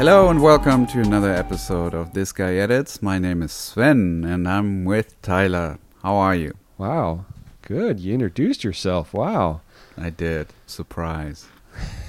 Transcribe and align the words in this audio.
Hello 0.00 0.30
and 0.30 0.40
welcome 0.40 0.86
to 0.86 1.00
another 1.00 1.30
episode 1.30 1.92
of 1.92 2.14
This 2.14 2.32
Guy 2.32 2.54
Edits. 2.54 3.02
My 3.02 3.18
name 3.18 3.42
is 3.42 3.52
Sven 3.52 4.24
and 4.24 4.48
I'm 4.48 4.86
with 4.86 5.20
Tyler. 5.20 5.78
How 6.02 6.14
are 6.14 6.34
you? 6.34 6.56
Wow. 6.78 7.26
Good. 7.60 8.00
You 8.00 8.14
introduced 8.14 8.64
yourself. 8.64 9.12
Wow. 9.12 9.60
I 9.98 10.08
did. 10.08 10.54
Surprise. 10.64 11.48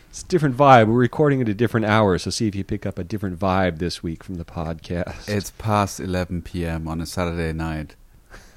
It's 0.08 0.22
a 0.22 0.26
different 0.28 0.56
vibe. 0.56 0.86
We're 0.86 0.94
recording 0.94 1.42
at 1.42 1.48
a 1.50 1.54
different 1.54 1.84
hour, 1.84 2.16
so 2.16 2.30
see 2.30 2.48
if 2.48 2.54
you 2.54 2.64
pick 2.64 2.86
up 2.86 2.98
a 2.98 3.04
different 3.04 3.38
vibe 3.38 3.78
this 3.80 4.02
week 4.02 4.24
from 4.24 4.36
the 4.36 4.44
podcast. 4.46 5.28
It's 5.28 5.50
past 5.50 6.00
11 6.00 6.40
p.m. 6.40 6.88
on 6.88 7.02
a 7.02 7.06
Saturday 7.06 7.52
night. 7.52 7.96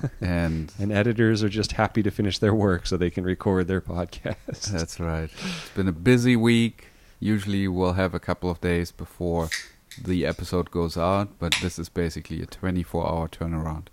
And 0.22 0.72
and 0.80 0.92
editors 0.92 1.44
are 1.44 1.50
just 1.50 1.74
happy 1.74 2.02
to 2.02 2.10
finish 2.10 2.40
their 2.40 2.56
work 2.56 2.88
so 2.88 2.98
they 2.98 3.12
can 3.12 3.24
record 3.24 3.68
their 3.68 3.82
podcast. 3.82 4.72
that's 4.72 5.00
right. 5.00 5.30
It's 5.30 5.70
been 5.76 5.88
a 5.88 5.92
busy 5.92 6.36
week. 6.36 6.91
Usually 7.22 7.68
we'll 7.70 7.94
have 7.94 8.14
a 8.14 8.20
couple 8.20 8.50
of 8.50 8.60
days 8.60 8.92
before 8.92 9.48
the 10.04 10.26
episode 10.26 10.72
goes 10.72 10.98
out, 10.98 11.30
but 11.40 11.56
this 11.62 11.78
is 11.80 11.88
basically 11.88 12.42
a 12.42 12.46
24 12.46 13.08
hour 13.08 13.28
turnaround. 13.30 13.84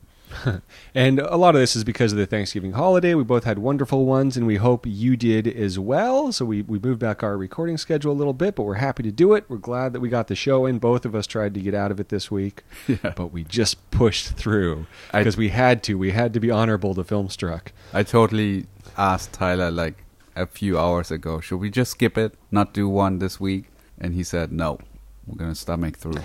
And 0.94 1.20
a 1.20 1.36
lot 1.36 1.54
of 1.54 1.60
this 1.60 1.74
is 1.76 1.84
because 1.84 2.12
of 2.12 2.18
the 2.18 2.26
Thanksgiving 2.26 2.72
holiday. 2.72 3.14
We 3.14 3.24
both 3.24 3.44
had 3.44 3.58
wonderful 3.58 4.04
ones, 4.04 4.36
and 4.36 4.46
we 4.46 4.56
hope 4.56 4.84
you 4.86 5.16
did 5.16 5.46
as 5.46 5.78
well. 5.78 6.32
So 6.32 6.44
we, 6.44 6.62
we 6.62 6.78
moved 6.78 7.00
back 7.00 7.22
our 7.22 7.36
recording 7.36 7.78
schedule 7.78 8.12
a 8.12 8.14
little 8.14 8.32
bit, 8.34 8.54
but 8.54 8.64
we're 8.64 8.74
happy 8.74 9.02
to 9.04 9.10
do 9.12 9.32
it. 9.34 9.44
We're 9.48 9.56
glad 9.58 9.92
that 9.94 10.00
we 10.00 10.08
got 10.10 10.28
the 10.28 10.34
show 10.34 10.66
in. 10.66 10.78
Both 10.78 11.04
of 11.06 11.14
us 11.14 11.26
tried 11.26 11.54
to 11.54 11.60
get 11.60 11.74
out 11.74 11.90
of 11.90 11.98
it 12.00 12.08
this 12.10 12.30
week, 12.30 12.62
Yeah. 12.88 13.12
but 13.16 13.28
we 13.32 13.44
just 13.44 13.90
pushed 13.90 14.28
through 14.34 14.86
because 15.12 15.36
we 15.36 15.48
had 15.50 15.82
to. 15.84 15.94
We 15.96 16.10
had 16.10 16.32
to 16.34 16.40
be 16.40 16.50
honorable 16.50 16.94
to 16.94 17.04
Filmstruck. 17.04 17.68
I 17.94 18.02
totally 18.02 18.66
asked 18.98 19.32
Tyler 19.32 19.70
like 19.70 20.04
a 20.38 20.46
few 20.46 20.78
hours 20.78 21.10
ago, 21.10 21.40
should 21.40 21.58
we 21.58 21.70
just 21.70 21.92
skip 21.92 22.16
it, 22.16 22.34
not 22.50 22.72
do 22.72 22.88
one 22.88 23.18
this 23.18 23.40
week? 23.40 23.66
And 23.98 24.14
he 24.14 24.22
said, 24.22 24.52
no, 24.52 24.78
we're 25.26 25.36
going 25.36 25.50
to 25.50 25.56
stomach 25.56 25.96
through. 25.98 26.22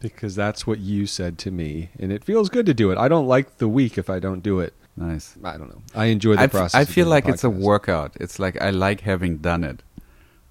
Because 0.00 0.34
that's 0.34 0.66
what 0.66 0.78
you 0.78 1.06
said 1.06 1.38
to 1.38 1.50
me, 1.50 1.90
and 1.98 2.12
it 2.12 2.22
feels 2.22 2.48
good 2.48 2.66
to 2.66 2.74
do 2.74 2.90
it. 2.92 2.98
I 2.98 3.08
don't 3.08 3.26
like 3.26 3.58
the 3.58 3.68
week 3.68 3.98
if 3.98 4.08
I 4.08 4.20
don't 4.20 4.42
do 4.42 4.60
it. 4.60 4.74
Nice. 4.96 5.36
I 5.42 5.56
don't 5.56 5.70
know. 5.70 5.82
I 5.94 6.06
enjoy 6.06 6.34
the 6.34 6.42
I, 6.42 6.44
f- 6.44 6.50
process. 6.50 6.80
I 6.80 6.84
feel 6.84 7.06
like 7.06 7.26
it's 7.26 7.44
a 7.44 7.50
workout. 7.50 8.16
It's 8.20 8.38
like 8.38 8.60
I 8.60 8.70
like 8.70 9.00
having 9.02 9.38
done 9.38 9.64
it, 9.64 9.82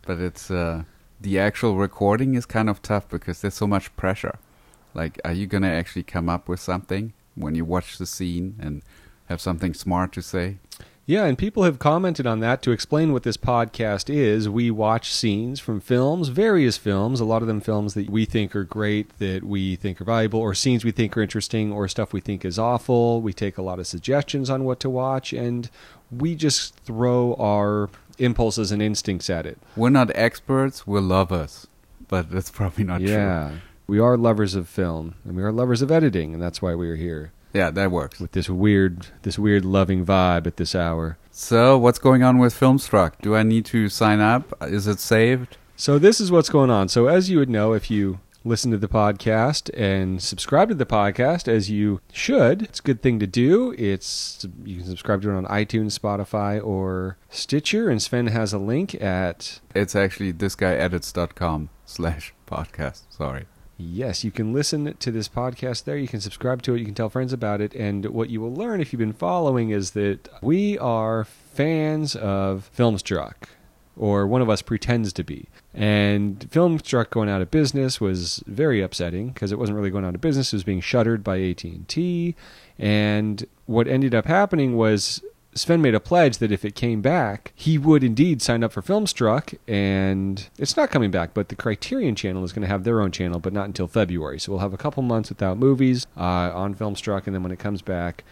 but 0.03 0.19
it's 0.19 0.49
uh, 0.49 0.83
the 1.19 1.39
actual 1.39 1.75
recording 1.75 2.35
is 2.35 2.45
kind 2.45 2.69
of 2.69 2.81
tough 2.81 3.07
because 3.09 3.41
there's 3.41 3.53
so 3.53 3.67
much 3.67 3.93
pressure. 3.95 4.37
Like, 4.93 5.19
are 5.25 5.33
you 5.33 5.47
gonna 5.47 5.69
actually 5.69 6.03
come 6.03 6.29
up 6.29 6.47
with 6.49 6.59
something 6.59 7.13
when 7.35 7.55
you 7.55 7.65
watch 7.65 7.97
the 7.97 8.05
scene 8.05 8.55
and 8.59 8.83
have 9.27 9.41
something 9.41 9.73
smart 9.73 10.11
to 10.13 10.21
say? 10.21 10.57
Yeah, 11.09 11.23
and 11.23 11.37
people 11.37 11.63
have 11.63 11.79
commented 11.79 12.27
on 12.27 12.41
that 12.41 12.61
to 12.63 12.71
explain 12.71 13.13
what 13.13 13.23
this 13.23 13.37
podcast 13.37 14.13
is. 14.13 14.49
We 14.49 14.69
watch 14.69 15.09
scenes 15.09 15.57
from 15.57 15.79
films, 15.79 16.27
various 16.27 16.75
films, 16.75 17.21
a 17.21 17.25
lot 17.25 17.41
of 17.41 17.47
them 17.47 17.61
films 17.61 17.93
that 17.93 18.09
we 18.09 18.25
think 18.25 18.53
are 18.57 18.65
great, 18.65 19.17
that 19.19 19.45
we 19.45 19.77
think 19.77 20.01
are 20.01 20.03
valuable, 20.03 20.41
or 20.41 20.53
scenes 20.53 20.83
we 20.83 20.91
think 20.91 21.15
are 21.15 21.21
interesting, 21.21 21.71
or 21.71 21.87
stuff 21.87 22.11
we 22.11 22.19
think 22.19 22.43
is 22.43 22.59
awful. 22.59 23.21
We 23.21 23.31
take 23.31 23.57
a 23.57 23.61
lot 23.61 23.79
of 23.79 23.87
suggestions 23.87 24.49
on 24.49 24.65
what 24.65 24.81
to 24.81 24.89
watch, 24.89 25.31
and 25.31 25.69
we 26.11 26.35
just 26.35 26.75
throw 26.81 27.35
our 27.35 27.89
impulses 28.17 28.73
and 28.73 28.81
instincts 28.81 29.29
at 29.29 29.45
it. 29.45 29.59
We're 29.77 29.89
not 29.91 30.11
experts. 30.13 30.85
We're 30.85 30.99
lovers, 30.99 31.67
but 32.09 32.29
that's 32.29 32.51
probably 32.51 32.83
not 32.83 32.99
true. 32.99 33.07
yeah. 33.07 33.51
We 33.87 33.99
are 33.99 34.17
lovers 34.17 34.55
of 34.55 34.67
film, 34.67 35.15
and 35.23 35.37
we 35.37 35.43
are 35.43 35.53
lovers 35.53 35.81
of 35.81 35.89
editing, 35.89 36.33
and 36.33 36.43
that's 36.43 36.61
why 36.61 36.75
we 36.75 36.89
are 36.89 36.97
here 36.97 37.31
Yeah, 37.53 37.71
that 37.71 37.91
works. 37.91 38.19
with 38.19 38.31
this 38.33 38.49
weird, 38.49 39.07
this 39.23 39.39
weird 39.39 39.65
loving 39.65 40.05
vibe 40.05 40.45
at 40.47 40.57
this 40.57 40.75
hour. 40.75 41.17
So, 41.31 41.77
what's 41.77 41.99
going 41.99 42.23
on 42.23 42.37
with 42.39 42.53
Filmstruck? 42.59 43.13
Do 43.21 43.35
I 43.35 43.43
need 43.43 43.65
to 43.65 43.89
sign 43.89 44.19
up? 44.19 44.53
Is 44.61 44.87
it 44.87 44.99
saved? 44.99 45.57
So 45.79 45.99
this 45.99 46.19
is 46.19 46.31
what's 46.31 46.49
going 46.49 46.71
on. 46.71 46.89
So 46.89 47.05
as 47.05 47.29
you 47.29 47.37
would 47.37 47.51
know 47.51 47.73
if 47.73 47.91
you 47.91 48.19
listen 48.43 48.71
to 48.71 48.77
the 48.79 48.87
podcast 48.87 49.69
and 49.79 50.19
subscribe 50.23 50.69
to 50.69 50.75
the 50.75 50.87
podcast 50.87 51.47
as 51.47 51.69
you 51.69 52.01
should, 52.11 52.63
it's 52.63 52.79
a 52.79 52.81
good 52.81 53.03
thing 53.03 53.19
to 53.19 53.27
do. 53.27 53.75
It's 53.77 54.43
you 54.65 54.77
can 54.77 54.87
subscribe 54.87 55.21
to 55.21 55.29
it 55.29 55.35
on 55.35 55.45
iTunes, 55.45 55.97
Spotify, 55.99 56.63
or 56.65 57.17
Stitcher. 57.29 57.91
And 57.91 58.01
Sven 58.01 58.25
has 58.27 58.53
a 58.53 58.57
link 58.57 58.99
at 58.99 59.59
It's 59.75 59.95
actually 59.95 60.33
thisguyedits.com 60.33 61.69
slash 61.85 62.33
podcast. 62.47 63.03
Sorry. 63.09 63.45
Yes, 63.77 64.23
you 64.23 64.31
can 64.31 64.53
listen 64.53 64.95
to 64.95 65.11
this 65.11 65.29
podcast 65.29 65.83
there. 65.83 65.97
You 65.97 66.07
can 66.07 66.19
subscribe 66.19 66.63
to 66.63 66.73
it. 66.73 66.79
You 66.79 66.85
can 66.85 66.95
tell 66.95 67.09
friends 67.09 67.31
about 67.31 67.61
it. 67.61 67.75
And 67.75 68.05
what 68.07 68.31
you 68.31 68.41
will 68.41 68.53
learn 68.53 68.81
if 68.81 68.91
you've 68.91 68.99
been 68.99 69.13
following 69.13 69.69
is 69.69 69.91
that 69.91 70.27
we 70.41 70.79
are 70.79 71.25
fans 71.25 72.15
of 72.15 72.71
Filmstruck, 72.75 73.49
or 73.95 74.25
one 74.25 74.41
of 74.41 74.49
us 74.49 74.63
pretends 74.63 75.13
to 75.13 75.23
be. 75.23 75.47
And 75.75 76.39
Filmstruck 76.49 77.11
going 77.11 77.29
out 77.29 77.43
of 77.43 77.51
business 77.51 78.01
was 78.01 78.43
very 78.47 78.81
upsetting 78.81 79.29
because 79.29 79.51
it 79.51 79.59
wasn't 79.59 79.75
really 79.75 79.91
going 79.91 80.05
out 80.05 80.15
of 80.15 80.21
business. 80.21 80.51
It 80.51 80.55
was 80.55 80.63
being 80.63 80.81
shuttered 80.81 81.23
by 81.23 81.39
AT&T. 81.39 82.35
And 82.79 83.45
what 83.67 83.87
ended 83.87 84.15
up 84.15 84.25
happening 84.25 84.75
was 84.75 85.23
Sven 85.57 85.81
made 85.81 85.95
a 85.95 85.99
pledge 85.99 86.37
that 86.37 86.51
if 86.51 86.63
it 86.63 86.75
came 86.75 87.01
back, 87.01 87.51
he 87.55 87.77
would 87.77 88.03
indeed 88.03 88.41
sign 88.41 88.63
up 88.63 88.71
for 88.71 88.81
Filmstruck, 88.81 89.57
and 89.67 90.49
it's 90.57 90.77
not 90.77 90.91
coming 90.91 91.11
back. 91.11 91.33
But 91.33 91.49
the 91.49 91.55
Criterion 91.55 92.15
Channel 92.15 92.43
is 92.43 92.53
going 92.53 92.61
to 92.61 92.67
have 92.67 92.83
their 92.83 93.01
own 93.01 93.11
channel, 93.11 93.39
but 93.39 93.53
not 93.53 93.65
until 93.65 93.87
February. 93.87 94.39
So 94.39 94.51
we'll 94.51 94.61
have 94.61 94.73
a 94.73 94.77
couple 94.77 95.03
months 95.03 95.29
without 95.29 95.57
movies 95.57 96.05
uh, 96.15 96.51
on 96.53 96.75
Filmstruck, 96.75 97.25
and 97.25 97.35
then 97.35 97.43
when 97.43 97.51
it 97.51 97.59
comes 97.59 97.81
back, 97.81 98.23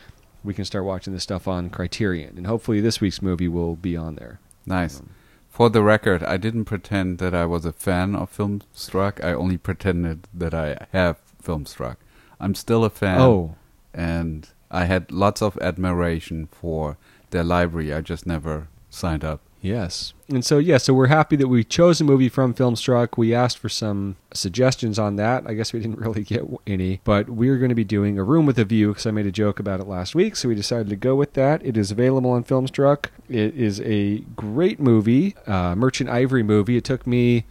we 0.44 0.54
can 0.54 0.66
start 0.66 0.86
watching 0.86 1.14
this 1.14 1.24
stuff 1.24 1.48
on 1.48 1.70
Criterion, 1.70 2.38
and 2.38 2.48
hopefully 2.48 2.80
this 2.80 3.02
week's 3.02 3.22
movie 3.22 3.48
will 3.48 3.76
be 3.76 3.98
on 3.98 4.16
there. 4.16 4.40
Nice. 4.66 5.02
For 5.50 5.70
the 5.70 5.82
record, 5.82 6.24
I 6.24 6.38
didn't 6.38 6.66
pretend 6.66 7.18
that 7.20 7.34
I 7.34 7.46
was 7.46 7.66
a 7.66 7.72
fan 7.72 8.16
of 8.16 8.36
Filmstruck. 8.36 9.24
I 9.24 9.34
only 9.34 9.58
pretended 9.58 10.28
that 10.34 10.54
I 10.54 10.86
have 10.92 11.18
Filmstruck. 11.42 11.96
I'm 12.40 12.56
still 12.56 12.84
a 12.84 12.90
fan. 12.90 13.22
Oh, 13.22 13.56
And 13.94 14.50
I 14.70 14.86
had 14.86 15.12
lots 15.12 15.42
of 15.42 15.58
admiration 15.62 16.48
for 16.52 16.98
their 17.36 17.44
library. 17.44 17.94
I 17.94 18.02
just 18.02 18.26
never 18.26 18.68
signed 18.90 19.24
up. 19.24 19.42
Yes. 19.62 20.14
And 20.30 20.46
so, 20.46 20.60
yeah, 20.60 20.78
so 20.78 20.94
we're 20.94 21.08
happy 21.08 21.36
that 21.38 21.48
we 21.48 21.64
chose 21.64 22.00
a 22.00 22.04
movie 22.04 22.30
from 22.30 22.54
Filmstruck. 22.54 23.18
We 23.18 23.34
asked 23.34 23.58
for 23.58 23.68
some 23.68 24.16
suggestions 24.32 25.00
on 25.00 25.16
that. 25.16 25.44
I 25.48 25.56
guess 25.56 25.74
we 25.74 25.80
didn't 25.80 25.98
really 26.06 26.24
get 26.24 26.44
any, 26.68 27.02
but 27.04 27.30
we're 27.30 27.58
going 27.58 27.70
to 27.70 27.76
be 27.76 27.84
doing 27.84 28.20
A 28.20 28.24
Room 28.24 28.46
with 28.46 28.60
a 28.60 28.64
View 28.64 28.90
because 28.90 29.08
I 29.08 29.12
made 29.12 29.26
a 29.26 29.32
joke 29.32 29.60
about 29.60 29.80
it 29.80 29.88
last 29.88 30.14
week, 30.14 30.36
so 30.36 30.50
we 30.50 30.56
decided 30.56 30.90
to 30.90 30.96
go 30.96 31.16
with 31.16 31.34
that. 31.34 31.66
It 31.66 31.78
is 31.78 31.90
available 31.90 32.30
on 32.30 32.44
Filmstruck. 32.44 33.08
It 33.28 33.56
is 33.56 33.82
a 33.82 34.20
great 34.36 34.80
movie, 34.80 35.36
uh, 35.48 35.76
Merchant 35.76 36.12
Ivory 36.12 36.44
movie. 36.44 36.78
It 36.78 36.84
took 36.84 37.08
me 37.08 37.46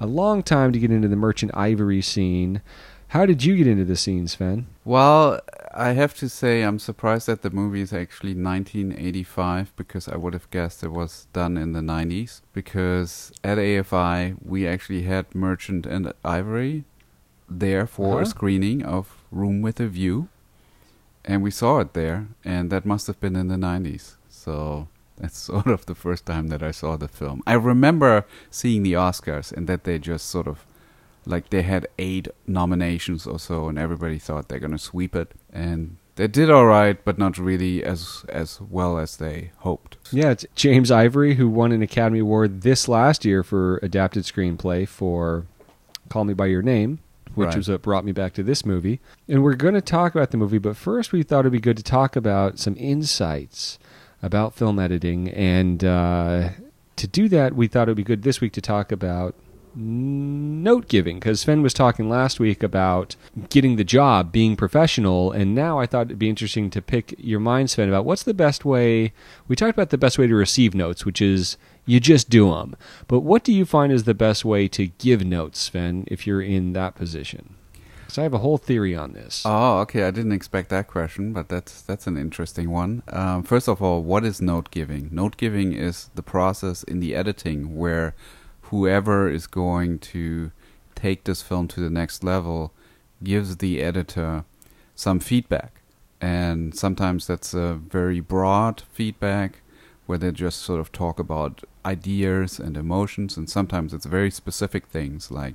a 0.00 0.06
long 0.06 0.42
time 0.42 0.72
to 0.72 0.78
get 0.78 0.90
into 0.90 1.08
the 1.08 1.16
Merchant 1.16 1.52
Ivory 1.54 2.02
scene. 2.02 2.62
How 3.08 3.26
did 3.26 3.44
you 3.44 3.56
get 3.56 3.66
into 3.68 3.84
the 3.84 3.96
scene, 3.96 4.26
Sven? 4.26 4.66
Well, 4.84 5.40
I 5.72 5.92
have 5.92 6.14
to 6.14 6.28
say 6.28 6.62
I'm 6.62 6.78
surprised 6.80 7.26
that 7.28 7.42
the 7.42 7.50
movie 7.50 7.80
is 7.80 7.92
actually 7.92 8.34
1985 8.34 9.72
because 9.76 10.08
I 10.08 10.16
would 10.16 10.32
have 10.34 10.50
guessed 10.50 10.82
it 10.82 10.90
was 10.90 11.28
done 11.32 11.56
in 11.56 11.72
the 11.72 11.80
90s. 11.80 12.40
Because 12.52 13.32
at 13.44 13.58
AFI 13.58 14.34
we 14.44 14.66
actually 14.66 15.02
had 15.02 15.32
Merchant 15.34 15.86
and 15.86 16.12
Ivory 16.24 16.84
there 17.48 17.86
for 17.86 18.14
a 18.14 18.22
Uh-huh. 18.22 18.24
screening 18.24 18.82
of 18.84 19.16
Room 19.30 19.62
with 19.62 19.78
a 19.80 19.86
View, 19.88 20.28
and 21.24 21.42
we 21.42 21.50
saw 21.50 21.78
it 21.80 21.92
there, 21.94 22.26
and 22.44 22.70
that 22.70 22.84
must 22.86 23.06
have 23.06 23.20
been 23.20 23.36
in 23.36 23.48
the 23.48 23.56
90s. 23.56 24.16
So 24.28 24.88
that's 25.18 25.38
sort 25.50 25.66
of 25.68 25.86
the 25.86 25.94
first 25.94 26.26
time 26.26 26.48
that 26.48 26.62
I 26.62 26.72
saw 26.72 26.96
the 26.96 27.08
film. 27.08 27.42
I 27.46 27.52
remember 27.54 28.24
seeing 28.50 28.82
the 28.82 28.94
Oscars 28.94 29.52
and 29.52 29.66
that 29.68 29.84
they 29.84 29.98
just 29.98 30.28
sort 30.28 30.48
of 30.48 30.64
like 31.30 31.50
they 31.50 31.62
had 31.62 31.86
eight 31.98 32.28
nominations 32.46 33.26
or 33.26 33.38
so, 33.38 33.68
and 33.68 33.78
everybody 33.78 34.18
thought 34.18 34.48
they're 34.48 34.58
gonna 34.58 34.78
sweep 34.78 35.14
it, 35.16 35.32
and 35.52 35.96
they 36.16 36.26
did 36.26 36.50
all 36.50 36.66
right, 36.66 37.02
but 37.04 37.16
not 37.18 37.38
really 37.38 37.82
as 37.82 38.24
as 38.28 38.60
well 38.60 38.98
as 38.98 39.16
they 39.16 39.52
hoped. 39.58 39.96
Yeah, 40.12 40.30
it's 40.30 40.44
James 40.54 40.90
Ivory 40.90 41.34
who 41.36 41.48
won 41.48 41.72
an 41.72 41.82
Academy 41.82 42.18
Award 42.18 42.60
this 42.62 42.88
last 42.88 43.24
year 43.24 43.42
for 43.42 43.78
adapted 43.82 44.24
screenplay 44.24 44.86
for 44.86 45.46
Call 46.10 46.24
Me 46.24 46.34
by 46.34 46.46
Your 46.46 46.62
Name, 46.62 46.98
which 47.34 47.46
Right. 47.46 47.56
was 47.56 47.68
what 47.70 47.80
brought 47.82 48.04
me 48.04 48.12
back 48.12 48.34
to 48.34 48.42
this 48.42 48.66
movie. 48.66 49.00
And 49.28 49.42
we're 49.42 49.54
going 49.54 49.74
to 49.74 49.80
talk 49.80 50.14
about 50.14 50.30
the 50.32 50.36
movie, 50.36 50.58
but 50.58 50.76
first 50.76 51.12
we 51.12 51.22
thought 51.22 51.40
it'd 51.40 51.52
be 51.52 51.60
good 51.60 51.76
to 51.78 51.82
talk 51.82 52.16
about 52.16 52.58
some 52.58 52.74
insights 52.76 53.78
about 54.22 54.54
film 54.54 54.78
editing. 54.78 55.28
And 55.30 55.82
uh, 55.84 56.50
to 56.96 57.06
do 57.06 57.28
that, 57.28 57.54
we 57.54 57.68
thought 57.68 57.88
it 57.88 57.92
would 57.92 57.96
be 57.96 58.02
good 58.02 58.24
this 58.24 58.40
week 58.42 58.52
to 58.54 58.60
talk 58.60 58.92
about 58.92 59.34
note 59.74 60.88
giving 60.88 61.18
because 61.18 61.40
Sven 61.40 61.62
was 61.62 61.74
talking 61.74 62.08
last 62.08 62.40
week 62.40 62.62
about 62.62 63.16
getting 63.48 63.76
the 63.76 63.84
job, 63.84 64.32
being 64.32 64.56
professional, 64.56 65.32
and 65.32 65.54
now 65.54 65.78
I 65.78 65.86
thought 65.86 66.06
it'd 66.06 66.18
be 66.18 66.28
interesting 66.28 66.70
to 66.70 66.82
pick 66.82 67.14
your 67.18 67.40
mind, 67.40 67.70
Sven, 67.70 67.88
about 67.88 68.04
what's 68.04 68.22
the 68.22 68.34
best 68.34 68.64
way. 68.64 69.12
We 69.48 69.56
talked 69.56 69.76
about 69.76 69.90
the 69.90 69.98
best 69.98 70.18
way 70.18 70.26
to 70.26 70.34
receive 70.34 70.74
notes, 70.74 71.04
which 71.04 71.20
is 71.20 71.56
you 71.86 72.00
just 72.00 72.30
do 72.30 72.50
them. 72.50 72.76
But 73.08 73.20
what 73.20 73.44
do 73.44 73.52
you 73.52 73.64
find 73.64 73.92
is 73.92 74.04
the 74.04 74.14
best 74.14 74.44
way 74.44 74.68
to 74.68 74.86
give 74.86 75.24
notes, 75.24 75.60
Sven, 75.60 76.04
if 76.08 76.26
you're 76.26 76.42
in 76.42 76.72
that 76.74 76.94
position? 76.94 77.56
So 78.10 78.22
I 78.22 78.24
have 78.24 78.34
a 78.34 78.38
whole 78.38 78.58
theory 78.58 78.96
on 78.96 79.12
this. 79.12 79.44
Oh, 79.46 79.78
okay. 79.80 80.02
I 80.02 80.10
didn't 80.10 80.32
expect 80.32 80.68
that 80.70 80.88
question, 80.88 81.32
but 81.32 81.48
that's 81.48 81.80
that's 81.82 82.08
an 82.08 82.16
interesting 82.16 82.70
one. 82.70 83.04
Um, 83.08 83.44
first 83.44 83.68
of 83.68 83.80
all, 83.80 84.02
what 84.02 84.24
is 84.24 84.42
note 84.42 84.72
giving? 84.72 85.08
Note 85.12 85.36
giving 85.36 85.72
is 85.72 86.10
the 86.16 86.22
process 86.22 86.82
in 86.82 86.98
the 86.98 87.14
editing 87.14 87.76
where 87.76 88.14
whoever 88.70 89.28
is 89.28 89.46
going 89.46 89.98
to 89.98 90.50
take 90.94 91.24
this 91.24 91.42
film 91.42 91.68
to 91.68 91.80
the 91.80 91.90
next 91.90 92.24
level 92.24 92.72
gives 93.22 93.56
the 93.56 93.82
editor 93.82 94.44
some 94.94 95.20
feedback. 95.20 95.82
And 96.20 96.74
sometimes 96.74 97.26
that's 97.26 97.54
a 97.54 97.74
very 97.74 98.20
broad 98.20 98.82
feedback 98.92 99.62
where 100.06 100.18
they 100.18 100.30
just 100.32 100.60
sort 100.60 100.80
of 100.80 100.92
talk 100.92 101.18
about 101.18 101.62
ideas 101.84 102.58
and 102.58 102.76
emotions, 102.76 103.36
and 103.36 103.48
sometimes 103.48 103.94
it's 103.94 104.06
very 104.06 104.30
specific 104.30 104.86
things 104.86 105.30
like 105.30 105.54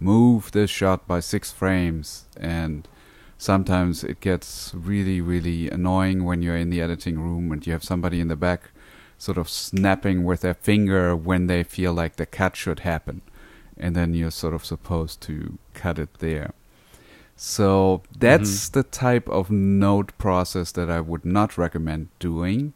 move 0.00 0.52
this 0.52 0.70
shot 0.70 1.06
by 1.06 1.20
six 1.20 1.52
frames 1.52 2.26
and 2.36 2.88
sometimes 3.38 4.04
it 4.04 4.20
gets 4.20 4.72
really 4.74 5.20
really 5.20 5.70
annoying 5.70 6.24
when 6.24 6.42
you're 6.42 6.56
in 6.56 6.70
the 6.70 6.80
editing 6.80 7.18
room 7.18 7.52
and 7.52 7.66
you 7.66 7.72
have 7.72 7.84
somebody 7.84 8.20
in 8.20 8.28
the 8.28 8.36
back 8.36 8.70
sort 9.24 9.38
of 9.38 9.48
snapping 9.48 10.24
with 10.24 10.40
their 10.40 10.54
finger 10.54 11.16
when 11.16 11.46
they 11.46 11.62
feel 11.62 11.92
like 11.92 12.16
the 12.16 12.26
cut 12.26 12.56
should 12.56 12.80
happen 12.80 13.22
and 13.76 13.96
then 13.96 14.14
you're 14.14 14.30
sort 14.30 14.54
of 14.54 14.64
supposed 14.64 15.20
to 15.20 15.58
cut 15.72 15.98
it 15.98 16.14
there 16.18 16.52
so 17.36 18.02
that's 18.16 18.68
mm-hmm. 18.68 18.78
the 18.78 18.84
type 18.84 19.28
of 19.28 19.50
note 19.50 20.16
process 20.18 20.70
that 20.72 20.88
I 20.88 21.00
would 21.00 21.24
not 21.24 21.58
recommend 21.58 22.08
doing 22.18 22.74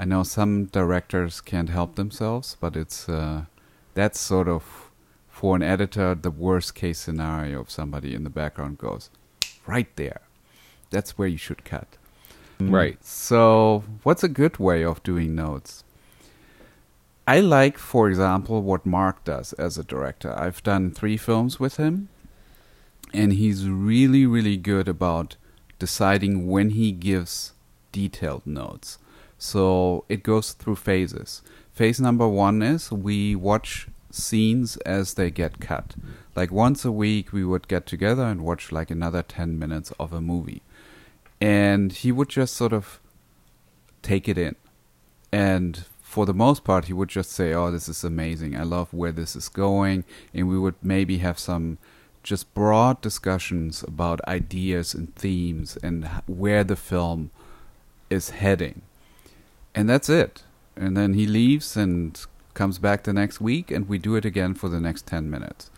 I 0.00 0.04
know 0.04 0.22
some 0.22 0.66
directors 0.66 1.40
can't 1.40 1.70
help 1.70 1.96
themselves, 1.96 2.56
but 2.60 2.76
it's 2.76 3.08
uh, 3.08 3.46
that's 3.94 4.20
sort 4.20 4.46
of 4.46 4.90
for 5.28 5.56
an 5.56 5.62
editor 5.62 6.14
the 6.14 6.30
worst 6.30 6.76
case 6.76 7.00
scenario 7.00 7.62
if 7.62 7.70
somebody 7.70 8.14
in 8.14 8.22
the 8.22 8.30
background 8.30 8.78
goes 8.78 9.10
right 9.66 9.88
there. 9.96 10.20
That's 10.90 11.18
where 11.18 11.26
you 11.26 11.36
should 11.36 11.64
cut. 11.64 11.97
Mm. 12.58 12.72
Right. 12.72 13.04
So, 13.04 13.84
what's 14.02 14.24
a 14.24 14.28
good 14.28 14.58
way 14.58 14.84
of 14.84 15.02
doing 15.02 15.34
notes? 15.34 15.84
I 17.26 17.40
like, 17.40 17.76
for 17.78 18.08
example, 18.08 18.62
what 18.62 18.86
Mark 18.86 19.22
does 19.24 19.52
as 19.54 19.76
a 19.76 19.84
director. 19.84 20.32
I've 20.36 20.62
done 20.62 20.90
three 20.90 21.16
films 21.16 21.60
with 21.60 21.76
him, 21.76 22.08
and 23.12 23.34
he's 23.34 23.68
really, 23.68 24.26
really 24.26 24.56
good 24.56 24.88
about 24.88 25.36
deciding 25.78 26.48
when 26.48 26.70
he 26.70 26.90
gives 26.90 27.52
detailed 27.92 28.46
notes. 28.46 28.98
So 29.36 30.04
it 30.08 30.22
goes 30.22 30.52
through 30.52 30.76
phases. 30.76 31.42
Phase 31.72 32.00
number 32.00 32.26
one 32.26 32.62
is 32.62 32.90
we 32.90 33.36
watch 33.36 33.88
scenes 34.10 34.76
as 34.78 35.14
they 35.14 35.30
get 35.30 35.60
cut. 35.60 35.94
Like 36.34 36.50
once 36.50 36.84
a 36.84 36.92
week, 36.92 37.32
we 37.32 37.44
would 37.44 37.68
get 37.68 37.86
together 37.86 38.24
and 38.24 38.40
watch 38.40 38.72
like 38.72 38.90
another 38.90 39.22
10 39.22 39.58
minutes 39.58 39.92
of 40.00 40.12
a 40.12 40.20
movie. 40.20 40.62
And 41.40 41.92
he 41.92 42.12
would 42.12 42.28
just 42.28 42.54
sort 42.54 42.72
of 42.72 43.00
take 44.02 44.28
it 44.28 44.38
in. 44.38 44.56
And 45.30 45.84
for 46.00 46.26
the 46.26 46.34
most 46.34 46.64
part, 46.64 46.86
he 46.86 46.92
would 46.92 47.08
just 47.08 47.30
say, 47.30 47.52
Oh, 47.52 47.70
this 47.70 47.88
is 47.88 48.02
amazing. 48.02 48.56
I 48.56 48.62
love 48.62 48.92
where 48.92 49.12
this 49.12 49.36
is 49.36 49.48
going. 49.48 50.04
And 50.34 50.48
we 50.48 50.58
would 50.58 50.76
maybe 50.82 51.18
have 51.18 51.38
some 51.38 51.78
just 52.22 52.52
broad 52.54 53.00
discussions 53.00 53.82
about 53.82 54.20
ideas 54.26 54.94
and 54.94 55.14
themes 55.14 55.78
and 55.82 56.06
where 56.26 56.64
the 56.64 56.76
film 56.76 57.30
is 58.10 58.30
heading 58.30 58.82
and 59.78 59.88
that's 59.88 60.08
it. 60.08 60.42
And 60.76 60.96
then 60.96 61.14
he 61.14 61.24
leaves 61.24 61.76
and 61.76 62.20
comes 62.52 62.80
back 62.80 63.04
the 63.04 63.12
next 63.12 63.40
week, 63.40 63.70
and 63.70 63.88
we 63.88 63.96
do 63.96 64.16
it 64.16 64.24
again 64.24 64.54
for 64.54 64.68
the 64.68 64.80
next 64.80 65.06
10 65.06 65.30
minutes. 65.30 65.70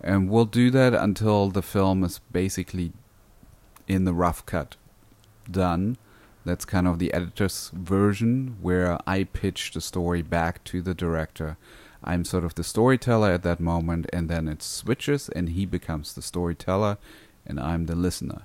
And 0.00 0.30
we'll 0.30 0.44
do 0.44 0.70
that 0.70 0.94
until 0.94 1.48
the 1.50 1.62
film 1.62 2.04
is 2.04 2.20
basically 2.30 2.92
in 3.88 4.04
the 4.04 4.12
rough 4.12 4.46
cut 4.46 4.76
done. 5.50 5.96
That's 6.44 6.64
kind 6.64 6.86
of 6.86 6.98
the 6.98 7.12
editor's 7.12 7.70
version 7.74 8.56
where 8.60 8.98
I 9.06 9.24
pitch 9.24 9.72
the 9.72 9.80
story 9.80 10.22
back 10.22 10.64
to 10.64 10.80
the 10.80 10.94
director. 10.94 11.56
I'm 12.02 12.24
sort 12.24 12.44
of 12.44 12.54
the 12.54 12.64
storyteller 12.64 13.32
at 13.32 13.42
that 13.42 13.60
moment, 13.60 14.06
and 14.12 14.28
then 14.28 14.48
it 14.48 14.62
switches, 14.62 15.28
and 15.28 15.50
he 15.50 15.66
becomes 15.66 16.14
the 16.14 16.22
storyteller, 16.22 16.96
and 17.46 17.58
I'm 17.58 17.86
the 17.86 17.96
listener. 17.96 18.42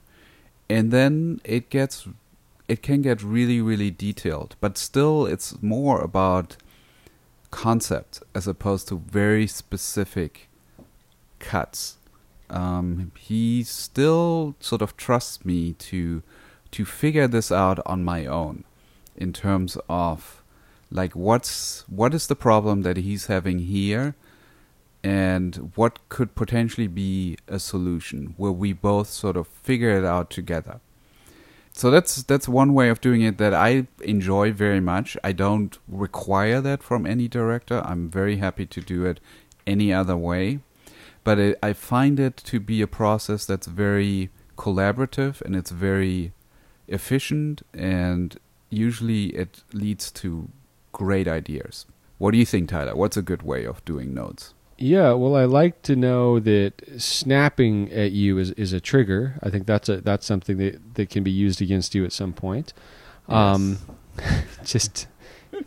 And 0.69 0.91
then 0.91 1.39
it 1.43 1.69
gets 1.69 2.07
it 2.67 2.81
can 2.81 3.01
get 3.01 3.21
really, 3.21 3.61
really 3.61 3.91
detailed, 3.91 4.55
but 4.61 4.77
still 4.77 5.25
it's 5.25 5.61
more 5.61 6.01
about 6.01 6.57
concept 7.51 8.23
as 8.33 8.47
opposed 8.47 8.87
to 8.87 8.97
very 8.97 9.45
specific 9.45 10.49
cuts. 11.39 11.97
Um, 12.49 13.11
he 13.19 13.63
still 13.63 14.55
sort 14.59 14.81
of 14.81 14.95
trusts 14.97 15.45
me 15.45 15.73
to 15.73 16.23
to 16.73 16.85
figure 16.85 17.27
this 17.27 17.51
out 17.51 17.79
on 17.85 18.03
my 18.03 18.25
own 18.25 18.63
in 19.15 19.31
terms 19.31 19.77
of 19.87 20.43
like 20.91 21.15
what's 21.15 21.83
what 21.87 22.13
is 22.13 22.27
the 22.27 22.35
problem 22.35 22.81
that 22.81 22.97
he's 22.97 23.27
having 23.27 23.59
here 23.59 24.15
and 25.03 25.71
what 25.75 25.99
could 26.09 26.33
potentially 26.35 26.87
be 26.87 27.37
a 27.47 27.59
solution 27.59 28.33
where 28.37 28.51
we 28.51 28.73
both 28.73 29.07
sort 29.09 29.37
of 29.37 29.47
figure 29.47 29.97
it 29.97 30.05
out 30.05 30.29
together 30.29 30.79
so 31.73 31.89
that's 31.89 32.21
that's 32.23 32.47
one 32.47 32.73
way 32.73 32.89
of 32.89 33.01
doing 33.01 33.21
it 33.21 33.37
that 33.39 33.53
I 33.53 33.87
enjoy 34.01 34.53
very 34.53 34.79
much. 34.79 35.17
I 35.23 35.31
don't 35.31 35.75
require 35.87 36.61
that 36.61 36.83
from 36.83 37.07
any 37.07 37.27
director. 37.27 37.81
I'm 37.83 38.11
very 38.11 38.37
happy 38.37 38.67
to 38.67 38.79
do 38.79 39.05
it 39.05 39.19
any 39.65 39.91
other 39.91 40.15
way, 40.15 40.59
but 41.23 41.39
it, 41.39 41.59
I 41.63 41.73
find 41.73 42.19
it 42.19 42.37
to 42.37 42.59
be 42.59 42.83
a 42.83 42.87
process 42.87 43.47
that's 43.47 43.65
very 43.65 44.29
collaborative 44.55 45.41
and 45.41 45.55
it's 45.55 45.71
very 45.71 46.31
efficient 46.87 47.63
and 47.73 48.37
usually 48.69 49.27
it 49.27 49.63
leads 49.73 50.11
to 50.11 50.49
great 50.91 51.27
ideas. 51.27 51.85
What 52.17 52.31
do 52.31 52.37
you 52.37 52.45
think, 52.45 52.69
Tyler? 52.69 52.95
What's 52.95 53.17
a 53.17 53.21
good 53.21 53.43
way 53.43 53.65
of 53.65 53.83
doing 53.85 54.13
notes? 54.13 54.53
Yeah, 54.77 55.13
well, 55.13 55.35
I 55.35 55.45
like 55.45 55.81
to 55.83 55.95
know 55.95 56.39
that 56.39 56.81
snapping 56.97 57.91
at 57.91 58.11
you 58.11 58.37
is, 58.37 58.51
is 58.51 58.73
a 58.73 58.79
trigger. 58.79 59.39
I 59.43 59.49
think 59.49 59.67
that's 59.67 59.87
a 59.87 60.01
that's 60.01 60.25
something 60.25 60.57
that, 60.57 60.95
that 60.95 61.09
can 61.09 61.23
be 61.23 61.31
used 61.31 61.61
against 61.61 61.93
you 61.93 62.03
at 62.05 62.11
some 62.11 62.33
point. 62.33 62.73
Yes. 63.29 63.37
Um, 63.37 63.77
just 64.65 65.07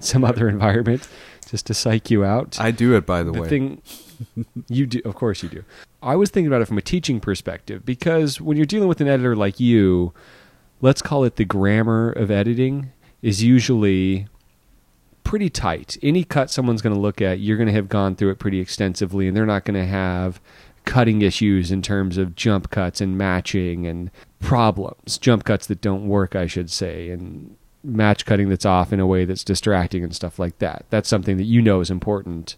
some 0.00 0.24
other 0.24 0.48
environment, 0.48 1.08
just 1.48 1.66
to 1.66 1.74
psych 1.74 2.10
you 2.10 2.24
out. 2.24 2.58
I 2.60 2.72
do 2.72 2.96
it, 2.96 3.06
by 3.06 3.22
the, 3.22 3.32
the 3.32 3.40
way. 3.40 3.48
Thing 3.48 3.82
you 4.68 4.86
do, 4.86 5.00
of 5.04 5.14
course, 5.14 5.42
you 5.42 5.48
do. 5.48 5.64
I 6.02 6.16
was 6.16 6.30
thinking 6.30 6.48
about 6.48 6.62
it 6.62 6.66
from 6.66 6.78
a 6.78 6.82
teaching 6.82 7.20
perspective 7.20 7.84
because 7.84 8.40
when 8.40 8.56
you're 8.56 8.66
dealing 8.66 8.88
with 8.88 9.00
an 9.00 9.08
editor 9.08 9.36
like 9.36 9.60
you, 9.60 10.12
let's 10.80 11.02
call 11.02 11.24
it 11.24 11.36
the 11.36 11.44
grammar 11.44 12.10
of 12.10 12.30
editing 12.30 12.92
is 13.22 13.42
usually 13.42 14.26
pretty 15.24 15.50
tight. 15.50 15.96
Any 16.02 16.22
cut 16.24 16.50
someone's 16.50 16.82
going 16.82 16.94
to 16.94 17.00
look 17.00 17.20
at, 17.20 17.40
you're 17.40 17.56
going 17.56 17.66
to 17.66 17.72
have 17.72 17.88
gone 17.88 18.14
through 18.14 18.30
it 18.30 18.38
pretty 18.38 18.60
extensively, 18.60 19.26
and 19.26 19.36
they're 19.36 19.46
not 19.46 19.64
going 19.64 19.80
to 19.80 19.86
have 19.86 20.40
cutting 20.84 21.20
issues 21.20 21.72
in 21.72 21.82
terms 21.82 22.16
of 22.16 22.36
jump 22.36 22.70
cuts 22.70 23.00
and 23.00 23.18
matching 23.18 23.86
and 23.86 24.10
problems. 24.38 25.18
Jump 25.18 25.44
cuts 25.44 25.66
that 25.66 25.80
don't 25.80 26.06
work, 26.06 26.36
I 26.36 26.46
should 26.46 26.70
say, 26.70 27.10
and 27.10 27.56
match 27.82 28.24
cutting 28.24 28.48
that's 28.48 28.64
off 28.64 28.92
in 28.92 29.00
a 29.00 29.06
way 29.06 29.24
that's 29.24 29.44
distracting 29.44 30.04
and 30.04 30.14
stuff 30.14 30.38
like 30.38 30.58
that. 30.58 30.84
That's 30.90 31.08
something 31.08 31.36
that 31.38 31.44
you 31.44 31.60
know 31.60 31.80
is 31.80 31.90
important 31.90 32.56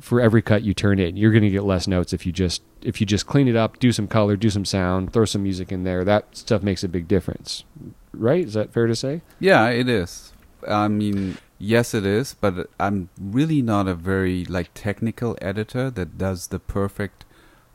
for 0.00 0.20
every 0.20 0.42
cut 0.42 0.62
you 0.62 0.74
turn 0.74 0.98
in. 0.98 1.16
You're 1.16 1.32
going 1.32 1.42
to 1.42 1.50
get 1.50 1.64
less 1.64 1.86
notes 1.86 2.12
if 2.12 2.24
you 2.26 2.32
just 2.32 2.62
if 2.82 3.00
you 3.00 3.06
just 3.06 3.26
clean 3.26 3.48
it 3.48 3.56
up, 3.56 3.78
do 3.78 3.92
some 3.92 4.06
color, 4.06 4.36
do 4.36 4.50
some 4.50 4.64
sound, 4.64 5.12
throw 5.12 5.24
some 5.24 5.42
music 5.42 5.70
in 5.70 5.84
there. 5.84 6.04
That 6.04 6.36
stuff 6.36 6.62
makes 6.62 6.82
a 6.82 6.88
big 6.88 7.08
difference. 7.08 7.64
Right? 8.12 8.44
Is 8.44 8.54
that 8.54 8.72
fair 8.72 8.86
to 8.86 8.96
say? 8.96 9.22
Yeah, 9.40 9.68
it 9.68 9.88
is. 9.88 10.32
I 10.66 10.88
mean, 10.88 11.38
Yes, 11.64 11.94
it 11.94 12.04
is, 12.04 12.34
but 12.34 12.68
I'm 12.80 13.08
really 13.20 13.62
not 13.62 13.86
a 13.86 13.94
very 13.94 14.44
like 14.44 14.70
technical 14.74 15.38
editor 15.40 15.90
that 15.90 16.18
does 16.18 16.48
the 16.48 16.58
perfect 16.58 17.24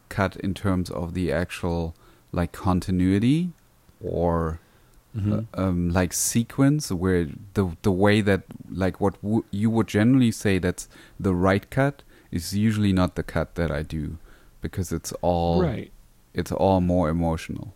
cut 0.10 0.36
in 0.36 0.54
terms 0.54 0.90
of 0.90 1.14
the 1.14 1.32
actual 1.32 1.96
like 2.34 2.52
continuity 2.52 3.52
or 4.04 4.60
mm-hmm. 5.16 5.40
uh, 5.40 5.42
um, 5.54 5.90
like 5.90 6.12
sequence 6.12 6.92
where 6.92 7.30
the 7.54 7.78
the 7.84 7.92
way 7.94 8.20
that 8.20 8.44
like 8.70 9.00
what 9.00 9.22
w- 9.22 9.46
you 9.52 9.70
would 9.70 9.88
generally 9.88 10.32
say 10.32 10.60
that's 10.60 10.90
the 11.18 11.34
right 11.34 11.70
cut 11.70 12.04
is 12.32 12.56
usually 12.56 12.94
not 12.94 13.16
the 13.16 13.24
cut 13.24 13.56
that 13.56 13.72
I 13.72 13.84
do 13.84 14.18
because 14.62 14.92
it's 14.92 15.14
all 15.22 15.62
right. 15.62 15.92
It's 16.34 16.52
all 16.52 16.82
more 16.82 17.10
emotional. 17.10 17.74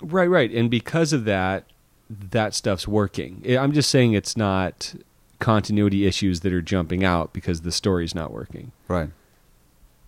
Right, 0.00 0.26
right, 0.26 0.50
and 0.50 0.70
because 0.70 1.12
of 1.12 1.24
that, 1.24 1.64
that 2.08 2.54
stuff's 2.54 2.86
working. 2.86 3.42
I'm 3.48 3.72
just 3.72 3.90
saying 3.90 4.12
it's 4.12 4.36
not 4.36 4.94
continuity 5.38 6.06
issues 6.06 6.40
that 6.40 6.52
are 6.52 6.62
jumping 6.62 7.04
out 7.04 7.32
because 7.32 7.62
the 7.62 7.72
story's 7.72 8.14
not 8.14 8.32
working. 8.32 8.72
Right. 8.88 9.10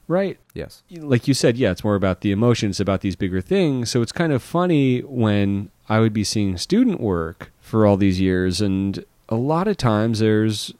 Right? 0.06 0.38
Yes. 0.54 0.82
Like 0.90 1.28
you 1.28 1.34
said, 1.34 1.56
yeah, 1.58 1.70
it's 1.70 1.84
more 1.84 1.94
about 1.94 2.22
the 2.22 2.32
emotions, 2.32 2.80
about 2.80 3.02
these 3.02 3.16
bigger 3.16 3.40
things. 3.42 3.90
So 3.90 4.00
it's 4.00 4.12
kind 4.12 4.32
of 4.32 4.42
funny 4.42 5.00
when 5.00 5.70
I 5.88 6.00
would 6.00 6.14
be 6.14 6.24
seeing 6.24 6.56
student 6.56 7.00
work 7.00 7.52
for 7.60 7.84
all 7.84 7.98
these 7.98 8.20
years, 8.20 8.60
and 8.60 9.04
a 9.28 9.36
lot 9.36 9.68
of 9.68 9.76
times 9.76 10.20
there's 10.20 10.72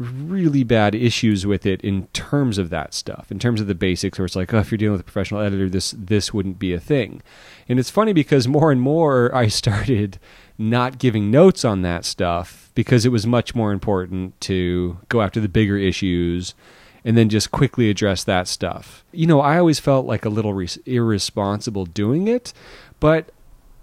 really 0.00 0.64
bad 0.64 0.94
issues 0.94 1.46
with 1.46 1.66
it 1.66 1.80
in 1.82 2.06
terms 2.08 2.56
of 2.56 2.70
that 2.70 2.94
stuff, 2.94 3.30
in 3.30 3.38
terms 3.38 3.60
of 3.60 3.66
the 3.66 3.74
basics, 3.74 4.18
where 4.18 4.24
it's 4.24 4.34
like, 4.34 4.52
oh, 4.54 4.58
if 4.58 4.70
you're 4.70 4.78
dealing 4.78 4.92
with 4.92 5.02
a 5.02 5.04
professional 5.04 5.40
editor, 5.40 5.68
this 5.68 5.94
this 5.96 6.32
wouldn't 6.32 6.58
be 6.58 6.72
a 6.72 6.80
thing. 6.80 7.22
And 7.68 7.78
it's 7.78 7.90
funny 7.90 8.12
because 8.12 8.48
more 8.48 8.72
and 8.72 8.80
more 8.80 9.34
I 9.34 9.48
started 9.48 10.18
not 10.58 10.98
giving 10.98 11.30
notes 11.30 11.64
on 11.64 11.82
that 11.82 12.04
stuff 12.04 12.70
because 12.74 13.04
it 13.04 13.10
was 13.10 13.26
much 13.26 13.54
more 13.54 13.72
important 13.72 14.40
to 14.42 14.98
go 15.08 15.20
after 15.20 15.40
the 15.40 15.48
bigger 15.48 15.76
issues 15.76 16.54
and 17.04 17.16
then 17.16 17.28
just 17.28 17.50
quickly 17.50 17.88
address 17.90 18.24
that 18.24 18.46
stuff. 18.46 19.04
You 19.12 19.26
know, 19.26 19.40
I 19.40 19.58
always 19.58 19.80
felt 19.80 20.06
like 20.06 20.24
a 20.24 20.28
little 20.28 20.52
re- 20.52 20.68
irresponsible 20.86 21.86
doing 21.86 22.28
it, 22.28 22.52
but 23.00 23.30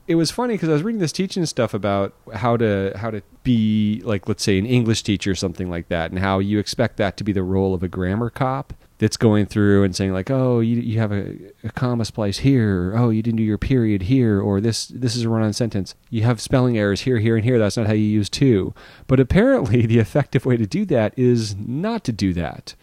it 0.08 0.16
was 0.16 0.32
funny 0.32 0.54
because 0.54 0.70
I 0.70 0.74
was 0.74 0.84
reading 0.84 1.02
this 1.02 1.12
teaching 1.12 1.46
stuff 1.46 1.74
about 1.74 2.14
how 2.34 2.56
to 2.58 2.94
how 2.96 3.12
to 3.12 3.22
be 3.44 4.02
like 4.06 4.28
let's 4.28 4.42
say 4.42 4.58
an 4.58 4.66
English 4.66 5.04
teacher 5.04 5.32
or 5.32 5.36
something 5.36 5.70
like 5.70 5.90
that, 5.90 6.12
and 6.12 6.20
how 6.20 6.40
you 6.40 6.60
expect 6.60 6.98
that 6.98 7.18
to 7.18 7.24
be 7.24 7.34
the 7.34 7.44
role 7.44 7.74
of 7.74 7.84
a 7.84 7.88
grammar 7.88 8.30
cop 8.30 8.74
that's 9.00 9.18
going 9.18 9.46
through 9.46 9.84
and 9.84 9.96
saying 9.96 10.14
like, 10.14 10.32
oh, 10.32 10.62
you 10.62 10.78
you 10.78 11.00
have 11.00 11.12
a, 11.12 11.36
a 11.64 11.70
comma 11.72 12.06
splice 12.06 12.40
here, 12.40 12.92
or, 12.92 12.98
oh, 12.98 13.10
you 13.10 13.22
didn't 13.22 13.38
do 13.38 13.44
your 13.44 13.58
period 13.58 14.04
here, 14.04 14.40
or 14.40 14.62
this 14.62 14.88
this 14.88 15.16
is 15.16 15.24
a 15.24 15.30
run-on 15.30 15.54
sentence. 15.54 15.94
You 16.10 16.24
have 16.24 16.40
spelling 16.40 16.78
errors 16.78 17.02
here, 17.02 17.20
here, 17.20 17.36
and 17.36 17.44
here. 17.44 17.60
That's 17.60 17.78
not 17.78 17.88
how 17.88 17.94
you 17.94 18.04
use 18.04 18.30
to. 18.32 18.74
But 19.08 19.20
apparently, 19.20 19.86
the 19.86 20.00
effective 20.00 20.46
way 20.46 20.56
to 20.56 20.66
do 20.66 20.86
that 20.86 21.14
is 21.18 21.56
not 21.56 22.04
to 22.06 22.14
do 22.14 22.34
that. 22.34 22.76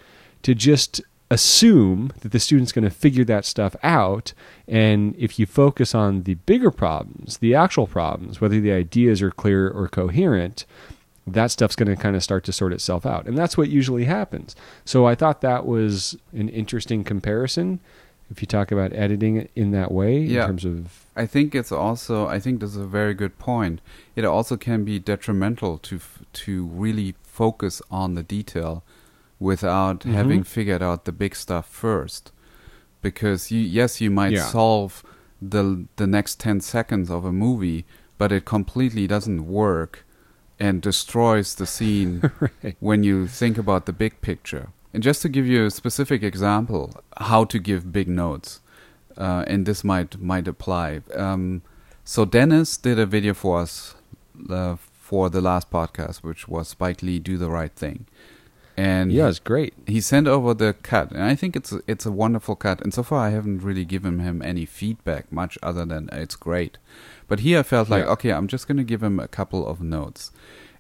To 0.43 0.55
just 0.55 1.01
assume 1.35 2.13
that 2.21 2.33
the 2.33 2.41
student's 2.41 2.73
going 2.73 2.85
to 2.85 2.91
figure 3.05 3.25
that 3.25 3.45
stuff 3.45 3.75
out. 3.83 4.33
And 4.67 5.15
if 5.19 5.39
you 5.39 5.47
focus 5.47 5.95
on 5.95 6.23
the 6.23 6.35
bigger 6.35 6.71
problems, 6.71 7.39
the 7.39 7.55
actual 7.55 7.87
problems, 7.87 8.41
whether 8.41 8.61
the 8.61 8.73
ideas 8.73 9.21
are 9.21 9.31
clear 9.31 9.69
or 9.69 9.89
coherent, 9.89 10.65
that 11.27 11.51
stuff's 11.51 11.77
going 11.77 11.89
to 11.95 11.97
kind 11.97 12.17
of 12.17 12.23
start 12.23 12.45
to 12.45 12.53
sort 12.53 12.73
itself 12.73 13.05
out. 13.07 13.27
And 13.27 13.37
that's 13.37 13.57
what 13.59 13.69
usually 13.69 14.05
happens. 14.05 14.55
So 14.85 15.07
I 15.07 15.15
thought 15.15 15.41
that 15.41 15.67
was 15.67 16.17
an 16.33 16.49
interesting 16.49 17.05
comparison 17.05 17.81
if 18.31 18.41
you 18.41 18.47
talk 18.47 18.73
about 18.73 18.93
editing 18.95 19.37
it 19.37 19.51
in 19.55 19.71
that 19.73 19.93
way 19.93 20.19
Yeah. 20.19 20.43
in 20.43 20.47
terms 20.49 20.65
of 20.65 21.05
I 21.17 21.27
think 21.27 21.55
it's 21.55 21.71
also. 21.71 22.27
I 22.27 22.41
think 22.41 22.59
this 22.61 22.71
is 22.71 22.77
a 22.77 22.87
very 22.87 23.15
good 23.15 23.39
point. 23.39 23.81
It 24.17 24.25
also 24.25 24.57
can 24.57 24.83
be 24.85 24.99
detrimental 24.99 25.79
to 25.79 26.01
to 26.45 26.65
really 26.65 27.15
focus 27.23 27.81
on 27.91 28.15
the 28.15 28.23
detail 28.25 28.83
without 29.51 29.99
Mhm. 30.01 30.13
having 30.21 30.43
figured 30.57 30.83
out 30.89 31.05
the 31.05 31.13
big 31.23 31.35
stuff 31.45 31.67
first, 31.85 32.33
because 33.07 33.51
you 33.53 33.61
yes 33.61 34.01
you 34.01 34.11
might 34.21 34.33
Yeah. 34.33 34.47
solve 34.59 34.93
the 35.55 35.65
the 36.01 36.07
next 36.17 36.41
ten 36.41 36.61
seconds 36.61 37.09
of 37.11 37.25
a 37.25 37.33
movie, 37.33 37.85
but 38.19 38.33
it 38.33 38.45
completely 38.45 39.07
doesn't 39.15 39.43
work 39.47 39.93
and 40.67 40.81
destroys 40.83 41.55
the 41.57 41.67
scene 41.67 42.13
right. 42.41 42.77
when 42.81 43.03
you 43.09 43.27
think 43.41 43.59
about 43.59 43.83
the 43.87 43.93
big 43.93 44.13
picture. 44.21 44.67
And 44.95 45.03
just 45.03 45.23
to 45.23 45.29
give 45.29 45.47
you 45.53 45.67
a 45.67 45.71
specific 45.71 46.23
example, 46.23 46.85
how 47.31 47.45
to 47.53 47.59
give 47.59 47.91
big 48.01 48.09
notes, 48.09 48.61
uh, 49.25 49.43
and 49.53 49.67
this 49.67 49.83
might 49.85 50.13
might 50.33 50.49
apply. 50.49 50.89
Um, 51.27 51.63
so 52.05 52.25
Dennis 52.25 52.77
did 52.87 52.99
a 52.99 53.07
video 53.07 53.35
for 53.35 53.61
us 53.65 53.97
uh, 54.59 54.77
for 55.09 55.29
the 55.31 55.41
last 55.41 55.67
podcast, 55.71 56.17
which 56.29 56.43
was 56.49 56.69
Spike 56.69 57.03
Lee 57.07 57.19
"Do 57.19 57.37
the 57.37 57.51
Right 57.59 57.75
Thing," 57.85 58.07
and 58.77 59.13
yeah, 59.13 59.29
it's 59.29 59.39
great. 59.39 59.75
he 59.87 60.01
sent 60.01 60.27
over 60.27 60.55
the 60.55 60.75
cut, 60.83 61.11
and 61.13 61.23
I 61.23 61.35
think 61.35 61.55
it's 61.57 61.73
a, 61.73 61.81
it's 61.87 62.07
a 62.07 62.13
wonderful 62.13 62.57
cut. 62.57 62.81
And 62.81 62.93
so 62.93 63.03
far, 63.03 63.27
I 63.27 63.31
haven't 63.31 63.63
really 63.63 63.85
given 63.85 64.19
him 64.19 64.43
any 64.43 64.67
feedback, 64.67 65.31
much 65.31 65.57
other 65.63 65.85
than 65.85 66.09
it's 66.13 66.37
great. 66.37 66.79
But 67.29 67.41
here, 67.41 67.61
I 67.61 67.63
felt 67.63 67.89
like 67.89 68.05
Yeah. 68.05 68.11
okay, 68.13 68.31
I'm 68.33 68.49
just 68.49 68.67
going 68.67 68.77
to 68.79 68.85
give 68.85 69.03
him 69.03 69.21
a 69.21 69.29
couple 69.29 69.67
of 69.67 69.81
notes. 69.81 70.33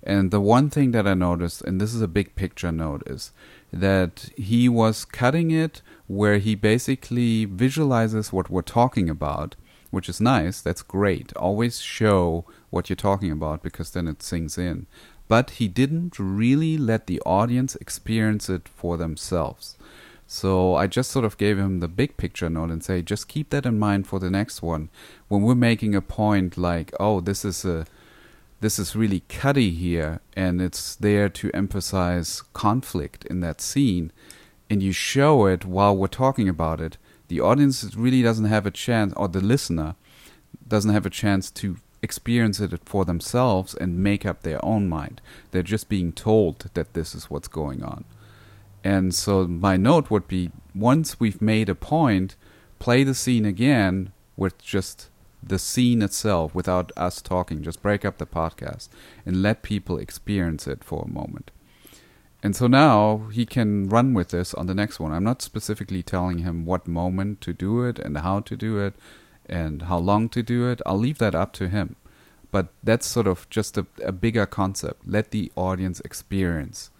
And 0.02 0.30
the 0.30 0.40
one 0.40 0.68
thing 0.68 0.90
that 0.90 1.06
I 1.06 1.14
noticed, 1.14 1.62
and 1.62 1.80
this 1.80 1.94
is 1.94 2.02
a 2.02 2.08
big 2.08 2.34
picture 2.34 2.70
note, 2.72 3.02
is 3.06 3.32
that 3.72 4.28
he 4.36 4.68
was 4.68 5.04
cutting 5.04 5.50
it 5.50 5.80
where 6.06 6.38
he 6.38 6.54
basically 6.54 7.46
visualizes 7.46 8.30
what 8.32 8.50
we're 8.50 8.60
talking 8.60 9.08
about, 9.08 9.56
which 9.90 10.08
is 10.08 10.20
nice. 10.20 10.60
That's 10.60 10.82
great. 10.82 11.32
Always 11.36 11.80
show 11.80 12.44
what 12.68 12.90
you're 12.90 12.96
talking 12.96 13.30
about 13.32 13.62
because 13.62 13.92
then 13.92 14.06
it 14.08 14.22
sinks 14.22 14.58
in. 14.58 14.86
But 15.28 15.50
he 15.50 15.68
didn't 15.68 16.18
really 16.18 16.76
let 16.76 17.06
the 17.06 17.20
audience 17.22 17.76
experience 17.76 18.48
it 18.48 18.68
for 18.68 18.96
themselves. 18.96 19.76
So 20.26 20.74
I 20.74 20.86
just 20.86 21.10
sort 21.10 21.24
of 21.24 21.38
gave 21.38 21.58
him 21.58 21.80
the 21.80 21.88
big 21.88 22.16
picture 22.16 22.50
note 22.50 22.70
and 22.70 22.82
say, 22.82 23.02
just 23.02 23.28
keep 23.28 23.50
that 23.50 23.66
in 23.66 23.78
mind 23.78 24.06
for 24.06 24.18
the 24.18 24.30
next 24.30 24.62
one. 24.62 24.88
When 25.28 25.42
we're 25.42 25.54
making 25.54 25.94
a 25.94 26.00
point 26.00 26.56
like, 26.56 26.92
oh, 26.98 27.20
this 27.20 27.44
is 27.44 27.64
a 27.64 27.86
this 28.60 28.78
is 28.78 28.96
really 28.96 29.20
cutty 29.28 29.70
here 29.72 30.20
and 30.34 30.62
it's 30.62 30.96
there 30.96 31.28
to 31.28 31.50
emphasize 31.52 32.42
conflict 32.54 33.26
in 33.26 33.40
that 33.40 33.60
scene 33.60 34.10
and 34.70 34.82
you 34.82 34.90
show 34.90 35.44
it 35.44 35.66
while 35.66 35.94
we're 35.94 36.06
talking 36.06 36.48
about 36.48 36.80
it 36.80 36.96
the 37.28 37.40
audience 37.40 37.94
really 37.94 38.22
doesn't 38.22 38.46
have 38.46 38.64
a 38.64 38.70
chance 38.70 39.12
or 39.18 39.28
the 39.28 39.40
listener 39.40 39.96
doesn't 40.66 40.92
have 40.92 41.04
a 41.04 41.10
chance 41.10 41.50
to 41.50 41.76
experience 42.04 42.60
it 42.60 42.72
for 42.84 43.04
themselves 43.04 43.74
and 43.74 43.98
make 43.98 44.24
up 44.24 44.42
their 44.42 44.64
own 44.64 44.88
mind 44.88 45.20
they're 45.50 45.62
just 45.74 45.88
being 45.88 46.12
told 46.12 46.70
that 46.74 46.94
this 46.94 47.14
is 47.14 47.30
what's 47.30 47.48
going 47.48 47.82
on 47.82 48.04
and 48.84 49.14
so 49.14 49.46
my 49.46 49.76
note 49.76 50.10
would 50.10 50.28
be 50.28 50.50
once 50.74 51.18
we've 51.18 51.42
made 51.42 51.68
a 51.68 51.74
point 51.74 52.36
play 52.78 53.02
the 53.02 53.14
scene 53.14 53.46
again 53.46 54.12
with 54.36 54.58
just 54.58 55.08
the 55.48 55.58
scene 55.58 56.02
itself 56.02 56.54
without 56.54 56.92
us 56.96 57.20
talking. 57.20 57.62
Just 57.62 57.82
break 57.82 58.04
up 58.04 58.18
the 58.18 58.26
podcast 58.26 58.88
and 59.24 59.42
let 59.42 59.62
people 59.62 59.98
experience 59.98 60.66
it 60.66 60.82
for 60.82 61.04
a 61.04 61.12
moment. 61.12 61.50
And 62.42 62.54
so 62.54 62.66
now 62.66 63.28
he 63.32 63.46
can 63.46 63.88
run 63.88 64.12
with 64.12 64.28
this 64.28 64.52
on 64.52 64.66
the 64.66 64.74
next 64.74 65.00
one. 65.00 65.12
I'm 65.12 65.24
not 65.24 65.40
specifically 65.40 66.02
telling 66.02 66.38
him 66.38 66.66
what 66.66 66.86
moment 66.86 67.40
to 67.42 67.52
do 67.54 67.82
it 67.84 67.98
and 67.98 68.18
how 68.18 68.40
to 68.40 68.56
do 68.56 68.78
it 68.78 68.94
and 69.48 69.82
how 69.82 69.98
long 69.98 70.28
to 70.30 70.42
do 70.42 70.68
it. 70.68 70.80
I'll 70.86 70.98
leave 70.98 71.18
that 71.18 71.34
up 71.34 71.52
to 71.54 71.68
him. 71.68 71.96
But 72.50 72.68
that's 72.82 73.06
sort 73.06 73.26
of 73.26 73.48
just 73.50 73.76
a, 73.76 73.86
a 74.02 74.12
bigger 74.12 74.46
concept. 74.46 75.06
Let 75.08 75.30
the 75.32 75.50
audience 75.56 76.00
experience 76.00 76.90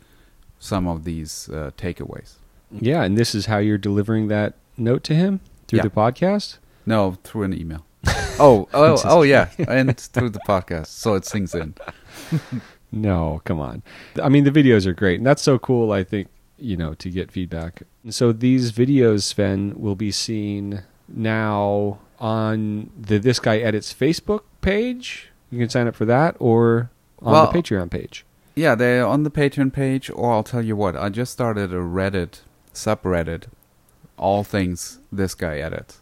some 0.58 0.88
of 0.88 1.04
these 1.04 1.48
uh, 1.52 1.70
takeaways. 1.76 2.34
Yeah, 2.70 3.02
and 3.04 3.16
this 3.16 3.34
is 3.34 3.46
how 3.46 3.58
you're 3.58 3.78
delivering 3.78 4.28
that 4.28 4.54
note 4.76 5.04
to 5.04 5.14
him 5.14 5.40
through 5.68 5.78
Yeah. 5.78 5.82
the 5.84 5.90
podcast? 5.90 6.58
No, 6.86 7.18
through 7.22 7.44
an 7.44 7.54
email. 7.58 7.86
oh, 8.40 8.68
oh, 8.74 9.00
oh, 9.04 9.22
yeah, 9.22 9.50
and 9.68 9.96
through 9.96 10.30
the 10.30 10.40
podcast, 10.40 10.88
so 10.88 11.14
it 11.14 11.24
sinks 11.24 11.54
in. 11.54 11.74
No, 12.92 13.40
come 13.44 13.58
on. 13.58 13.82
I 14.22 14.28
mean, 14.28 14.44
the 14.44 14.52
videos 14.52 14.86
are 14.86 14.92
great, 14.92 15.18
and 15.18 15.26
that's 15.26 15.42
so 15.42 15.58
cool. 15.58 15.90
I 15.90 16.04
think 16.04 16.28
you 16.58 16.76
know 16.76 16.94
to 16.94 17.10
get 17.10 17.32
feedback. 17.32 17.82
So 18.10 18.30
these 18.32 18.70
videos, 18.70 19.24
Sven, 19.24 19.74
will 19.76 19.96
be 19.96 20.12
seen 20.12 20.84
now 21.08 21.98
on 22.18 22.90
the 22.98 23.18
This 23.18 23.38
Guy 23.38 23.58
Edits 23.58 23.92
Facebook 23.92 24.42
page. 24.60 25.30
You 25.50 25.58
can 25.58 25.68
sign 25.68 25.86
up 25.86 25.94
for 25.94 26.04
that, 26.04 26.36
or 26.38 26.90
on 27.20 27.32
Well- 27.32 27.50
the 27.52 27.58
Patreon 27.58 27.90
page. 27.90 28.24
Yeah, 28.56 28.74
they're 28.76 29.04
on 29.06 29.24
the 29.24 29.30
Patreon 29.30 29.72
page, 29.72 30.10
or 30.14 30.32
I'll 30.32 30.44
tell 30.44 30.62
you 30.62 30.76
what, 30.76 30.94
I 30.96 31.08
just 31.08 31.32
started 31.32 31.72
a 31.72 31.78
Reddit 31.78 32.40
subreddit, 32.72 33.44
all 34.16 34.44
things 34.44 35.00
this 35.10 35.34
guy 35.34 35.58
edits. 35.58 36.00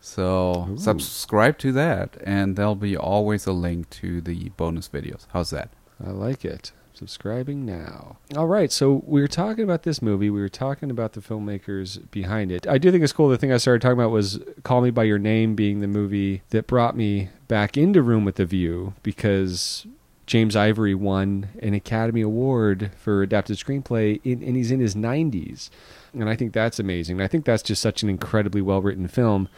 So 0.00 0.66
Ooh. 0.70 0.76
subscribe 0.78 1.58
to 1.58 1.70
that, 1.72 2.16
and 2.24 2.56
there'll 2.56 2.74
be 2.74 2.96
always 2.96 3.46
a 3.46 3.52
link 3.52 3.88
to 3.90 4.20
the 4.20 4.48
bonus 4.56 4.88
videos. 4.88 5.26
How's 5.32 5.50
that? 5.50 5.70
I 6.04 6.10
like 6.10 6.44
it. 6.44 6.72
Subscribing 6.94 7.64
now. 7.64 8.18
All 8.36 8.46
right, 8.46 8.70
so 8.70 9.02
we 9.06 9.20
were 9.20 9.28
talking 9.28 9.64
about 9.64 9.82
this 9.82 10.02
movie. 10.02 10.30
We 10.30 10.40
were 10.40 10.48
talking 10.48 10.90
about 10.90 11.14
the 11.14 11.20
filmmakers 11.20 12.10
behind 12.10 12.52
it. 12.52 12.66
I 12.66 12.78
do 12.78 12.90
think 12.90 13.02
it's 13.02 13.12
cool. 13.14 13.28
The 13.28 13.38
thing 13.38 13.52
I 13.52 13.56
started 13.56 13.80
talking 13.80 13.98
about 13.98 14.10
was 14.10 14.40
"Call 14.62 14.82
Me 14.82 14.90
by 14.90 15.04
Your 15.04 15.18
Name" 15.18 15.54
being 15.54 15.80
the 15.80 15.88
movie 15.88 16.42
that 16.50 16.66
brought 16.66 16.96
me 16.96 17.30
back 17.48 17.76
into 17.76 18.02
Room 18.02 18.24
with 18.24 18.36
the 18.36 18.44
View 18.44 18.92
because 19.02 19.86
James 20.26 20.54
Ivory 20.54 20.94
won 20.94 21.48
an 21.60 21.74
Academy 21.74 22.20
Award 22.20 22.90
for 22.96 23.22
adapted 23.22 23.56
screenplay, 23.56 24.20
in, 24.22 24.42
and 24.42 24.54
he's 24.54 24.70
in 24.70 24.80
his 24.80 24.94
90s, 24.94 25.70
and 26.12 26.28
I 26.28 26.36
think 26.36 26.52
that's 26.52 26.78
amazing. 26.78 27.20
I 27.20 27.26
think 27.26 27.44
that's 27.44 27.62
just 27.62 27.82
such 27.82 28.02
an 28.02 28.10
incredibly 28.10 28.60
well 28.62 28.82
written 28.82 29.08
film. 29.08 29.48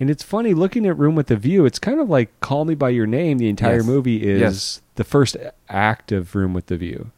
And 0.00 0.10
it's 0.10 0.22
funny 0.22 0.54
looking 0.54 0.86
at 0.86 0.98
Room 0.98 1.14
with 1.14 1.28
the 1.28 1.36
View. 1.36 1.64
It's 1.66 1.78
kind 1.78 2.00
of 2.00 2.08
like 2.10 2.38
Call 2.40 2.64
Me 2.64 2.74
by 2.74 2.90
Your 2.90 3.06
Name. 3.06 3.38
The 3.38 3.48
entire 3.48 3.76
Yes. 3.76 3.86
movie 3.86 4.22
is 4.28 4.40
Yes. 4.40 4.80
the 4.96 5.04
first 5.04 5.36
act 5.68 6.10
of 6.12 6.34
Room 6.34 6.52
with 6.54 6.66
the 6.66 6.76
View. 6.76 7.10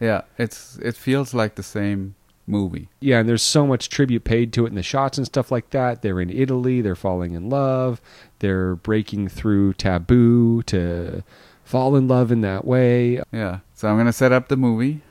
Yeah, 0.00 0.22
it's 0.38 0.78
it 0.82 0.94
feels 0.96 1.34
like 1.34 1.54
the 1.56 1.62
same 1.62 2.14
movie. 2.46 2.88
Yeah, 3.00 3.20
and 3.20 3.28
there's 3.28 3.42
so 3.42 3.66
much 3.66 3.88
tribute 3.88 4.24
paid 4.24 4.52
to 4.54 4.64
it 4.64 4.68
in 4.68 4.74
the 4.74 4.82
shots 4.82 5.18
and 5.18 5.26
stuff 5.26 5.50
like 5.50 5.70
that. 5.70 6.02
They're 6.02 6.20
in 6.20 6.30
Italy, 6.30 6.80
they're 6.80 6.94
falling 6.94 7.32
in 7.34 7.48
love, 7.50 8.00
they're 8.38 8.76
breaking 8.76 9.28
through 9.28 9.72
taboo 9.74 10.62
to 10.64 11.22
fall 11.64 11.96
in 11.96 12.08
love 12.08 12.30
in 12.32 12.40
that 12.42 12.64
way. 12.64 13.20
Yeah. 13.32 13.58
So 13.74 13.88
I'm 13.88 13.96
going 13.96 14.06
to 14.06 14.12
set 14.12 14.32
up 14.32 14.48
the 14.48 14.56
movie. 14.56 15.02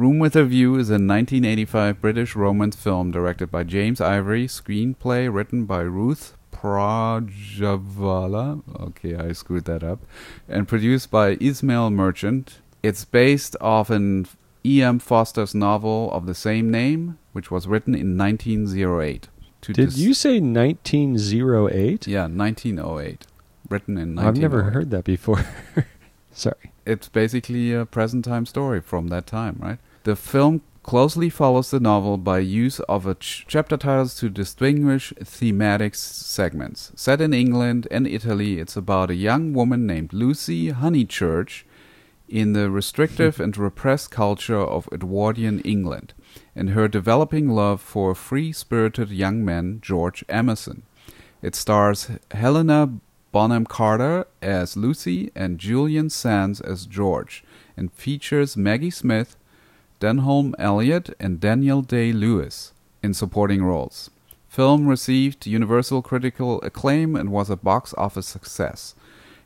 Room 0.00 0.18
with 0.18 0.34
a 0.34 0.44
View 0.44 0.76
is 0.76 0.88
a 0.88 0.94
1985 0.94 2.00
British 2.00 2.34
romance 2.34 2.74
film 2.74 3.10
directed 3.10 3.50
by 3.50 3.64
James 3.64 4.00
Ivory, 4.00 4.46
screenplay 4.46 5.30
written 5.30 5.66
by 5.66 5.80
Ruth 5.80 6.38
Prajavala. 6.50 7.32
Okay, 8.80 9.14
I 9.14 9.32
screwed 9.32 9.66
that 9.66 9.84
up. 9.84 9.98
And 10.48 10.66
produced 10.66 11.10
by 11.10 11.36
Ismail 11.38 11.90
Merchant. 11.90 12.60
It's 12.82 13.04
based 13.04 13.56
off 13.60 13.90
an 13.90 14.26
E.M. 14.64 15.00
Forster's 15.00 15.54
novel 15.54 16.10
of 16.12 16.24
the 16.24 16.34
same 16.34 16.70
name, 16.70 17.18
which 17.32 17.50
was 17.50 17.66
written 17.66 17.94
in 17.94 18.16
1908. 18.16 19.28
Did 19.60 19.76
dis- 19.76 19.98
you 19.98 20.14
say 20.14 20.40
1908? 20.40 22.06
Yeah, 22.06 22.22
1908. 22.22 23.26
Written 23.68 23.98
in 23.98 24.16
1908. 24.16 24.26
I've 24.26 24.38
never 24.38 24.70
heard 24.70 24.90
that 24.92 25.04
before. 25.04 25.44
Sorry. 26.32 26.72
it's 26.86 27.10
basically 27.10 27.74
a 27.74 27.84
present 27.84 28.24
time 28.24 28.46
story 28.46 28.80
from 28.80 29.08
that 29.08 29.26
time, 29.26 29.58
right? 29.60 29.78
The 30.04 30.16
film 30.16 30.62
closely 30.82 31.28
follows 31.28 31.70
the 31.70 31.80
novel 31.80 32.16
by 32.16 32.38
use 32.38 32.80
of 32.80 33.18
ch- 33.18 33.44
chapter 33.46 33.76
titles 33.76 34.14
to 34.16 34.30
distinguish 34.30 35.12
thematic 35.22 35.94
segments. 35.94 36.90
Set 36.96 37.20
in 37.20 37.34
England 37.34 37.86
and 37.90 38.06
Italy, 38.06 38.58
it's 38.58 38.76
about 38.76 39.10
a 39.10 39.14
young 39.14 39.52
woman 39.52 39.86
named 39.86 40.14
Lucy 40.14 40.72
Honeychurch 40.72 41.64
in 42.30 42.54
the 42.54 42.70
restrictive 42.70 43.40
and 43.40 43.58
repressed 43.58 44.10
culture 44.10 44.60
of 44.60 44.88
Edwardian 44.90 45.60
England, 45.60 46.14
and 46.56 46.70
her 46.70 46.88
developing 46.88 47.50
love 47.50 47.82
for 47.82 48.12
a 48.12 48.16
free 48.16 48.52
spirited 48.52 49.10
young 49.10 49.44
man, 49.44 49.80
George 49.82 50.24
Emerson. 50.28 50.84
It 51.42 51.54
stars 51.54 52.10
Helena 52.30 52.94
Bonham 53.32 53.66
Carter 53.66 54.26
as 54.40 54.76
Lucy 54.76 55.30
and 55.34 55.58
Julian 55.58 56.08
Sands 56.08 56.60
as 56.60 56.86
George, 56.86 57.44
and 57.76 57.92
features 57.92 58.56
Maggie 58.56 58.90
Smith, 58.90 59.36
Denholm 60.00 60.54
Elliott, 60.58 61.14
and 61.20 61.40
Daniel 61.40 61.82
Day 61.82 62.10
Lewis 62.10 62.72
in 63.02 63.12
supporting 63.12 63.62
roles. 63.62 64.10
Film 64.48 64.86
received 64.86 65.46
universal 65.46 66.00
critical 66.00 66.60
acclaim 66.62 67.14
and 67.14 67.30
was 67.30 67.50
a 67.50 67.56
box 67.56 67.94
office 67.98 68.26
success. 68.26 68.94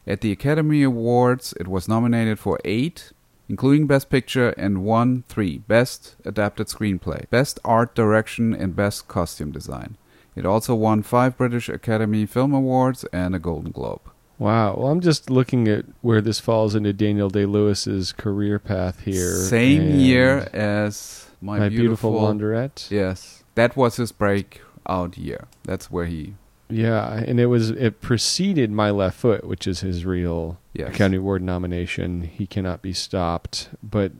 At 0.06 0.20
the 0.20 0.30
Academy 0.30 0.84
Awards, 0.84 1.54
it 1.58 1.66
was 1.66 1.88
nominated 1.88 2.38
for 2.38 2.60
eight, 2.64 3.12
including 3.48 3.88
Best 3.88 4.08
Picture, 4.08 4.50
and 4.50 4.84
won 4.84 5.24
three 5.28 5.58
Best 5.58 6.14
Adapted 6.24 6.68
Screenplay, 6.68 7.28
Best 7.30 7.58
Art 7.64 7.94
Direction, 7.94 8.54
and 8.54 8.76
Best 8.76 9.08
Costume 9.08 9.50
Design. 9.50 9.96
It 10.36 10.46
also 10.46 10.74
won 10.74 11.02
five 11.02 11.36
British 11.36 11.68
Academy 11.68 12.26
Film 12.26 12.54
Awards 12.54 13.04
and 13.12 13.34
a 13.34 13.40
Golden 13.40 13.72
Globe. 13.72 14.08
Wow. 14.38 14.76
Well, 14.76 14.88
I'm 14.90 15.00
just 15.00 15.30
looking 15.30 15.68
at 15.68 15.84
where 16.02 16.20
this 16.20 16.40
falls 16.40 16.74
into 16.74 16.92
Daniel 16.92 17.30
Day 17.30 17.46
Lewis's 17.46 18.12
career 18.12 18.58
path 18.58 19.00
here. 19.00 19.34
Same 19.36 19.94
year 19.98 20.48
as 20.52 21.30
My, 21.40 21.58
My, 21.60 21.68
beautiful, 21.68 22.12
Laundrette. 22.12 22.90
Yes, 22.90 23.44
that 23.54 23.76
was 23.76 23.96
his 23.96 24.12
breakout 24.12 25.16
year. 25.16 25.46
That's 25.62 25.90
where 25.90 26.06
he. 26.06 26.34
Yeah, 26.68 27.12
and 27.14 27.38
it 27.38 27.46
was 27.46 27.70
it 27.70 28.00
preceded 28.00 28.70
My 28.72 28.90
Left 28.90 29.16
Foot, 29.18 29.44
which 29.46 29.66
is 29.66 29.80
his 29.80 30.04
real 30.04 30.58
Yes. 30.72 30.94
Academy 30.94 31.18
Award 31.18 31.42
nomination. 31.42 32.22
He 32.22 32.46
cannot 32.46 32.82
be 32.82 32.92
stopped, 32.92 33.68
but 33.82 34.10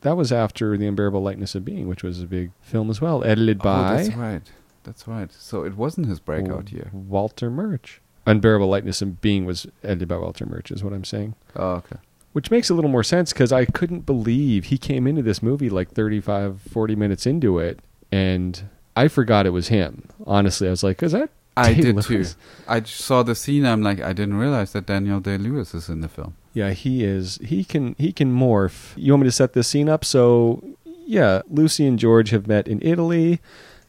that 0.00 0.16
was 0.16 0.32
after 0.32 0.76
The 0.76 0.86
Unbearable 0.88 1.22
Lightness 1.22 1.54
of 1.54 1.64
Being, 1.64 1.86
which 1.86 2.02
was 2.02 2.20
a 2.20 2.26
big 2.26 2.50
film 2.60 2.90
as 2.90 3.00
well, 3.00 3.22
edited 3.22 3.58
Oh, 3.60 3.64
by 3.64 3.96
that's 4.02 4.16
right. 4.16 4.42
That's 4.82 5.06
right. 5.06 5.30
So 5.32 5.62
it 5.64 5.76
wasn't 5.76 6.08
his 6.08 6.18
breakout 6.18 6.72
year. 6.72 6.90
Walter 6.92 7.48
Murch. 7.50 8.00
Unbearable 8.26 8.68
Lightness 8.68 9.02
of 9.02 9.20
Being 9.20 9.44
was 9.44 9.66
edited 9.82 10.08
by 10.08 10.16
Walter 10.16 10.46
Murch, 10.46 10.70
is 10.70 10.84
what 10.84 10.92
I'm 10.92 11.04
saying. 11.04 11.34
Oh, 11.56 11.72
okay. 11.72 11.96
Which 12.32 12.50
makes 12.50 12.70
a 12.70 12.74
little 12.74 12.90
more 12.90 13.02
sense 13.02 13.32
because 13.32 13.52
I 13.52 13.64
couldn't 13.64 14.06
believe 14.06 14.66
he 14.66 14.78
came 14.78 15.06
into 15.06 15.22
this 15.22 15.42
movie 15.42 15.68
like 15.68 15.90
35, 15.90 16.62
40 16.62 16.96
minutes 16.96 17.26
into 17.26 17.58
it, 17.58 17.80
and 18.10 18.62
I 18.96 19.08
forgot 19.08 19.44
it 19.46 19.50
was 19.50 19.68
him. 19.68 20.08
Honestly, 20.26 20.66
I 20.66 20.70
was 20.70 20.82
like, 20.82 21.02
is 21.02 21.12
that 21.12 21.30
I 21.56 21.74
Day 21.74 21.82
did 21.82 21.94
Lewis? 22.08 22.34
too. 22.34 22.40
I 22.66 22.82
saw 22.82 23.22
the 23.22 23.34
scene. 23.34 23.66
I'm 23.66 23.82
like, 23.82 24.00
I 24.00 24.12
didn't 24.14 24.36
realize 24.38 24.72
that 24.72 24.86
Daniel 24.86 25.20
Day 25.20 25.36
Lewis 25.36 25.74
is 25.74 25.88
in 25.90 26.00
the 26.00 26.08
film. 26.08 26.36
Yeah, 26.54 26.70
he 26.70 27.04
is. 27.04 27.38
He 27.42 27.64
can 27.64 27.94
he 27.98 28.12
can 28.12 28.32
morph. 28.34 28.92
You 28.96 29.12
want 29.12 29.22
me 29.22 29.28
to 29.28 29.32
set 29.32 29.52
this 29.52 29.68
scene 29.68 29.88
up? 29.88 30.04
So, 30.04 30.62
yeah, 31.06 31.42
Lucy 31.50 31.86
and 31.86 31.98
George 31.98 32.30
have 32.30 32.46
met 32.46 32.68
in 32.68 32.80
Italy. 32.82 33.40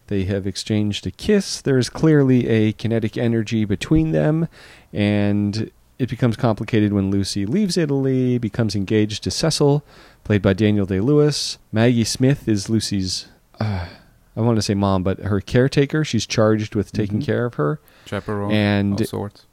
They 0.08 0.24
have 0.26 0.46
exchanged 0.46 1.08
a 1.08 1.12
kiss. 1.12 1.62
There 1.62 1.78
is 1.78 1.90
clearly 1.90 2.48
a 2.48 2.74
kinetic 2.74 3.18
energy 3.18 3.66
between 3.66 4.12
them, 4.12 4.48
and 4.92 5.72
it 6.00 6.10
becomes 6.10 6.36
complicated 6.36 6.92
when 6.94 7.10
Lucy 7.12 7.46
leaves 7.46 7.78
Italy, 7.78 8.38
becomes 8.38 8.76
engaged 8.76 9.24
to 9.24 9.32
Cecil, 9.32 9.84
played 10.24 10.42
by 10.42 10.54
Daniel 10.54 10.86
Day 10.86 11.00
Lewis. 11.00 11.58
Maggie 11.72 12.04
Smith 12.04 12.48
is 12.48 12.70
Lucy's. 12.70 13.28
Uh, 13.60 13.88
I 14.36 14.42
want 14.42 14.58
to 14.58 14.62
say 14.62 14.74
mom, 14.74 15.04
but 15.04 15.20
her 15.20 15.40
caretaker. 15.40 16.04
She's 16.04 16.26
charged 16.26 16.76
with 16.76 16.92
taking 16.92 17.20
Mhm. 17.20 17.26
care 17.26 17.46
of 17.46 17.54
her 17.56 17.80
Chaperone 18.06 18.52
And- 18.52 19.00
of 19.00 19.08
sorts. 19.08 19.46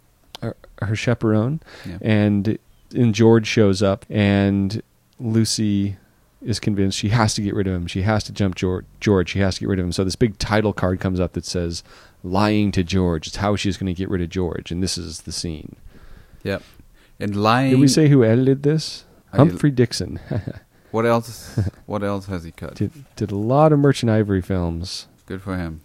her, 0.43 0.57
her 0.83 0.97
chaperone 0.97 1.61
Yeah. 1.87 1.99
and 2.01 2.59
and 2.93 3.15
George 3.15 3.47
shows 3.47 3.83
up 3.85 4.05
and 4.11 4.83
Lucy 5.21 5.97
is 6.43 6.59
convinced 6.61 6.99
she 6.99 7.11
has 7.11 7.35
to 7.35 7.43
get 7.43 7.55
rid 7.55 7.67
of 7.67 7.75
him. 7.75 7.87
She 7.87 8.03
has 8.03 8.25
to 8.25 8.33
jump 8.33 8.55
George. 8.55 8.87
George. 9.01 9.31
She 9.31 9.41
has 9.41 9.55
to 9.57 9.61
get 9.61 9.69
rid 9.69 9.79
of 9.79 9.85
him. 9.87 9.93
So 9.93 10.05
this 10.05 10.17
big 10.17 10.39
title 10.39 10.73
card 10.73 11.01
comes 11.01 11.21
up 11.21 11.33
that 11.35 11.45
says 11.45 11.83
"Lying 12.23 12.73
to 12.73 12.83
George." 12.83 13.27
It's 13.27 13.37
how 13.37 13.57
she's 13.57 13.77
going 13.77 13.93
to 13.93 13.99
get 13.99 14.09
rid 14.11 14.23
of 14.23 14.31
George, 14.31 14.71
and 14.71 14.83
this 14.83 14.97
is 14.97 15.23
the 15.23 15.33
scene. 15.33 15.77
Yep. 16.43 16.63
And 17.19 17.37
lying. 17.37 17.71
Did 17.71 17.81
we 17.81 17.89
say 17.89 18.09
who 18.09 18.25
edited 18.25 18.63
this? 18.63 19.05
I- 19.33 19.37
Humphrey 19.39 19.71
Dixon 19.71 20.19
what 20.91 21.07
else? 21.07 21.57
what 21.87 22.03
else 22.03 22.27
has 22.27 22.43
he 22.43 22.51
cut? 22.51 22.75
did 22.75 22.91
did 23.15 23.31
a 23.31 23.37
lot 23.37 23.73
of 23.73 23.79
Merchant 23.79 24.11
Ivory 24.11 24.41
films. 24.41 25.07
Good 25.27 25.43
for 25.43 25.57
him. 25.57 25.83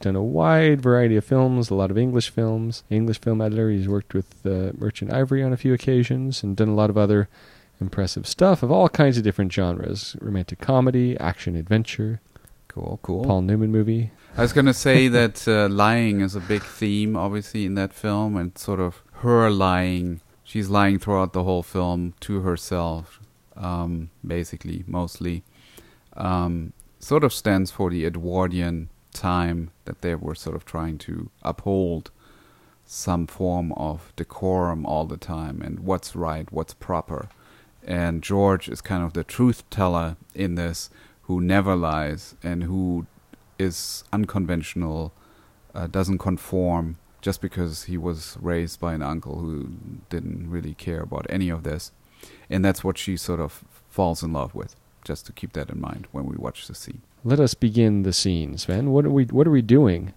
Done 0.00 0.16
a 0.16 0.22
wide 0.22 0.80
variety 0.80 1.16
of 1.16 1.24
films, 1.26 1.68
a 1.68 1.74
lot 1.74 1.90
of 1.90 1.98
English 1.98 2.30
films. 2.30 2.82
English 2.88 3.20
film 3.20 3.42
editor. 3.42 3.70
He's 3.70 3.86
worked 3.86 4.14
with 4.14 4.34
uh, 4.46 4.72
Merchant 4.78 5.12
Ivory 5.12 5.42
on 5.42 5.52
a 5.52 5.58
few 5.58 5.74
occasions 5.74 6.42
and 6.42 6.56
done 6.56 6.68
a 6.68 6.74
lot 6.74 6.88
of 6.88 6.96
other 6.96 7.28
impressive 7.80 8.26
stuff 8.26 8.62
of 8.62 8.70
all 8.70 8.88
kinds 8.88 9.16
of 9.16 9.24
different 9.24 9.52
genres: 9.52 10.16
romantic 10.20 10.60
comedy, 10.60 11.18
action 11.18 11.56
adventure, 11.56 12.20
Cool, 12.70 13.00
cool. 13.02 13.24
Paul 13.24 13.42
Newman 13.42 13.72
movie. 13.72 14.12
I 14.36 14.42
was 14.42 14.52
gonna 14.52 14.72
say 14.72 15.08
that 15.18 15.48
uh, 15.48 15.68
lying 15.68 16.20
is 16.20 16.36
a 16.36 16.40
big 16.40 16.62
theme, 16.62 17.16
obviously, 17.16 17.64
in 17.64 17.74
that 17.74 17.92
film, 17.92 18.36
and 18.36 18.56
sort 18.56 18.78
of 18.78 19.02
her 19.24 19.50
lying. 19.50 20.20
She's 20.44 20.68
lying 20.68 21.00
throughout 21.00 21.32
the 21.32 21.42
whole 21.42 21.64
film 21.64 22.14
to 22.20 22.42
herself, 22.42 23.20
um, 23.56 24.10
basically, 24.24 24.84
mostly. 24.86 25.42
Um, 26.16 26.72
sort 27.00 27.24
of 27.24 27.32
stands 27.32 27.72
for 27.72 27.90
the 27.90 28.06
Edwardian 28.06 28.88
time 29.12 29.70
that 29.84 30.02
they 30.02 30.14
were 30.14 30.36
sort 30.36 30.54
of 30.54 30.64
trying 30.64 30.98
to 30.98 31.28
uphold 31.42 32.12
some 32.86 33.26
form 33.26 33.72
of 33.72 34.12
decorum 34.14 34.86
all 34.86 35.06
the 35.06 35.16
time 35.16 35.60
and 35.60 35.80
what's 35.80 36.14
right, 36.14 36.52
what's 36.52 36.74
proper. 36.74 37.28
And 37.90 38.22
George 38.22 38.68
is 38.68 38.80
kind 38.80 39.02
of 39.02 39.14
the 39.14 39.24
truth 39.24 39.68
teller 39.68 40.16
in 40.32 40.54
this, 40.54 40.90
who 41.22 41.40
never 41.40 41.74
lies 41.74 42.36
and 42.40 42.62
who 42.62 43.06
is 43.58 44.04
unconventional, 44.12 45.12
uh, 45.74 45.88
doesn't 45.88 46.18
conform 46.18 46.98
just 47.20 47.40
because 47.40 47.84
he 47.84 47.98
was 47.98 48.38
raised 48.40 48.78
by 48.78 48.94
an 48.94 49.02
uncle 49.02 49.40
who 49.40 49.72
didn't 50.08 50.48
really 50.48 50.74
care 50.74 51.00
about 51.00 51.26
any 51.28 51.48
of 51.48 51.64
this. 51.64 51.90
And 52.48 52.64
that's 52.64 52.84
what 52.84 52.96
she 52.96 53.16
sort 53.16 53.40
of 53.40 53.64
falls 53.88 54.22
in 54.22 54.32
love 54.32 54.54
with, 54.54 54.76
just 55.02 55.26
to 55.26 55.32
keep 55.32 55.52
that 55.54 55.68
in 55.68 55.80
mind 55.80 56.06
when 56.12 56.26
we 56.26 56.36
watch 56.36 56.68
the 56.68 56.76
scene. 56.76 57.02
Let 57.24 57.40
us 57.40 57.54
begin 57.54 58.04
the 58.04 58.12
scene, 58.12 58.56
Sven. 58.56 58.92
What 58.92 59.04
are 59.04 59.10
we 59.10 59.24
What 59.24 59.48
are 59.48 59.50
we 59.50 59.62
doing? 59.62 60.14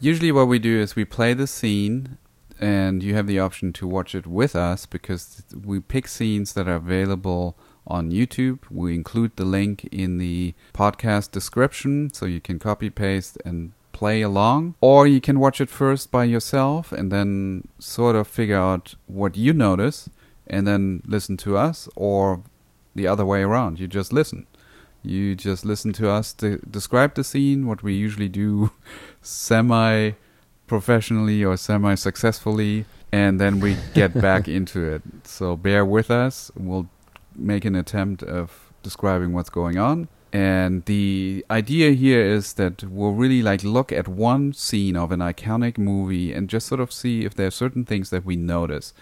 Usually, 0.00 0.32
what 0.32 0.48
we 0.48 0.58
do 0.58 0.80
is 0.80 0.96
we 0.96 1.04
play 1.04 1.34
the 1.34 1.46
scene, 1.46 2.16
and 2.60 3.02
you 3.02 3.14
have 3.14 3.26
the 3.26 3.38
option 3.38 3.72
to 3.74 3.86
watch 3.86 4.14
it 4.14 4.26
with 4.26 4.54
us 4.54 4.86
because 4.86 5.42
we 5.64 5.80
pick 5.80 6.08
scenes 6.08 6.52
that 6.54 6.68
are 6.68 6.76
available 6.76 7.56
on 7.86 8.10
YouTube. 8.10 8.60
We 8.70 8.94
include 8.94 9.36
the 9.36 9.44
link 9.44 9.84
in 9.90 10.18
the 10.18 10.54
podcast 10.72 11.30
description 11.30 12.12
so 12.12 12.26
you 12.26 12.40
can 12.40 12.58
copy 12.58 12.90
paste 12.90 13.38
and 13.44 13.72
play 13.92 14.22
along. 14.22 14.74
Or 14.80 15.06
you 15.06 15.20
can 15.20 15.38
watch 15.38 15.60
it 15.60 15.70
first 15.70 16.10
by 16.10 16.24
yourself 16.24 16.92
and 16.92 17.10
then 17.10 17.68
sort 17.78 18.16
of 18.16 18.28
figure 18.28 18.58
out 18.58 18.94
what 19.06 19.36
you 19.36 19.52
notice 19.52 20.08
and 20.46 20.66
then 20.66 21.02
listen 21.06 21.38
to 21.38 21.56
us, 21.56 21.88
or 21.96 22.42
the 22.94 23.06
other 23.06 23.24
way 23.24 23.42
around. 23.42 23.80
You 23.80 23.88
just 23.88 24.12
listen. 24.12 24.46
You 25.02 25.34
just 25.34 25.64
listen 25.64 25.92
to 25.94 26.10
us 26.10 26.32
to 26.34 26.58
describe 26.70 27.14
the 27.14 27.24
scene, 27.24 27.66
what 27.66 27.82
we 27.82 27.94
usually 27.94 28.28
do 28.28 28.70
semi 29.22 30.12
professionally 30.66 31.44
or 31.44 31.56
semi 31.56 31.94
successfully, 31.94 32.86
and 33.12 33.40
then 33.40 33.60
we 33.60 33.76
get 33.94 34.14
back 34.28 34.48
into 34.48 34.84
it. 34.84 35.02
So 35.24 35.56
bear 35.56 35.84
with 35.84 36.10
us. 36.10 36.50
We'll 36.56 36.88
make 37.36 37.64
an 37.64 37.74
attempt 37.74 38.22
of 38.22 38.72
describing 38.82 39.32
what's 39.32 39.50
going 39.50 39.78
on. 39.78 40.08
And 40.32 40.84
the 40.86 41.46
idea 41.48 41.92
here 41.92 42.20
is 42.20 42.54
that 42.54 42.82
we'll 42.82 43.12
really 43.12 43.40
like 43.40 43.62
look 43.62 43.92
at 43.92 44.08
one 44.08 44.52
scene 44.52 44.96
of 44.96 45.12
an 45.12 45.20
iconic 45.20 45.78
movie 45.78 46.32
and 46.32 46.48
just 46.48 46.66
sort 46.66 46.80
of 46.80 46.92
see 46.92 47.24
if 47.24 47.34
there 47.34 47.46
are 47.46 47.52
certain 47.52 47.84
things 47.84 48.10
that 48.10 48.24
we 48.24 48.34
notice 48.34 48.92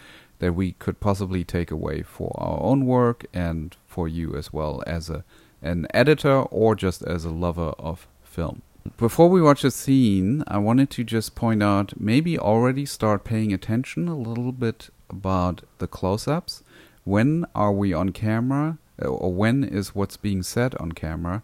that 0.41 0.55
we 0.55 0.73
could 0.73 1.01
possibly 1.01 1.43
take 1.43 1.71
away 1.71 2.03
for 2.03 2.35
our 2.37 2.61
own 2.61 2.85
work 2.85 3.25
and 3.33 3.77
for 3.87 4.09
you 4.09 4.37
as 4.37 4.53
well 4.53 4.83
as 4.87 5.09
a 5.09 5.25
an 5.63 5.87
editor 5.95 6.43
or 6.51 6.75
just 6.75 7.03
as 7.03 7.25
a 7.25 7.31
lover 7.31 7.73
of 7.79 8.09
film. 8.23 8.61
Before 8.97 9.29
we 9.29 9.41
watch 9.43 9.65
a 9.65 9.71
scene, 9.71 10.43
I 10.47 10.59
wanted 10.59 10.91
to 10.91 11.05
just 11.05 11.35
point 11.35 11.63
out 11.63 11.93
maybe 12.01 12.39
already 12.39 12.85
start 12.87 13.25
paying 13.25 13.53
attention 13.53 14.09
a 14.09 14.17
little 14.17 14.53
bit 14.53 14.91
about 15.11 15.63
the 15.79 15.87
close 15.87 16.27
ups. 16.27 16.63
When 17.05 17.45
are 17.55 17.73
we 17.73 17.93
on 17.93 18.11
camera? 18.11 18.79
uh, 19.03 19.07
Or 19.09 19.33
when 19.33 19.65
is 19.65 19.95
what's 19.95 20.17
being 20.17 20.43
said 20.43 20.75
on 20.77 20.93
camera? 20.93 21.43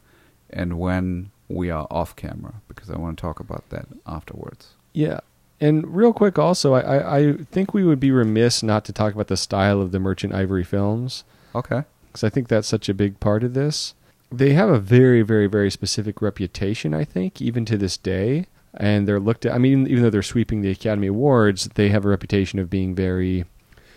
And 0.50 0.78
when 0.78 1.30
we 1.48 1.70
are 1.70 1.86
off 1.90 2.16
camera? 2.16 2.54
Because 2.68 2.90
I 2.90 2.96
want 2.98 3.18
to 3.18 3.22
talk 3.22 3.40
about 3.40 3.68
that 3.70 3.86
afterwards. 4.06 4.74
Yeah. 4.92 5.20
And 5.60 5.94
real 5.94 6.12
quick, 6.12 6.38
also, 6.38 6.74
I, 6.74 6.80
I, 6.80 7.18
I 7.18 7.32
think 7.50 7.74
we 7.74 7.84
would 7.84 7.98
be 8.00 8.10
remiss 8.12 8.62
not 8.62 8.84
to 8.86 8.92
talk 8.92 9.14
about 9.14 9.26
the 9.28 9.36
style 9.36 9.80
of 9.80 9.90
the 9.90 9.98
Merchant 9.98 10.32
Ivory 10.34 10.62
films 10.64 11.24
Okay. 11.54 11.82
because 12.06 12.22
I 12.22 12.30
think 12.30 12.46
that's 12.48 12.68
such 12.68 12.88
a 12.88 12.94
big 12.94 13.18
part 13.20 13.42
of 13.42 13.54
this. 13.54 13.94
They 14.30 14.52
have 14.52 14.68
a 14.68 14.78
very, 14.78 15.22
very, 15.22 15.46
very 15.46 15.70
specific 15.70 16.20
reputation. 16.20 16.94
I 16.94 17.04
think 17.04 17.40
even 17.40 17.64
to 17.66 17.76
this 17.76 17.96
day, 17.96 18.46
and 18.74 19.08
they're 19.08 19.20
looked 19.20 19.46
at. 19.46 19.54
I 19.54 19.58
mean, 19.58 19.86
even 19.86 20.02
though 20.02 20.10
they're 20.10 20.22
sweeping 20.22 20.60
the 20.60 20.70
Academy 20.70 21.06
Awards, 21.06 21.68
they 21.74 21.88
have 21.88 22.04
a 22.04 22.08
reputation 22.08 22.58
of 22.58 22.70
being 22.70 22.94
very 22.94 23.44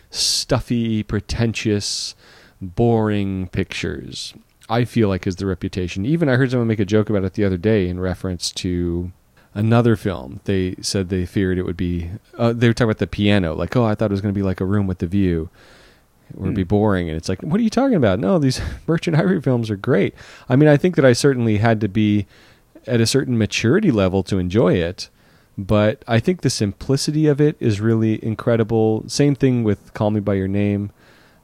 stuffy, 0.09 1.03
pretentious, 1.03 2.15
boring 2.61 3.47
pictures. 3.47 4.33
I 4.69 4.85
feel 4.85 5.09
like 5.09 5.27
is 5.27 5.35
the 5.35 5.45
reputation. 5.45 6.05
Even 6.05 6.29
I 6.29 6.35
heard 6.35 6.51
someone 6.51 6.67
make 6.67 6.79
a 6.79 6.85
joke 6.85 7.09
about 7.09 7.25
it 7.25 7.33
the 7.33 7.43
other 7.43 7.57
day 7.57 7.89
in 7.89 7.99
reference 7.99 8.51
to 8.53 9.11
another 9.53 9.95
film. 9.95 10.39
They 10.45 10.75
said 10.81 11.09
they 11.09 11.25
feared 11.25 11.57
it 11.57 11.63
would 11.63 11.77
be. 11.77 12.09
Uh, 12.37 12.53
they 12.53 12.67
were 12.67 12.73
talking 12.73 12.89
about 12.89 12.99
the 12.99 13.07
piano, 13.07 13.53
like, 13.53 13.75
oh, 13.75 13.83
I 13.83 13.95
thought 13.95 14.11
it 14.11 14.11
was 14.11 14.21
going 14.21 14.33
to 14.33 14.37
be 14.37 14.45
like 14.45 14.61
a 14.61 14.65
room 14.65 14.87
with 14.87 14.99
the 14.99 15.07
view, 15.07 15.49
or 16.37 16.43
it'd 16.45 16.55
be 16.55 16.63
Hmm. 16.63 16.67
boring. 16.67 17.09
And 17.09 17.17
it's 17.17 17.29
like, 17.29 17.41
what 17.41 17.59
are 17.59 17.63
you 17.63 17.69
talking 17.69 17.95
about? 17.95 18.19
No, 18.19 18.39
these 18.39 18.61
Merchant 18.87 19.17
Ivory 19.17 19.41
films 19.41 19.69
are 19.69 19.75
great. 19.75 20.13
I 20.49 20.55
mean, 20.55 20.69
I 20.69 20.77
think 20.77 20.95
that 20.95 21.05
I 21.05 21.13
certainly 21.13 21.57
had 21.57 21.81
to 21.81 21.87
be 21.87 22.25
at 22.87 22.99
a 23.01 23.05
certain 23.05 23.37
maturity 23.37 23.91
level 23.91 24.23
to 24.23 24.37
enjoy 24.39 24.73
it. 24.73 25.09
But 25.57 26.03
I 26.07 26.19
think 26.19 26.41
the 26.41 26.49
simplicity 26.49 27.27
of 27.27 27.39
it 27.41 27.55
is 27.59 27.81
really 27.81 28.23
incredible. 28.23 29.03
Same 29.07 29.35
thing 29.35 29.63
with 29.63 29.93
Call 29.93 30.09
Me 30.09 30.19
by 30.19 30.33
Your 30.35 30.47
Name. 30.47 30.91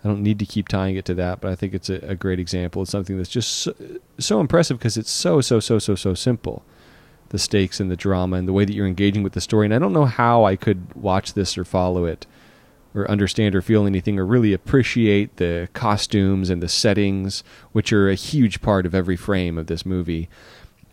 I 0.03 0.07
don't 0.07 0.23
need 0.23 0.39
to 0.39 0.45
keep 0.45 0.67
tying 0.69 0.95
it 0.95 1.05
to 1.05 1.13
that, 1.15 1.41
but 1.41 1.51
I 1.51 1.55
think 1.55 1.73
it's 1.73 1.89
a, 1.89 1.95
a 2.07 2.15
great 2.15 2.39
example. 2.39 2.81
It's 2.83 2.91
something 2.91 3.17
that's 3.17 3.29
just 3.29 3.49
so, 3.51 3.73
so 4.17 4.39
impressive 4.39 4.77
because 4.79 4.95
it's 4.97 5.11
so 5.11 5.41
so 5.41 5.59
so 5.59 5.77
so 5.79 5.95
so 5.95 6.13
simple. 6.13 6.63
The 7.29 7.37
stakes 7.37 7.79
and 7.81 7.91
the 7.91 7.97
drama 7.97 8.37
and 8.37 8.47
the 8.47 8.53
way 8.53 8.63
that 8.63 8.73
you're 8.73 8.87
engaging 8.87 9.21
with 9.23 9.33
the 9.33 9.41
story. 9.41 9.65
And 9.65 9.73
I 9.73 9.79
don't 9.79 9.91
know 9.93 10.05
how 10.05 10.45
I 10.45 10.55
could 10.55 10.95
watch 10.95 11.33
this 11.33 11.57
or 11.57 11.65
follow 11.65 12.05
it 12.05 12.25
or 12.97 13.09
understand 13.11 13.53
or 13.53 13.61
feel 13.61 13.85
anything 13.85 14.17
or 14.17 14.25
really 14.25 14.53
appreciate 14.53 15.37
the 15.37 15.69
costumes 15.73 16.49
and 16.49 16.63
the 16.63 16.67
settings, 16.67 17.43
which 17.71 17.93
are 17.93 18.09
a 18.09 18.15
huge 18.15 18.59
part 18.61 18.87
of 18.87 18.95
every 18.95 19.15
frame 19.15 19.57
of 19.57 19.67
this 19.67 19.85
movie, 19.85 20.27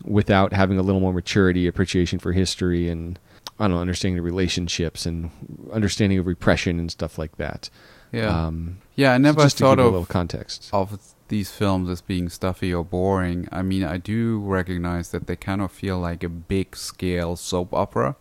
without 0.03 0.53
having 0.53 0.77
a 0.77 0.83
little 0.83 1.01
more 1.01 1.13
maturity, 1.13 1.65
appreciation 1.67 2.19
for 2.19 2.31
history, 2.31 2.87
and 2.87 3.17
I 3.59 3.63
don't 3.63 3.71
know, 3.71 3.81
understanding 3.81 4.17
the 4.17 4.21
relationships 4.21 5.07
and 5.07 5.31
understanding 5.73 6.19
of 6.19 6.27
repression 6.27 6.79
and 6.79 6.91
stuff 6.91 7.17
like 7.17 7.37
that. 7.37 7.71
Yeah. 8.11 8.45
Um, 8.45 8.77
yeah, 8.95 9.13
I 9.13 9.17
never 9.17 9.41
just 9.41 9.57
thought 9.57 9.77
give 9.77 9.85
a 9.85 9.87
of 9.87 9.93
little 9.93 10.05
context. 10.05 10.69
of 10.71 10.99
these 11.27 11.49
films 11.49 11.89
as 11.89 12.01
being 12.01 12.29
stuffy 12.29 12.71
or 12.71 12.85
boring. 12.85 13.49
I 13.51 13.63
mean, 13.63 13.83
I 13.83 13.97
do 13.97 14.39
recognize 14.39 15.09
that 15.09 15.25
they 15.25 15.35
kind 15.35 15.61
of 15.61 15.71
feel 15.71 15.97
like 15.97 16.23
a 16.23 16.29
big 16.29 16.75
scale 16.75 17.35
soap 17.35 17.73
opera 17.73 18.15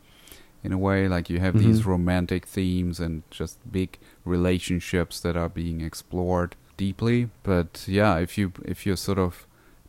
in 0.65 0.73
a 0.73 0.79
way. 0.79 1.07
Like 1.09 1.29
you 1.31 1.39
have 1.41 1.59
these 1.59 1.83
Mhm. 1.83 1.87
romantic 1.87 2.47
themes 2.47 2.99
and 2.99 3.23
just 3.31 3.59
big 3.71 3.99
relationships 4.25 5.21
that 5.21 5.37
are 5.37 5.49
being 5.49 5.81
explored 5.81 6.57
deeply. 6.77 7.29
But 7.43 7.85
yeah, 7.87 8.17
if 8.19 8.37
you 8.39 8.53
if 8.65 8.87
you 8.87 8.97
sort 8.97 9.19
of 9.19 9.47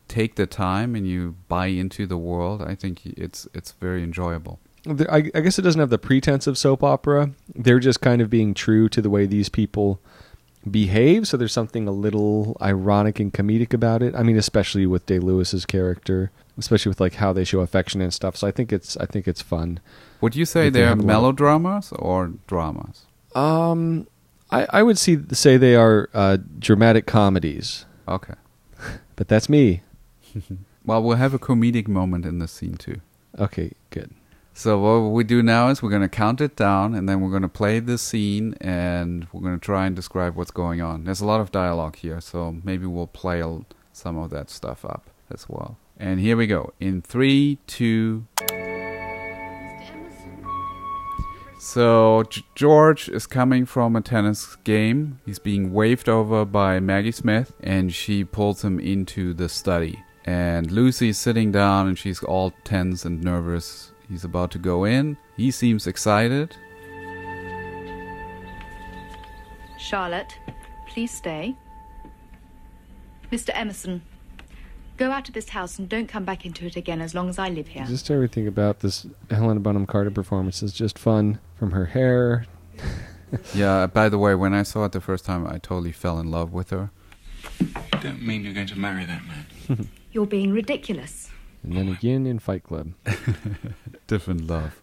take 0.08 0.36
the 0.36 0.46
time 0.46 0.94
and 0.94 1.06
you 1.06 1.34
buy 1.48 1.66
into 1.66 2.06
the 2.06 2.16
world, 2.18 2.62
I 2.62 2.74
think 2.76 3.04
it's 3.06 3.48
it's 3.54 3.72
very 3.80 4.02
enjoyable. 4.02 4.58
I, 5.10 5.30
I 5.34 5.40
guess 5.40 5.58
it 5.58 5.62
doesn't 5.62 5.80
have 5.80 5.90
the 5.90 5.98
pretense 5.98 6.46
of 6.46 6.56
soap 6.56 6.84
opera. 6.84 7.30
They're 7.52 7.80
just 7.80 8.00
kind 8.00 8.22
of 8.22 8.30
being 8.30 8.54
true 8.54 8.88
to 8.90 9.02
the 9.02 9.10
way 9.10 9.26
these 9.26 9.48
people 9.48 9.98
behave. 10.70 11.28
So 11.28 11.36
there's 11.36 11.52
something 11.52 11.86
a 11.88 11.92
little 11.92 12.56
ironic 12.60 13.20
and 13.20 13.32
comedic 13.32 13.72
about 13.72 14.02
it. 14.02 14.14
I 14.14 14.22
mean, 14.22 14.36
especially 14.36 14.86
with 14.86 15.06
Day 15.06 15.18
Lewis's 15.18 15.64
character, 15.66 16.30
especially 16.58 16.90
with 16.90 17.00
like 17.00 17.14
how 17.14 17.32
they 17.32 17.44
show 17.44 17.60
affection 17.60 18.00
and 18.00 18.12
stuff. 18.12 18.36
So 18.36 18.46
I 18.46 18.50
think 18.50 18.72
it's 18.72 18.96
I 18.96 19.06
think 19.06 19.28
it's 19.28 19.42
fun. 19.42 19.80
Would 20.20 20.34
you 20.36 20.44
say 20.44 20.70
they 20.70 20.80
they're 20.80 20.96
lot 20.96 21.04
melodramas 21.04 21.92
or 21.92 22.32
dramas? 22.46 23.06
Um, 23.34 24.06
I, 24.50 24.66
I 24.70 24.82
would 24.82 24.98
see 24.98 25.18
say 25.32 25.56
they 25.56 25.74
are 25.76 26.08
uh, 26.14 26.38
dramatic 26.58 27.06
comedies, 27.06 27.84
Okay. 28.08 28.34
but 29.16 29.28
that's 29.28 29.48
me. 29.48 29.82
Well, 30.86 31.02
we'll 31.02 31.16
have 31.16 31.34
a 31.34 31.38
comedic 31.40 31.88
moment 31.88 32.24
in 32.24 32.38
this 32.38 32.52
scene 32.52 32.74
too. 32.76 33.00
Okay, 33.36 33.72
good. 33.90 34.14
So 34.58 34.78
what 34.78 35.12
we 35.12 35.22
do 35.22 35.42
now 35.42 35.68
is 35.68 35.82
we're 35.82 35.90
going 35.90 36.00
to 36.00 36.08
count 36.08 36.40
it 36.40 36.56
down, 36.56 36.94
and 36.94 37.06
then 37.06 37.20
we're 37.20 37.28
going 37.28 37.42
to 37.42 37.48
play 37.48 37.78
the 37.78 37.98
scene, 37.98 38.54
and 38.58 39.26
we're 39.30 39.42
going 39.42 39.60
to 39.60 39.64
try 39.64 39.84
and 39.84 39.94
describe 39.94 40.34
what's 40.34 40.50
going 40.50 40.80
on. 40.80 41.04
There's 41.04 41.20
a 41.20 41.26
lot 41.26 41.42
of 41.42 41.52
dialogue 41.52 41.96
here, 41.96 42.22
so 42.22 42.56
maybe 42.64 42.86
we'll 42.86 43.06
play 43.06 43.44
some 43.92 44.16
of 44.16 44.30
that 44.30 44.48
stuff 44.48 44.82
up 44.82 45.10
as 45.30 45.46
well. 45.46 45.76
And 45.98 46.20
here 46.20 46.38
we 46.38 46.46
go. 46.46 46.72
In 46.80 47.02
three, 47.02 47.58
two. 47.66 48.26
So 51.60 52.22
G- 52.30 52.46
George 52.54 53.10
is 53.10 53.26
coming 53.26 53.66
from 53.66 53.94
a 53.94 54.00
tennis 54.00 54.56
game. 54.64 55.20
He's 55.26 55.38
being 55.38 55.74
waved 55.74 56.08
over 56.08 56.46
by 56.46 56.80
Maggie 56.80 57.12
Smith, 57.12 57.52
and 57.62 57.92
she 57.92 58.24
pulls 58.24 58.64
him 58.64 58.80
into 58.80 59.34
the 59.34 59.50
study. 59.50 60.02
And 60.24 60.70
Lucy's 60.72 61.18
sitting 61.18 61.52
down, 61.52 61.88
and 61.88 61.98
she's 61.98 62.22
all 62.22 62.54
tense 62.64 63.04
and 63.04 63.22
nervous. 63.22 63.92
He's 64.08 64.24
about 64.24 64.50
to 64.52 64.58
go 64.58 64.84
in. 64.84 65.16
He 65.36 65.50
seems 65.50 65.86
excited. 65.86 66.56
Charlotte, 69.78 70.38
please 70.88 71.10
stay. 71.10 71.54
Mr. 73.30 73.50
Emerson, 73.54 74.02
go 74.96 75.10
out 75.10 75.28
of 75.28 75.34
this 75.34 75.50
house 75.50 75.78
and 75.78 75.88
don't 75.88 76.08
come 76.08 76.24
back 76.24 76.46
into 76.46 76.66
it 76.66 76.76
again 76.76 77.00
as 77.00 77.14
long 77.14 77.28
as 77.28 77.38
I 77.38 77.48
live 77.48 77.68
here. 77.68 77.84
Just 77.84 78.10
everything 78.10 78.46
about 78.46 78.80
this 78.80 79.06
Helena 79.30 79.60
Bonham 79.60 79.86
Carter 79.86 80.10
performance 80.10 80.62
is 80.62 80.72
just 80.72 80.98
fun. 80.98 81.38
From 81.58 81.70
her 81.70 81.86
hair, 81.86 82.44
Yeah, 83.54 83.86
by 83.86 84.08
the 84.08 84.18
way, 84.18 84.34
when 84.34 84.54
I 84.54 84.62
saw 84.62 84.84
it 84.84 84.92
the 84.92 85.00
first 85.00 85.24
time, 85.24 85.46
I 85.46 85.58
totally 85.58 85.92
fell 85.92 86.18
in 86.18 86.30
love 86.30 86.52
with 86.52 86.70
her. 86.70 86.90
You 87.60 87.66
don't 88.00 88.22
mean 88.22 88.44
you're 88.44 88.52
going 88.54 88.66
to 88.68 88.78
marry 88.78 89.04
that 89.04 89.22
man? 89.26 89.88
You're 90.12 90.26
being 90.26 90.52
ridiculous. 90.52 91.30
And 91.66 91.76
then 91.76 91.88
again 91.88 92.26
in 92.26 92.38
Fight 92.38 92.62
Club. 92.62 92.92
Different 94.06 94.46
love. 94.46 94.80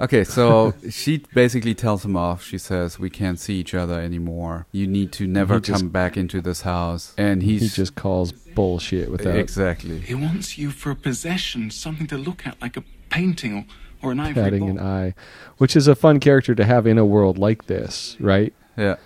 Okay, 0.00 0.24
so 0.24 0.74
she 0.90 1.18
basically 1.34 1.74
tells 1.74 2.04
him 2.04 2.16
off. 2.16 2.42
She 2.42 2.58
says, 2.58 2.98
"We 2.98 3.10
can't 3.10 3.38
see 3.38 3.54
each 3.54 3.74
other 3.74 4.00
anymore. 4.00 4.66
You 4.72 4.86
need 4.86 5.12
to 5.12 5.26
never 5.26 5.60
just- 5.60 5.80
come 5.80 5.90
back 5.90 6.16
into 6.16 6.40
this 6.40 6.62
house." 6.62 7.14
And 7.18 7.42
he's 7.42 7.62
he 7.62 7.68
just 7.68 7.94
calls 7.94 8.32
bullshit 8.32 9.10
without 9.10 9.36
exactly. 9.36 10.00
He 10.00 10.14
wants 10.14 10.56
you 10.58 10.70
for 10.70 10.90
a 10.90 10.96
possession, 10.96 11.70
something 11.70 12.06
to 12.08 12.16
look 12.16 12.46
at, 12.46 12.60
like 12.60 12.76
a 12.76 12.84
painting 13.10 13.66
or, 14.02 14.08
or 14.08 14.12
an 14.12 14.20
ivory 14.20 14.42
patting 14.42 14.60
ball. 14.60 14.70
an 14.70 14.78
eye, 14.80 15.14
which 15.58 15.76
is 15.76 15.86
a 15.86 15.94
fun 15.94 16.18
character 16.20 16.54
to 16.54 16.64
have 16.64 16.86
in 16.86 16.98
a 16.98 17.04
world 17.04 17.38
like 17.38 17.66
this, 17.66 18.16
right? 18.18 18.52
Yeah, 18.76 18.96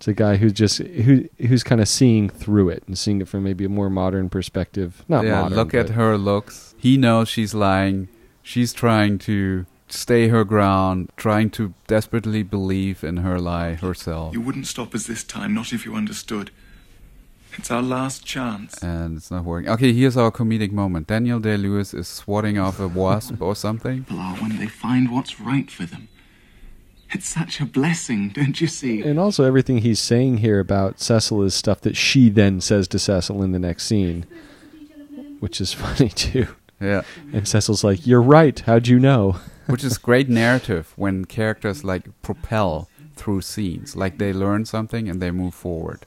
It's 0.00 0.08
a 0.08 0.14
guy 0.14 0.36
who's 0.36 0.54
just 0.54 0.78
who 0.78 1.28
who's 1.38 1.62
kind 1.62 1.78
of 1.78 1.86
seeing 1.86 2.30
through 2.30 2.70
it 2.70 2.82
and 2.86 2.96
seeing 2.96 3.20
it 3.20 3.28
from 3.28 3.44
maybe 3.44 3.66
a 3.66 3.68
more 3.68 3.90
modern 3.90 4.30
perspective. 4.30 5.04
Not 5.08 5.26
yeah. 5.26 5.42
modern. 5.42 5.58
look 5.58 5.74
at 5.74 5.90
her 5.90 6.16
looks. 6.16 6.74
He 6.78 6.96
knows 6.96 7.28
she's 7.28 7.52
lying. 7.52 8.08
She's 8.42 8.72
trying 8.72 9.18
to 9.18 9.66
stay 9.88 10.28
her 10.28 10.42
ground, 10.42 11.10
trying 11.18 11.50
to 11.50 11.74
desperately 11.86 12.42
believe 12.42 13.04
in 13.04 13.18
her 13.18 13.38
lie 13.38 13.74
herself, 13.74 14.32
You 14.32 14.40
wouldn't 14.40 14.66
stop 14.66 14.94
us 14.94 15.06
this 15.06 15.22
time, 15.22 15.52
not 15.52 15.70
if 15.70 15.84
you 15.84 15.94
understood. 15.94 16.50
It's 17.58 17.70
our 17.70 17.82
last 17.82 18.24
chance. 18.24 18.82
and 18.82 19.18
it's 19.18 19.30
not 19.30 19.44
working. 19.44 19.68
Okay, 19.68 19.92
here's 19.92 20.16
our 20.16 20.30
comedic 20.30 20.72
moment. 20.72 21.08
Daniel 21.08 21.40
Day 21.40 21.58
Lewis 21.58 21.92
is 21.92 22.08
swatting 22.08 22.58
off 22.58 22.80
a 22.80 22.88
wasp 22.88 23.42
or 23.42 23.54
something. 23.54 24.04
People 24.04 24.18
are 24.18 24.36
when 24.36 24.56
they 24.56 24.68
find 24.68 25.12
what's 25.12 25.40
right 25.40 25.70
for 25.70 25.84
them. 25.84 26.08
It's 27.12 27.28
such 27.28 27.60
a 27.60 27.64
blessing, 27.66 28.28
don't 28.30 28.60
you 28.60 28.66
see? 28.66 29.02
And 29.02 29.18
also 29.18 29.44
everything 29.44 29.78
he's 29.78 29.98
saying 29.98 30.38
here 30.38 30.60
about 30.60 31.00
Cecil 31.00 31.42
is 31.42 31.54
stuff 31.54 31.80
that 31.80 31.96
she 31.96 32.28
then 32.28 32.60
says 32.60 32.86
to 32.88 32.98
Cecil 32.98 33.42
in 33.42 33.52
the 33.52 33.58
next 33.58 33.86
scene, 33.86 34.26
which 35.40 35.60
is 35.60 35.72
funny 35.84 36.08
too. 36.08 36.46
Yeah. 36.80 37.02
And 37.32 37.46
Cecil's 37.46 37.84
like, 37.84 38.06
"You're 38.06 38.22
right. 38.22 38.58
How'd 38.60 38.86
you 38.86 38.98
know?" 38.98 39.36
which 39.66 39.84
is 39.84 39.98
great 39.98 40.28
narrative 40.28 40.92
when 40.96 41.24
characters 41.24 41.84
like 41.84 42.04
propel 42.22 42.88
through 43.14 43.40
scenes 43.40 43.94
like 43.94 44.18
they 44.18 44.32
learn 44.32 44.64
something 44.64 45.08
and 45.08 45.22
they 45.22 45.30
move 45.30 45.54
forward 45.54 46.06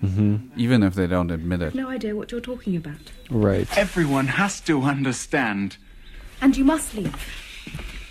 hmm 0.00 0.36
even 0.56 0.82
if 0.82 0.94
they 0.94 1.06
don't 1.06 1.30
admit 1.30 1.60
it 1.60 1.74
No 1.74 1.88
idea 1.88 2.14
what 2.16 2.32
you're 2.32 2.40
talking 2.40 2.76
about. 2.76 3.12
Right. 3.30 3.68
Everyone 3.76 4.28
has 4.28 4.60
to 4.62 4.82
understand. 4.82 5.76
And 6.40 6.56
you 6.56 6.64
must 6.64 6.94
leave. 6.94 7.45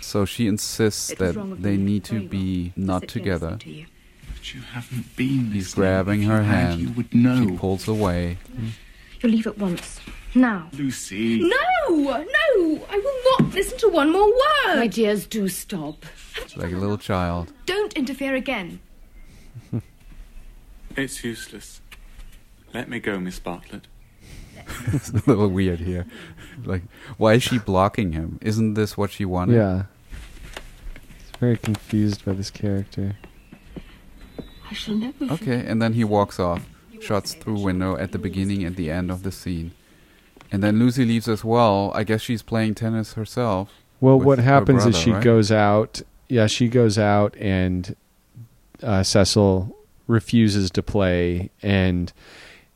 So 0.06 0.24
she 0.24 0.46
insists 0.46 1.08
that 1.14 1.34
they 1.60 1.76
need 1.76 2.04
to 2.04 2.26
be 2.28 2.72
not 2.76 3.08
together 3.08 3.58
listening 3.58 3.58
to 3.58 3.70
you. 3.80 3.86
But 4.32 4.54
you 4.54 4.60
haven't 4.60 5.16
been 5.16 5.50
he's 5.50 5.74
grabbing 5.74 6.20
If 6.22 6.26
you 6.26 6.32
her 6.32 6.42
had, 6.42 6.54
hand 6.68 6.80
You 6.80 6.90
would 6.90 7.12
know. 7.14 7.44
she 7.44 7.56
pulls 7.56 7.88
away 7.88 8.38
mm. 8.56 8.70
You'll 9.20 9.32
leave 9.32 9.46
at 9.46 9.58
once. 9.58 9.98
Now. 10.34 10.68
Lucy. 10.74 11.40
No, 11.40 11.88
no, 11.88 12.86
I 12.90 12.96
will 13.04 13.20
not 13.46 13.54
listen 13.54 13.78
to 13.78 13.88
one 13.88 14.12
more 14.12 14.28
word. 14.28 14.76
My 14.76 14.86
dears, 14.86 15.26
do 15.26 15.48
stop. 15.48 16.04
like 16.56 16.72
a 16.72 16.76
little 16.76 16.98
child 16.98 17.52
Don't 17.66 17.92
interfere 17.94 18.34
again. 18.34 18.80
It's 20.96 21.22
useless. 21.24 21.80
Let 22.72 22.88
me 22.88 23.00
go, 23.00 23.18
Miss 23.20 23.38
Bartlett. 23.38 23.86
it's 24.86 25.10
a 25.10 25.22
little 25.26 25.48
weird 25.48 25.78
here 25.78 26.06
like 26.64 26.82
why 27.18 27.34
is 27.34 27.42
she 27.42 27.56
blocking 27.58 28.12
him 28.12 28.36
isn't 28.42 28.74
this 28.74 28.96
what 28.96 29.10
she 29.12 29.24
wanted 29.24 29.54
Yeah. 29.54 29.84
He's 31.36 31.40
very 31.40 31.56
confused 31.58 32.24
by 32.24 32.32
this 32.32 32.50
character. 32.50 33.16
I 34.68 34.74
shall 34.74 34.96
never 34.96 35.26
okay 35.26 35.64
and 35.64 35.80
then 35.80 35.92
he 35.92 36.02
walks 36.02 36.40
off 36.40 36.66
shots 37.00 37.34
through 37.34 37.60
window 37.60 37.96
at 37.96 38.12
the 38.12 38.18
beginning 38.18 38.64
and 38.64 38.74
the 38.74 38.90
end 38.90 39.10
of 39.10 39.22
the 39.22 39.30
scene. 39.30 39.72
And 40.50 40.62
then 40.62 40.78
Lucy 40.78 41.04
leaves 41.04 41.28
as 41.28 41.44
well. 41.44 41.92
I 41.94 42.04
guess 42.04 42.22
she's 42.22 42.42
playing 42.42 42.74
tennis 42.74 43.14
herself. 43.14 43.70
Well, 44.00 44.18
what 44.18 44.38
her 44.38 44.44
happens 44.44 44.86
is 44.86 44.96
she 44.96 45.12
right? 45.12 45.22
goes 45.22 45.50
out. 45.50 46.02
Yeah, 46.28 46.46
she 46.46 46.68
goes 46.68 46.98
out, 46.98 47.36
and 47.36 47.94
uh, 48.82 49.02
Cecil 49.02 49.76
refuses 50.06 50.70
to 50.72 50.82
play, 50.82 51.50
and 51.62 52.12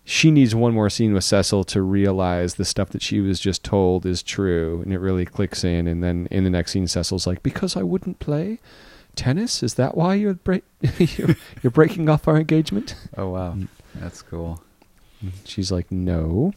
she 0.05 0.31
needs 0.31 0.55
one 0.55 0.75
more 0.75 0.91
scene 0.91 1.13
with 1.13 1.25
Cecil 1.25 1.65
to 1.65 1.83
realize 1.83 2.55
the 2.55 2.65
stuff 2.65 2.91
that 2.91 3.03
she 3.03 3.21
was 3.21 3.39
just 3.39 3.63
told 3.63 4.07
is 4.07 4.23
true, 4.23 4.81
and 4.83 4.93
it 4.93 4.99
really 4.99 5.25
clicks 5.25 5.63
in. 5.65 5.87
And 5.87 6.03
then 6.03 6.27
in 6.31 6.45
the 6.45 6.51
next 6.51 6.73
scene, 6.73 6.87
Cecil's 6.87 7.27
like, 7.27 7.43
"Because 7.43 7.77
I 7.77 7.83
wouldn't 7.83 8.19
play 8.19 8.59
tennis, 9.15 9.63
is 9.63 9.75
that 9.75 9.97
why 9.97 10.15
you're 10.15 10.35
break- 10.35 10.65
you're, 10.99 11.37
you're 11.63 11.71
breaking 11.71 12.09
off 12.09 12.27
our 12.27 12.37
engagement?" 12.37 12.95
Oh 13.17 13.31
wow, 13.31 13.53
mm. 13.53 13.69
that's 13.95 14.23
cool. 14.23 14.63
She's 15.45 15.71
like, 15.71 15.93
"No, 15.93 16.55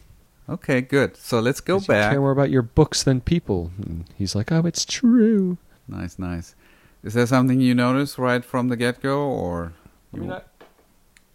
Okay, 0.50 0.82
good. 0.82 1.16
So 1.16 1.40
let's 1.40 1.62
go 1.62 1.80
back. 1.80 2.12
care 2.12 2.20
more 2.20 2.32
about 2.32 2.50
your 2.50 2.62
books 2.62 3.04
than 3.04 3.22
people." 3.22 3.72
And 3.78 4.06
he's 4.18 4.36
like, 4.36 4.52
"Oh, 4.52 4.66
it's 4.66 4.86
true." 4.86 5.58
Nice, 5.88 6.18
nice. 6.18 6.56
Is 7.04 7.14
there 7.14 7.28
something 7.28 7.60
you 7.60 7.76
notice 7.76 8.18
right 8.18 8.44
from 8.44 8.70
the 8.70 8.78
get 8.78 9.02
go, 9.02 9.22
or 9.22 9.74
I 10.14 10.18
mean, 10.18 10.32
I, 10.32 10.42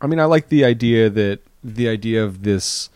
I 0.00 0.06
mean, 0.06 0.20
I 0.20 0.24
like 0.24 0.48
the 0.48 0.64
idea 0.64 1.10
that 1.10 1.40
the 1.62 1.88
idea 1.88 2.24
of 2.24 2.42
this, 2.42 2.90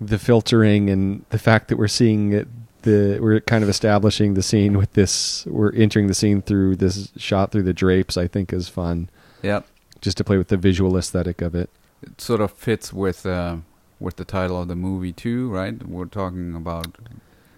the 0.00 0.18
filtering 0.18 0.90
and 0.90 1.24
the 1.30 1.38
fact 1.38 1.68
that 1.68 1.76
we're 1.76 1.88
seeing 1.88 2.32
it. 2.32 2.48
The 2.82 3.18
we're 3.20 3.40
kind 3.40 3.64
of 3.64 3.68
establishing 3.70 4.34
the 4.34 4.42
scene 4.42 4.78
with 4.78 4.92
this. 4.92 5.44
We're 5.46 5.72
entering 5.72 6.06
the 6.06 6.14
scene 6.14 6.40
through 6.40 6.76
this 6.76 7.10
shot 7.16 7.50
through 7.50 7.64
the 7.64 7.72
drapes. 7.74 8.16
I 8.16 8.28
think 8.28 8.52
is 8.52 8.68
fun, 8.68 9.10
yeah, 9.42 9.62
just 10.00 10.16
to 10.18 10.24
play 10.24 10.36
with 10.36 10.48
the 10.48 10.56
visual 10.56 10.96
aesthetic 10.96 11.42
of 11.42 11.56
it. 11.56 11.68
it 12.00 12.20
sort 12.20 12.40
of 12.40 12.52
fits 12.52 12.92
with 12.92 13.26
uh, 13.26 13.56
with 13.98 14.16
the 14.16 14.24
title 14.24 14.62
of 14.62 14.68
the 14.68 14.76
movie 14.76 15.12
too, 15.12 15.50
right? 15.50 15.82
We're 15.84 16.04
talking 16.04 16.54
about 16.54 16.96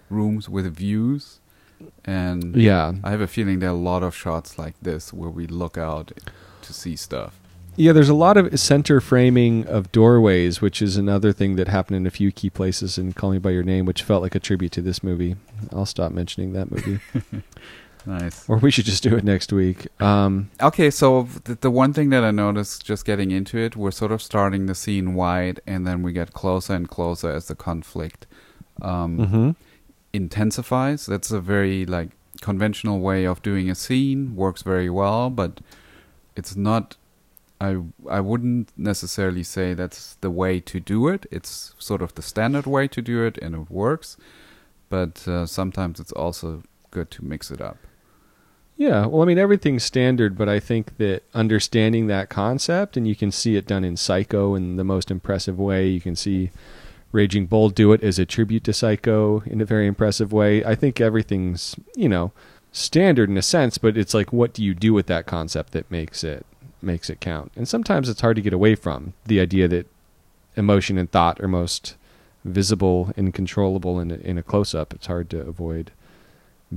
rooms 0.09 0.49
with 0.49 0.65
views, 0.75 1.39
and 2.05 2.55
Yeah, 2.55 2.93
I 3.03 3.11
have 3.11 3.21
a 3.21 3.27
feeling 3.27 3.59
there 3.59 3.69
are 3.69 3.73
a 3.73 3.75
lot 3.75 4.01
of 4.01 4.15
shots 4.15 4.57
like 4.57 4.73
this 4.81 5.13
where 5.13 5.29
we 5.29 5.45
look 5.45 5.77
out 5.77 6.11
to 6.63 6.73
see 6.73 6.95
stuff. 6.95 7.39
Yeah. 7.75 7.91
There's 7.91 8.09
a 8.09 8.13
lot 8.13 8.37
of 8.37 8.59
center 8.59 8.99
framing 9.01 9.65
of 9.67 9.91
doorways, 9.91 10.61
which 10.61 10.81
is 10.81 10.97
another 10.97 11.31
thing 11.31 11.55
that 11.55 11.67
happened 11.67 11.97
in 11.97 12.05
a 12.07 12.11
few 12.11 12.31
key 12.31 12.49
places 12.49 12.97
in 12.97 13.13
Call 13.13 13.31
Me 13.31 13.37
by 13.39 13.51
Your 13.51 13.63
Name, 13.63 13.85
which 13.85 14.03
felt 14.03 14.21
like 14.21 14.35
a 14.35 14.39
tribute 14.39 14.71
to 14.73 14.81
this 14.81 15.03
movie. 15.03 15.35
I'll 15.71 15.85
stop 15.85 16.11
mentioning 16.11 16.53
that 16.53 16.71
movie, 16.71 16.99
Nice. 18.05 18.47
or 18.49 18.57
we 18.57 18.71
should 18.71 18.85
just 18.85 19.03
do 19.03 19.15
it 19.15 19.23
next 19.23 19.51
week. 19.51 19.87
Um, 20.01 20.49
Okay, 20.61 20.89
so 20.89 21.23
the, 21.43 21.55
the 21.55 21.71
one 21.71 21.93
thing 21.93 22.09
that 22.09 22.23
I 22.23 22.31
noticed 22.31 22.85
just 22.85 23.05
getting 23.05 23.31
into 23.31 23.57
it, 23.57 23.75
we're 23.75 23.91
sort 23.91 24.11
of 24.11 24.21
starting 24.21 24.65
the 24.67 24.75
scene 24.75 25.13
wide, 25.13 25.59
and 25.67 25.85
then 25.85 26.01
we 26.01 26.11
get 26.13 26.33
closer 26.33 26.73
and 26.73 26.87
closer 26.89 27.29
as 27.31 27.47
the 27.47 27.55
conflict 27.55 28.25
um, 28.81 29.17
mhm. 29.17 29.55
intensifies. 30.13 31.05
That's 31.05 31.31
a 31.31 31.41
very 31.41 31.85
like 31.85 32.09
conventional 32.41 32.99
way 32.99 33.25
of 33.25 33.41
doing 33.41 33.69
a 33.69 33.75
scene. 33.75 34.35
Works 34.35 34.61
very 34.61 34.89
well, 34.89 35.29
but 35.29 35.59
it's 36.35 36.55
not. 36.55 36.95
I 37.61 37.77
I 38.09 38.19
wouldn't 38.21 38.71
necessarily 38.77 39.43
say 39.43 39.73
that's 39.73 40.15
the 40.21 40.31
way 40.31 40.59
to 40.61 40.79
do 40.79 41.07
it. 41.07 41.25
It's 41.31 41.73
sort 41.77 42.01
of 42.01 42.15
the 42.15 42.21
standard 42.21 42.65
way 42.65 42.87
to 42.87 43.01
do 43.01 43.23
it, 43.25 43.37
and 43.39 43.55
it 43.55 43.71
works. 43.71 44.17
But 44.89 45.27
uh, 45.27 45.45
sometimes 45.45 45.99
it's 45.99 46.11
also 46.11 46.63
good 46.91 47.11
to 47.11 47.25
mix 47.25 47.51
it 47.51 47.61
up. 47.61 47.77
Yeah, 48.75 49.07
well, 49.07 49.21
I 49.21 49.25
mean, 49.25 49.37
everything's 49.37 49.83
standard, 49.83 50.37
but 50.37 50.47
I 50.47 50.61
think 50.61 50.97
that 50.97 51.23
understanding 51.33 52.07
that 52.07 52.29
concept, 52.29 52.95
and 52.95 53.05
you 53.05 53.15
can 53.15 53.29
see 53.29 53.57
it 53.57 53.67
done 53.67 53.83
in 53.83 53.97
Psycho 53.97 54.55
in 54.55 54.77
the 54.77 54.85
most 54.85 55.11
impressive 55.11 55.59
way. 55.59 55.87
You 55.87 55.99
can 55.99 56.15
see 56.15 56.49
Raging 57.11 57.45
Bull 57.45 57.69
do 57.69 57.91
it 57.91 58.01
as 58.01 58.19
a 58.19 58.25
tribute 58.25 58.63
to 58.63 58.73
Psycho 58.73 59.41
in 59.45 59.59
a 59.59 59.65
very 59.65 59.85
impressive 59.85 60.31
way. 60.31 60.63
I 60.63 60.75
think 60.75 61.01
everything's, 61.01 61.75
you 61.93 62.07
know, 62.07 62.31
standard 62.71 63.29
in 63.29 63.37
a 63.37 63.41
sense, 63.41 63.77
but 63.77 63.97
it's 63.97 64.13
like, 64.13 64.31
what 64.31 64.53
do 64.53 64.63
you 64.63 64.73
do 64.73 64.93
with 64.93 65.07
that 65.07 65.25
concept 65.25 65.73
that 65.73 65.91
makes 65.91 66.23
it 66.23 66.45
makes 66.81 67.09
it 67.09 67.19
count? 67.19 67.51
And 67.55 67.67
sometimes 67.67 68.09
it's 68.09 68.21
hard 68.21 68.35
to 68.35 68.41
get 68.41 68.53
away 68.53 68.75
from 68.75 69.13
the 69.25 69.39
idea 69.39 69.67
that 69.67 69.87
emotion 70.55 70.97
and 70.97 71.09
thought 71.09 71.39
are 71.39 71.47
most 71.47 71.95
visible 72.45 73.11
and 73.17 73.33
controllable 73.33 73.99
in 73.99 74.11
a, 74.11 74.15
in 74.15 74.37
a 74.37 74.43
close 74.43 74.73
up. 74.73 74.93
It's 74.93 75.07
hard 75.07 75.29
to 75.31 75.41
avoid 75.41 75.91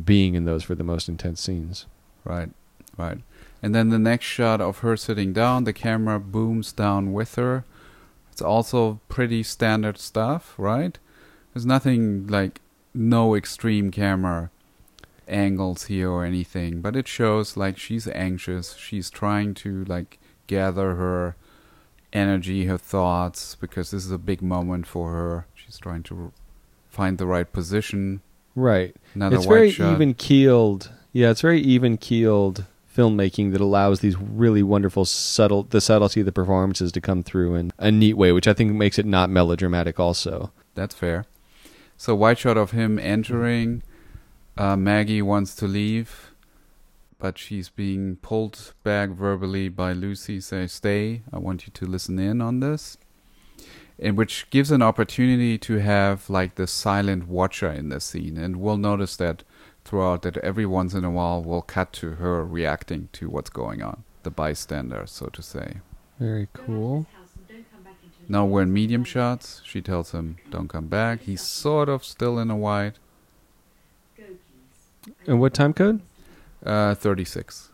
being 0.04 0.34
in 0.34 0.44
those 0.44 0.64
for 0.64 0.74
the 0.74 0.84
most 0.84 1.08
intense 1.08 1.40
scenes. 1.40 1.86
Right, 2.24 2.50
right. 2.96 3.18
And 3.62 3.74
then 3.74 3.90
the 3.90 3.98
next 3.98 4.26
shot 4.26 4.60
of 4.60 4.78
her 4.78 4.96
sitting 4.96 5.32
down, 5.32 5.64
the 5.64 5.72
camera 5.72 6.18
booms 6.18 6.72
down 6.72 7.12
with 7.12 7.36
her. 7.36 7.64
It's 8.32 8.42
also 8.42 9.00
pretty 9.08 9.42
standard 9.42 9.98
stuff, 9.98 10.54
right? 10.56 10.98
There's 11.52 11.66
nothing 11.66 12.26
like 12.26 12.60
no 12.94 13.34
extreme 13.34 13.90
camera 13.90 14.50
angles 15.28 15.84
here 15.84 16.10
or 16.10 16.24
anything, 16.24 16.80
but 16.80 16.96
it 16.96 17.08
shows 17.08 17.56
like 17.56 17.78
she's 17.78 18.08
anxious. 18.08 18.74
She's 18.74 19.10
trying 19.10 19.54
to 19.54 19.84
like 19.84 20.18
gather 20.46 20.94
her 20.94 21.36
energy, 22.12 22.66
her 22.66 22.78
thoughts, 22.78 23.54
because 23.54 23.90
this 23.90 24.04
is 24.04 24.12
a 24.12 24.18
big 24.18 24.42
moment 24.42 24.86
for 24.86 25.12
her. 25.12 25.46
She's 25.54 25.78
trying 25.78 26.02
to 26.04 26.32
find 26.88 27.18
the 27.18 27.26
right 27.26 27.50
position. 27.50 28.20
Right. 28.54 28.94
Another 29.14 29.36
it's 29.36 29.46
very 29.46 29.70
shot. 29.70 29.92
even 29.94 30.14
keeled. 30.14 30.92
Yeah, 31.12 31.30
it's 31.30 31.40
very 31.40 31.60
even 31.60 31.96
keeled 31.96 32.64
filmmaking 32.94 33.52
that 33.52 33.60
allows 33.60 34.00
these 34.00 34.18
really 34.18 34.62
wonderful 34.62 35.04
subtle 35.06 35.62
the 35.62 35.80
subtlety 35.80 36.20
of 36.20 36.26
the 36.26 36.32
performances 36.32 36.92
to 36.92 37.00
come 37.00 37.22
through 37.22 37.54
in 37.54 37.72
a 37.78 37.90
neat 37.90 38.14
way, 38.14 38.32
which 38.32 38.46
I 38.46 38.52
think 38.52 38.72
makes 38.74 38.98
it 38.98 39.06
not 39.06 39.30
melodramatic 39.30 39.98
also. 39.98 40.52
That's 40.74 40.94
fair. 40.94 41.24
So 41.96 42.14
white 42.14 42.38
shot 42.38 42.56
of 42.56 42.72
him 42.72 42.98
entering. 42.98 43.82
Uh, 44.56 44.76
Maggie 44.76 45.22
wants 45.22 45.54
to 45.56 45.66
leave, 45.66 46.32
but 47.18 47.38
she's 47.38 47.68
being 47.68 48.16
pulled 48.16 48.74
back 48.82 49.10
verbally 49.10 49.68
by 49.68 49.92
Lucy. 49.92 50.40
Say, 50.40 50.66
"Stay. 50.66 51.22
I 51.32 51.38
want 51.38 51.66
you 51.66 51.72
to 51.72 51.86
listen 51.86 52.18
in 52.18 52.40
on 52.40 52.60
this." 52.60 52.98
And 53.98 54.16
which 54.16 54.50
gives 54.50 54.70
an 54.70 54.82
opportunity 54.82 55.56
to 55.58 55.78
have 55.78 56.28
like 56.28 56.56
the 56.56 56.66
silent 56.66 57.28
watcher 57.28 57.70
in 57.70 57.88
the 57.88 58.00
scene, 58.00 58.36
and 58.36 58.56
we'll 58.56 58.76
notice 58.76 59.16
that 59.16 59.44
throughout 59.84 60.22
that 60.22 60.36
every 60.38 60.66
once 60.66 60.94
in 60.94 61.04
a 61.04 61.10
while 61.10 61.42
we'll 61.42 61.62
cut 61.62 61.92
to 61.94 62.12
her 62.12 62.44
reacting 62.44 63.08
to 63.12 63.28
what's 63.28 63.50
going 63.50 63.82
on, 63.82 64.04
the 64.22 64.30
bystander, 64.30 65.04
so 65.06 65.26
to 65.26 65.42
say. 65.42 65.80
Very 66.18 66.48
cool. 66.52 67.06
Now 68.28 68.44
we're 68.46 68.62
in 68.62 68.72
medium 68.72 69.04
shots. 69.04 69.60
She 69.64 69.80
tells 69.80 70.12
him, 70.12 70.36
"Don't 70.50 70.68
come 70.68 70.88
back." 70.88 71.22
He's 71.22 71.42
sort 71.42 71.88
of 71.88 72.04
still 72.04 72.38
in 72.38 72.50
a 72.50 72.56
wide. 72.56 72.98
And 75.26 75.40
what 75.40 75.54
time 75.54 75.72
code? 75.72 76.00
Uh, 76.64 76.94
36. 76.94 77.70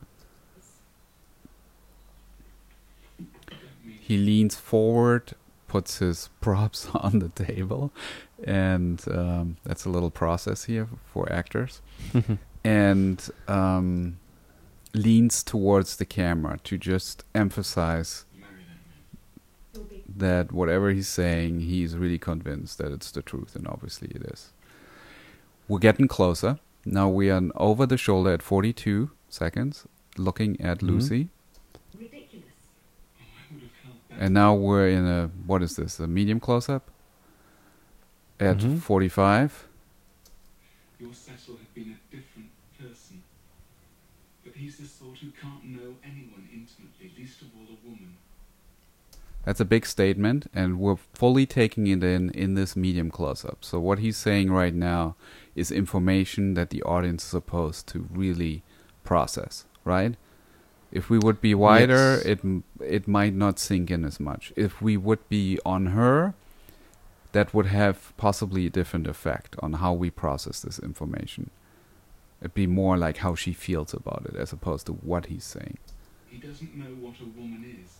He 4.00 4.16
leans 4.16 4.54
forward, 4.54 5.34
puts 5.66 5.98
his 5.98 6.30
props 6.40 6.88
on 6.94 7.18
the 7.18 7.28
table, 7.28 7.92
and 8.42 9.04
um, 9.10 9.56
that's 9.64 9.84
a 9.84 9.90
little 9.90 10.10
process 10.10 10.64
here 10.64 10.88
for 11.12 11.30
actors. 11.30 11.82
and 12.64 13.28
um, 13.46 14.18
leans 14.94 15.42
towards 15.42 15.96
the 15.96 16.06
camera 16.06 16.58
to 16.64 16.78
just 16.78 17.24
emphasize 17.34 18.24
that 20.16 20.52
whatever 20.52 20.90
he's 20.90 21.08
saying, 21.08 21.60
he's 21.60 21.96
really 21.96 22.18
convinced 22.18 22.78
that 22.78 22.90
it's 22.90 23.10
the 23.10 23.22
truth, 23.22 23.54
and 23.54 23.68
obviously 23.68 24.08
it 24.08 24.22
is. 24.22 24.52
We're 25.68 25.78
getting 25.78 26.08
closer. 26.08 26.58
Now 26.84 27.08
we 27.08 27.30
are 27.30 27.42
over 27.54 27.86
the 27.86 27.96
shoulder 27.96 28.32
at 28.32 28.42
42 28.42 29.10
seconds, 29.28 29.86
looking 30.16 30.60
at 30.60 30.78
Mhm. 30.78 30.88
Lucy. 30.88 31.28
And 34.20 34.34
now 34.34 34.52
we're 34.54 34.88
in 34.88 35.06
a, 35.06 35.28
what 35.46 35.62
is 35.62 35.76
this, 35.76 36.00
a 36.00 36.08
medium 36.08 36.40
close 36.40 36.68
up? 36.68 36.90
At 38.40 38.58
Mhm. 38.58 38.80
45. 38.80 39.68
Your 40.98 41.14
Cecil 41.14 41.56
had 41.56 41.72
been 41.74 41.94
a 41.96 42.14
different 42.16 42.50
person. 42.80 43.22
But 44.44 44.54
he's 44.54 44.78
the 44.78 44.86
sort 44.86 45.18
who 45.18 45.30
can't 45.40 45.64
know 45.64 45.94
anyone 46.02 46.48
intimately, 46.52 47.12
least 47.16 47.42
of 47.42 47.48
all 47.56 47.66
a 47.76 47.86
woman. 47.88 48.16
That's 49.44 49.60
a 49.60 49.64
big 49.64 49.86
statement, 49.86 50.50
and 50.52 50.80
we're 50.80 50.96
fully 50.96 51.46
taking 51.46 51.86
it 51.86 52.02
in 52.02 52.30
in 52.30 52.54
this 52.54 52.74
medium 52.76 53.10
close 53.10 53.44
up. 53.44 53.64
So, 53.64 53.78
what 53.78 54.00
he's 54.00 54.16
saying 54.16 54.50
right 54.50 54.74
now 54.74 55.14
is 55.58 55.70
information 55.70 56.54
that 56.54 56.70
the 56.70 56.82
audience 56.82 57.24
is 57.24 57.30
supposed 57.30 57.86
to 57.88 58.06
really 58.10 58.62
process, 59.04 59.64
right? 59.84 60.14
If 60.90 61.10
we 61.10 61.18
would 61.18 61.40
be 61.40 61.54
wider, 61.54 62.14
Yes. 62.16 62.24
it 62.32 62.40
it 62.80 63.08
might 63.08 63.34
not 63.34 63.58
sink 63.58 63.90
in 63.90 64.04
as 64.04 64.18
much. 64.18 64.52
If 64.56 64.80
we 64.80 64.96
would 64.96 65.28
be 65.28 65.58
on 65.66 65.86
her, 65.86 66.34
that 67.32 67.52
would 67.52 67.66
have 67.66 68.16
possibly 68.16 68.66
a 68.66 68.70
different 68.70 69.06
effect 69.06 69.54
on 69.60 69.74
how 69.74 69.92
we 69.92 70.10
process 70.10 70.60
this 70.62 70.78
information. 70.78 71.50
It'd 72.40 72.54
be 72.54 72.66
more 72.66 72.96
like 72.96 73.18
how 73.18 73.34
she 73.34 73.52
feels 73.52 73.92
about 73.92 74.22
it 74.28 74.36
as 74.36 74.52
opposed 74.52 74.86
to 74.86 74.92
what 74.92 75.26
he's 75.26 75.44
saying. 75.44 75.76
He 76.30 76.38
doesn't 76.38 76.74
know 76.74 76.92
what 77.04 77.16
a 77.20 77.28
woman 77.38 77.64
is. 77.82 77.90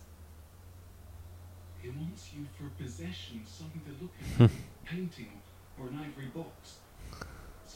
He 1.83 1.91
wants 1.91 2.31
you 2.35 2.47
for 2.57 2.67
a 2.67 2.83
possession, 2.83 3.43
something 3.47 3.83
to 3.89 3.93
look 4.03 4.13
at, 4.41 4.41
a 4.51 4.87
painting 4.87 5.33
or 5.79 5.89
an 5.89 5.99
ivory 5.99 6.31
box, 6.35 6.79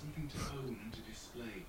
something 0.02 0.28
to 0.28 0.38
own 0.58 0.76
and 0.82 0.92
to 0.92 1.00
display. 1.02 1.64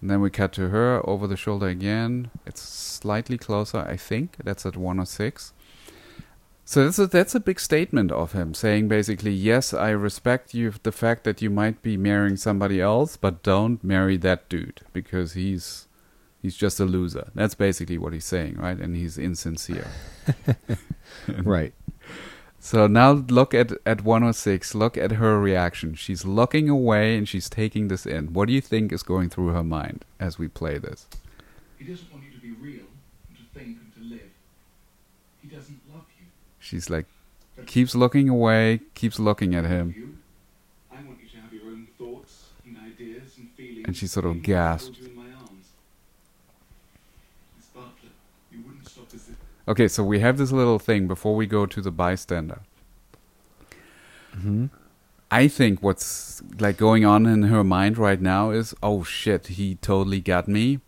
And 0.00 0.10
then 0.10 0.20
we 0.20 0.30
cut 0.30 0.52
to 0.54 0.68
her 0.68 1.00
over 1.08 1.26
the 1.26 1.36
shoulder 1.36 1.68
again. 1.68 2.30
It's 2.44 2.60
slightly 2.60 3.38
closer, 3.38 3.78
I 3.78 3.96
think. 3.96 4.36
That's 4.42 4.66
at 4.66 4.76
106. 4.76 5.52
So 6.66 6.84
that's 6.84 6.98
a, 6.98 7.06
that's 7.06 7.34
a 7.34 7.40
big 7.40 7.60
statement 7.60 8.10
of 8.10 8.32
him 8.32 8.54
saying 8.54 8.88
basically, 8.88 9.32
yes, 9.32 9.74
I 9.74 9.90
respect 9.90 10.54
you 10.54 10.72
the 10.82 10.92
fact 10.92 11.24
that 11.24 11.42
you 11.42 11.50
might 11.50 11.82
be 11.82 11.96
marrying 11.96 12.36
somebody 12.36 12.80
else, 12.80 13.18
but 13.18 13.42
don't 13.42 13.84
marry 13.84 14.16
that 14.18 14.48
dude 14.48 14.80
because 14.94 15.34
he's 15.34 15.88
he's 16.40 16.56
just 16.56 16.80
a 16.80 16.86
loser. 16.86 17.30
That's 17.34 17.54
basically 17.54 17.98
what 17.98 18.14
he's 18.14 18.24
saying, 18.24 18.56
right? 18.56 18.78
And 18.78 18.96
he's 18.96 19.18
insincere. 19.18 19.88
right. 21.42 21.74
So 22.64 22.86
now 22.86 23.12
look 23.12 23.52
at 23.52 23.72
at 23.84 24.04
106. 24.04 24.74
Look 24.74 24.96
at 24.96 25.12
her 25.12 25.38
reaction. 25.38 25.94
She's 25.96 26.24
looking 26.24 26.70
away 26.70 27.14
and 27.14 27.28
she's 27.28 27.50
taking 27.50 27.88
this 27.88 28.06
in. 28.06 28.32
What 28.32 28.48
do 28.48 28.54
you 28.54 28.62
think 28.62 28.90
is 28.90 29.02
going 29.02 29.28
through 29.28 29.48
her 29.48 29.62
mind 29.62 30.06
as 30.18 30.38
we 30.38 30.48
play 30.48 30.78
this? 30.78 31.06
He 31.78 31.84
doesn't 31.84 32.10
want 32.10 32.24
you 32.24 32.32
to 32.32 32.40
be 32.40 32.52
real, 32.52 32.86
and 33.28 33.36
to 33.36 33.44
think 33.52 33.76
and 33.82 33.92
to 33.96 34.14
live. 34.14 34.30
He 35.42 35.48
doesn't 35.48 35.78
love 35.92 36.06
you. 36.18 36.24
She's 36.58 36.88
like 36.88 37.04
keeps 37.66 37.94
looking 37.94 38.30
away, 38.30 38.80
keeps 38.94 39.18
looking 39.18 39.54
at 39.54 39.66
him. 39.66 39.92
You? 39.94 40.16
I 40.90 41.02
want 41.02 41.18
you 41.22 41.28
to 41.28 41.36
have 41.44 41.52
your 41.52 41.64
own 41.64 41.86
thoughts 41.98 42.46
and 42.64 42.78
ideas 42.78 43.36
and 43.36 43.50
feelings. 43.50 43.84
And 43.84 43.94
she 43.94 44.06
sort 44.06 44.24
of 44.24 44.36
even 44.36 44.42
if 44.42 44.56
I 44.56 44.60
hold 44.60 44.80
gasped. 44.80 44.98
you 45.00 45.06
in 45.08 45.16
my 45.16 45.30
arms. 45.36 45.66
Miss 47.58 47.66
Bartlett, 47.66 48.16
you 48.50 48.62
wouldn't 48.64 48.88
stop 48.88 49.08
us 49.08 49.28
if 49.28 49.36
Okay, 49.66 49.88
so 49.88 50.04
we 50.04 50.20
have 50.20 50.36
this 50.36 50.52
little 50.52 50.78
thing 50.78 51.06
before 51.06 51.34
we 51.34 51.46
go 51.46 51.66
to 51.66 51.80
the 51.80 51.90
bystander. 51.90 52.60
hmm 54.32 54.66
I 55.30 55.48
think 55.48 55.82
what's 55.82 56.42
like 56.60 56.76
going 56.76 57.04
on 57.04 57.26
in 57.26 57.44
her 57.44 57.64
mind 57.64 57.98
right 57.98 58.20
now 58.20 58.50
is, 58.50 58.72
oh 58.82 59.02
shit, 59.02 59.48
he 59.48 59.74
totally 59.76 60.20
got 60.20 60.46
me. 60.46 60.78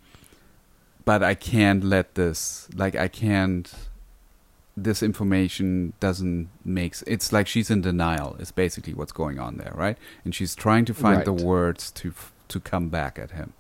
But 1.04 1.22
I 1.22 1.34
can't 1.34 1.82
let 1.82 2.14
this, 2.14 2.68
like, 2.74 2.94
I 2.94 3.08
can't. 3.08 3.72
This 4.76 5.02
information 5.02 5.94
doesn't 6.00 6.48
make. 6.64 6.94
It's 7.06 7.32
like 7.32 7.48
she's 7.48 7.70
in 7.70 7.80
denial. 7.80 8.36
Is 8.38 8.52
basically 8.52 8.92
what's 8.94 9.12
going 9.12 9.38
on 9.40 9.56
there, 9.56 9.72
right? 9.74 9.96
And 10.24 10.34
she's 10.34 10.54
trying 10.54 10.84
to 10.84 10.94
find 10.94 11.24
the 11.24 11.32
words 11.32 11.90
to 11.92 12.12
to 12.48 12.60
come 12.60 12.88
back 12.88 13.18
at 13.18 13.30
him. 13.30 13.54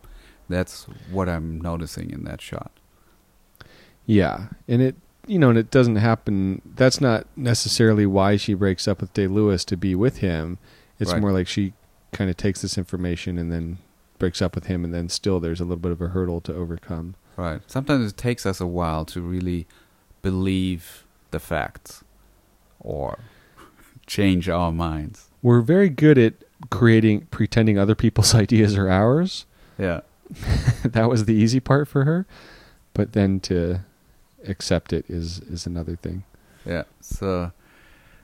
That's 0.48 0.84
what 1.10 1.28
I'm 1.28 1.60
noticing 1.60 2.10
in 2.10 2.24
that 2.24 2.40
shot. 2.40 2.70
Yeah, 4.04 4.48
and 4.68 4.82
it 4.82 4.96
you 5.26 5.38
know, 5.38 5.50
and 5.50 5.58
it 5.58 5.70
doesn't 5.70 5.96
happen. 5.96 6.62
That's 6.76 7.00
not 7.00 7.26
necessarily 7.36 8.06
why 8.06 8.36
she 8.36 8.54
breaks 8.54 8.86
up 8.86 9.00
with 9.00 9.12
Day 9.14 9.26
Lewis 9.26 9.64
to 9.66 9.76
be 9.76 9.94
with 9.94 10.18
him. 10.18 10.58
It's 10.98 11.12
Right. 11.12 11.20
more 11.20 11.32
like 11.32 11.46
she 11.48 11.72
kind 12.12 12.30
of 12.30 12.36
takes 12.36 12.62
this 12.62 12.78
information 12.78 13.38
and 13.38 13.52
then 13.52 13.78
breaks 14.18 14.40
up 14.40 14.54
with 14.54 14.66
him, 14.66 14.84
and 14.84 14.94
then 14.94 15.08
still 15.08 15.40
there's 15.40 15.60
a 15.60 15.64
little 15.64 15.76
bit 15.82 15.92
of 15.92 16.00
a 16.00 16.08
hurdle 16.08 16.40
to 16.42 16.54
overcome. 16.54 17.14
Right. 17.36 17.60
Sometimes 17.66 18.10
it 18.12 18.16
takes 18.16 18.46
us 18.46 18.60
a 18.60 18.66
while 18.66 19.04
to 19.06 19.20
really 19.20 19.66
believe 20.22 21.04
the 21.32 21.38
facts 21.38 22.02
or 22.80 23.18
change 24.06 24.48
our 24.48 24.72
minds. 24.72 25.28
We're 25.42 25.60
very 25.60 25.88
good 25.90 26.16
at 26.18 26.34
creating, 26.70 27.26
pretending 27.30 27.78
other 27.78 27.94
people's 27.94 28.34
ideas 28.44 28.76
are 28.76 28.88
ours. 28.88 29.44
Yeah. 29.78 30.00
that 30.84 31.08
was 31.10 31.26
the 31.26 31.34
easy 31.34 31.60
part 31.60 31.86
for 31.88 32.04
her, 32.04 32.26
but 32.94 33.12
then 33.12 33.38
to 33.40 33.80
accept 34.48 34.92
it 34.92 35.04
is 35.08 35.40
is 35.40 35.66
another 35.66 35.96
thing. 35.96 36.24
Yeah. 36.64 36.84
So 37.00 37.52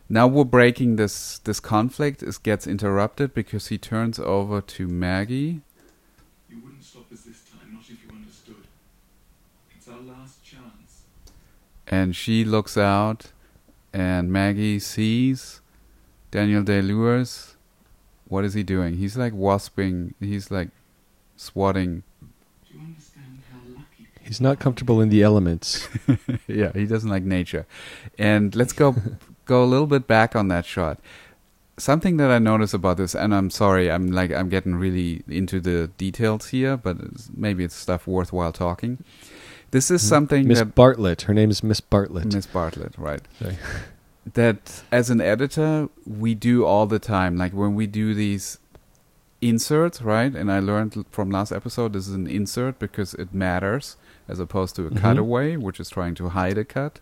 now 0.09 0.27
we're 0.27 0.45
breaking 0.45 0.97
this 0.97 1.39
this 1.41 1.61
conflict. 1.61 2.23
It 2.23 2.39
gets 2.43 2.67
interrupted 2.67 3.35
because 3.35 3.69
he 3.69 3.79
turns 3.79 4.19
over 4.19 4.61
to 4.61 4.89
Maggie. 4.89 5.61
you 6.51 6.61
wouldn't 6.63 6.85
stop 6.85 7.11
us 7.13 7.23
this 7.23 7.43
time, 7.51 7.73
not 7.75 7.83
if 7.85 7.99
you 8.05 8.11
understood. 8.15 8.65
It's 9.77 9.89
our 9.89 10.01
last 10.01 10.43
chance. 10.45 11.05
and 11.87 12.15
she 12.17 12.45
looks 12.45 12.77
out 12.77 13.33
and 13.93 14.33
Maggie 14.33 14.79
sees 14.79 15.61
Daniel 16.31 16.63
Day 16.63 16.81
Lewis. 16.83 17.57
What 18.29 18.45
is 18.45 18.55
he 18.55 18.63
doing? 18.63 18.97
He's 18.97 19.17
like 19.17 19.35
wasping, 19.35 20.15
he's 20.19 20.51
like 20.51 20.71
swatting. 21.37 22.03
Do 22.21 22.75
you 22.75 22.81
understand 22.81 23.41
how 23.53 23.59
lucky 23.75 24.07
He's 24.25 24.41
not 24.41 24.59
comfortable 24.59 25.01
in 25.01 25.09
the 25.09 25.23
elements. 25.23 25.89
yeah, 26.47 26.73
he 26.75 26.87
doesn't 26.87 27.11
like 27.11 27.25
nature. 27.25 27.67
And 28.19 28.55
let's 28.55 28.73
go 28.73 28.95
go 29.45 29.65
a 29.65 29.67
little 29.67 29.87
bit 29.87 30.07
back 30.07 30.37
on 30.37 30.49
that 30.49 30.65
shot. 30.65 31.01
Something 31.79 32.19
that 32.19 32.31
I 32.31 32.39
notice 32.39 32.75
about 32.75 32.99
this, 32.99 33.15
and 33.15 33.35
I'm 33.35 33.51
sorry, 33.51 33.91
I'm 33.91 34.13
like 34.13 34.31
I'm 34.31 34.49
getting 34.49 34.77
really 34.77 35.23
into 35.27 35.61
the 35.61 35.89
details 35.99 36.49
here, 36.49 36.77
but 36.77 36.99
it's, 37.01 37.31
maybe 37.35 37.65
it's 37.65 37.75
stuff 37.75 38.07
worthwhile 38.07 38.53
talking. 38.53 39.03
This 39.71 39.91
is 39.91 40.03
hmm? 40.03 40.09
something 40.09 40.49
Miss 40.49 40.59
that 40.59 40.75
Bartlett. 40.75 41.23
Her 41.23 41.35
name 41.35 41.51
is 41.51 41.63
Miss 41.63 41.81
Bartlett. 41.81 42.33
Miss 42.33 42.47
Bartlett, 42.47 42.97
right? 42.99 43.23
Sorry. 43.39 43.57
that 44.35 44.83
as 44.93 45.11
an 45.11 45.21
editor 45.21 45.89
we 46.07 46.33
do 46.33 46.65
all 46.65 46.87
the 46.87 47.01
time 47.01 47.37
like 47.37 47.53
when 47.53 47.75
we 47.75 47.89
do 47.89 48.15
these 48.15 48.59
inserts 49.41 50.01
right 50.01 50.37
and 50.37 50.53
i 50.53 50.61
learned 50.61 51.05
from 51.11 51.29
last 51.29 51.51
episode 51.51 51.93
this 51.93 52.07
is 52.07 52.15
an 52.15 52.29
insert 52.29 52.79
because 52.79 53.15
it 53.15 53.35
matters 53.35 53.97
as 54.29 54.39
opposed 54.39 54.77
to 54.77 54.87
a 54.87 54.91
Mhm. 54.91 55.01
cutaway 55.03 55.57
which 55.57 55.79
is 55.81 55.89
trying 55.91 56.15
to 56.17 56.29
hide 56.31 56.59
a 56.59 56.65
cut 56.65 57.01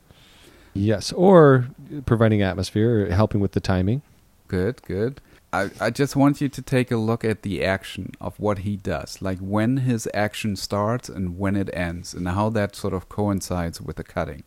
Yes, 0.72 1.10
or 1.12 1.66
providing 2.06 2.42
atmosphere, 2.42 3.10
helping 3.10 3.40
with 3.40 3.52
the 3.52 3.60
timing. 3.60 4.02
good 4.48 4.82
good 4.82 5.20
I, 5.52 5.70
I 5.80 5.90
just 5.90 6.14
want 6.14 6.40
you 6.40 6.48
to 6.48 6.62
take 6.62 6.92
a 6.92 6.96
look 6.96 7.24
at 7.24 7.42
the 7.42 7.64
action 7.64 8.12
of 8.20 8.38
what 8.38 8.58
he 8.58 8.76
does 8.76 9.20
like 9.20 9.38
when 9.40 9.78
his 9.78 10.08
action 10.14 10.54
starts 10.54 11.08
and 11.08 11.38
when 11.38 11.56
it 11.56 11.68
ends 11.72 12.14
and 12.14 12.28
how 12.28 12.50
that 12.50 12.76
sort 12.76 12.94
of 12.94 13.08
coincides 13.08 13.80
with 13.80 13.96
the 13.96 14.04
cutting 14.04 14.44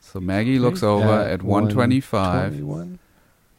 so 0.00 0.20
maggie 0.20 0.58
looks 0.58 0.82
over 0.82 1.08
at 1.34 1.42
125 1.42 2.60
121. 2.60 2.98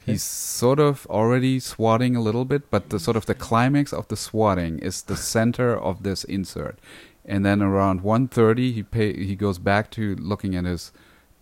He's 0.06 0.22
sort 0.24 0.80
of 0.82 1.08
already 1.10 1.62
swatting 1.62 2.14
a 2.18 2.22
little 2.22 2.44
bit, 2.44 2.70
but 2.70 2.90
the 2.90 3.00
sort 3.00 3.16
of 3.16 3.26
the 3.26 3.34
climax 3.34 3.94
of 3.94 4.06
the 4.10 4.18
swatting 4.18 4.80
is 4.80 5.04
the 5.04 5.16
center 5.16 5.74
of 5.78 6.04
this 6.04 6.26
insert. 6.26 6.78
And 7.26 7.46
then 7.46 7.62
around 7.62 8.02
1:30, 8.02 8.74
he 8.74 8.84
pay, 8.84 9.14
he 9.14 9.36
goes 9.36 9.58
back 9.58 9.90
to 9.92 10.16
looking 10.16 10.56
at 10.56 10.66
his 10.66 10.92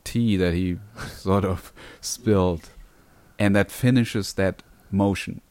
tea 0.04 0.38
that 0.38 0.54
he 0.54 0.78
sort 1.08 1.46
of 1.46 1.74
spilled, 2.00 2.70
and 3.40 3.56
that 3.56 3.72
finishes 3.72 4.34
that 4.34 4.64
motion. 4.92 5.42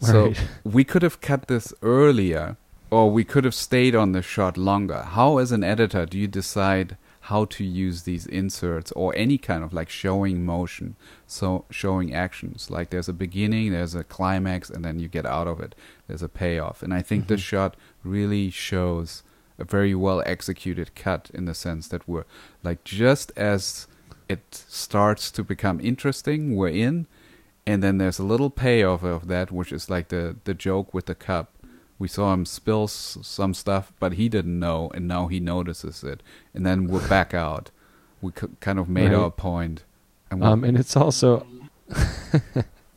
right. 0.00 0.10
So 0.10 0.32
we 0.64 0.84
could 0.84 1.02
have 1.02 1.20
cut 1.20 1.48
this 1.48 1.72
earlier, 1.82 2.56
or 2.90 3.10
we 3.10 3.24
could 3.24 3.44
have 3.44 3.54
stayed 3.54 3.94
on 3.94 4.12
the 4.12 4.22
shot 4.22 4.56
longer. 4.56 5.02
How, 5.02 5.38
as 5.38 5.52
an 5.52 5.64
editor, 5.64 6.06
do 6.06 6.18
you 6.18 6.28
decide 6.28 6.96
how 7.28 7.46
to 7.46 7.64
use 7.64 8.02
these 8.02 8.26
inserts 8.26 8.92
or 8.92 9.16
any 9.16 9.38
kind 9.38 9.64
of 9.64 9.72
like 9.72 9.88
showing 9.88 10.44
motion, 10.44 10.94
so 11.26 11.64
showing 11.70 12.14
actions? 12.14 12.70
Like 12.70 12.90
there's 12.90 13.08
a 13.08 13.14
beginning, 13.14 13.72
there's 13.72 13.94
a 13.94 14.04
climax, 14.04 14.68
and 14.68 14.84
then 14.84 14.98
you 14.98 15.08
get 15.08 15.24
out 15.24 15.48
of 15.48 15.60
it. 15.60 15.74
There's 16.06 16.22
a 16.22 16.28
payoff, 16.28 16.82
and 16.82 16.92
I 16.92 17.00
think 17.00 17.28
this 17.28 17.40
mm-hmm. 17.40 17.56
shot 17.56 17.76
really 18.04 18.50
shows 18.50 19.22
a 19.58 19.64
very 19.64 19.94
well 19.94 20.22
executed 20.26 20.94
cut 20.94 21.30
in 21.32 21.44
the 21.44 21.54
sense 21.54 21.88
that 21.88 22.08
we're 22.08 22.24
like 22.62 22.84
just 22.84 23.32
as 23.36 23.86
it 24.28 24.42
starts 24.68 25.30
to 25.30 25.44
become 25.44 25.80
interesting, 25.80 26.56
we're 26.56 26.68
in, 26.68 27.06
and 27.66 27.82
then 27.82 27.98
there's 27.98 28.18
a 28.18 28.24
little 28.24 28.50
payoff 28.50 29.02
of 29.02 29.28
that, 29.28 29.50
which 29.52 29.72
is 29.72 29.88
like 29.90 30.08
the 30.08 30.36
the 30.44 30.54
joke 30.54 30.92
with 30.94 31.06
the 31.06 31.14
cup. 31.14 31.50
We 31.98 32.08
saw 32.08 32.32
him 32.34 32.44
spill 32.44 32.84
s- 32.84 33.18
some 33.22 33.54
stuff, 33.54 33.92
but 34.00 34.14
he 34.14 34.28
didn't 34.28 34.58
know, 34.58 34.90
and 34.94 35.06
now 35.06 35.28
he 35.28 35.38
notices 35.40 36.02
it, 36.02 36.22
and 36.52 36.66
then 36.66 36.88
we're 36.88 37.08
back 37.08 37.32
out. 37.34 37.70
We 38.20 38.32
c- 38.38 38.48
kind 38.60 38.78
of 38.78 38.88
made 38.88 39.12
Right. 39.12 39.14
our 39.22 39.30
point, 39.30 39.84
and 40.30 40.42
Um, 40.42 40.64
and 40.64 40.76
it's 40.76 40.96
also, 40.96 41.46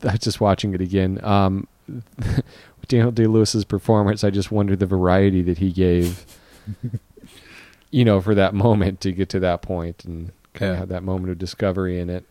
I'm 0.02 0.18
just 0.18 0.40
watching 0.40 0.74
it 0.74 0.80
again. 0.80 1.22
Um, 1.24 1.68
Daniel 2.88 3.10
Day 3.10 3.26
Lewis's 3.26 3.64
performance, 3.64 4.24
I 4.24 4.30
just 4.30 4.50
wonder 4.50 4.74
the 4.74 4.86
variety 4.86 5.42
that 5.42 5.58
he 5.58 5.72
gave, 5.72 6.24
you 7.90 8.04
know, 8.04 8.20
for 8.20 8.34
that 8.34 8.54
moment 8.54 9.00
to 9.02 9.12
get 9.12 9.28
to 9.30 9.40
that 9.40 9.62
point 9.62 10.04
and 10.04 10.32
kind 10.54 10.72
of 10.72 10.78
have 10.78 10.88
that 10.88 11.02
moment 11.02 11.30
of 11.30 11.38
discovery 11.38 11.98
in 11.98 12.08
it. 12.08 12.24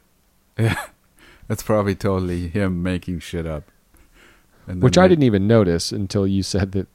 Yeah, 0.57 0.87
that's 1.47 1.63
probably 1.63 1.95
totally 1.95 2.47
him 2.47 2.81
making 2.81 3.19
shit 3.19 3.45
up. 3.45 3.63
Which 4.65 4.97
I 4.97 5.07
didn't 5.07 5.23
even 5.23 5.47
notice 5.47 5.93
until 5.93 6.27
you 6.27 6.43
said 6.43 6.73
that, 6.73 6.87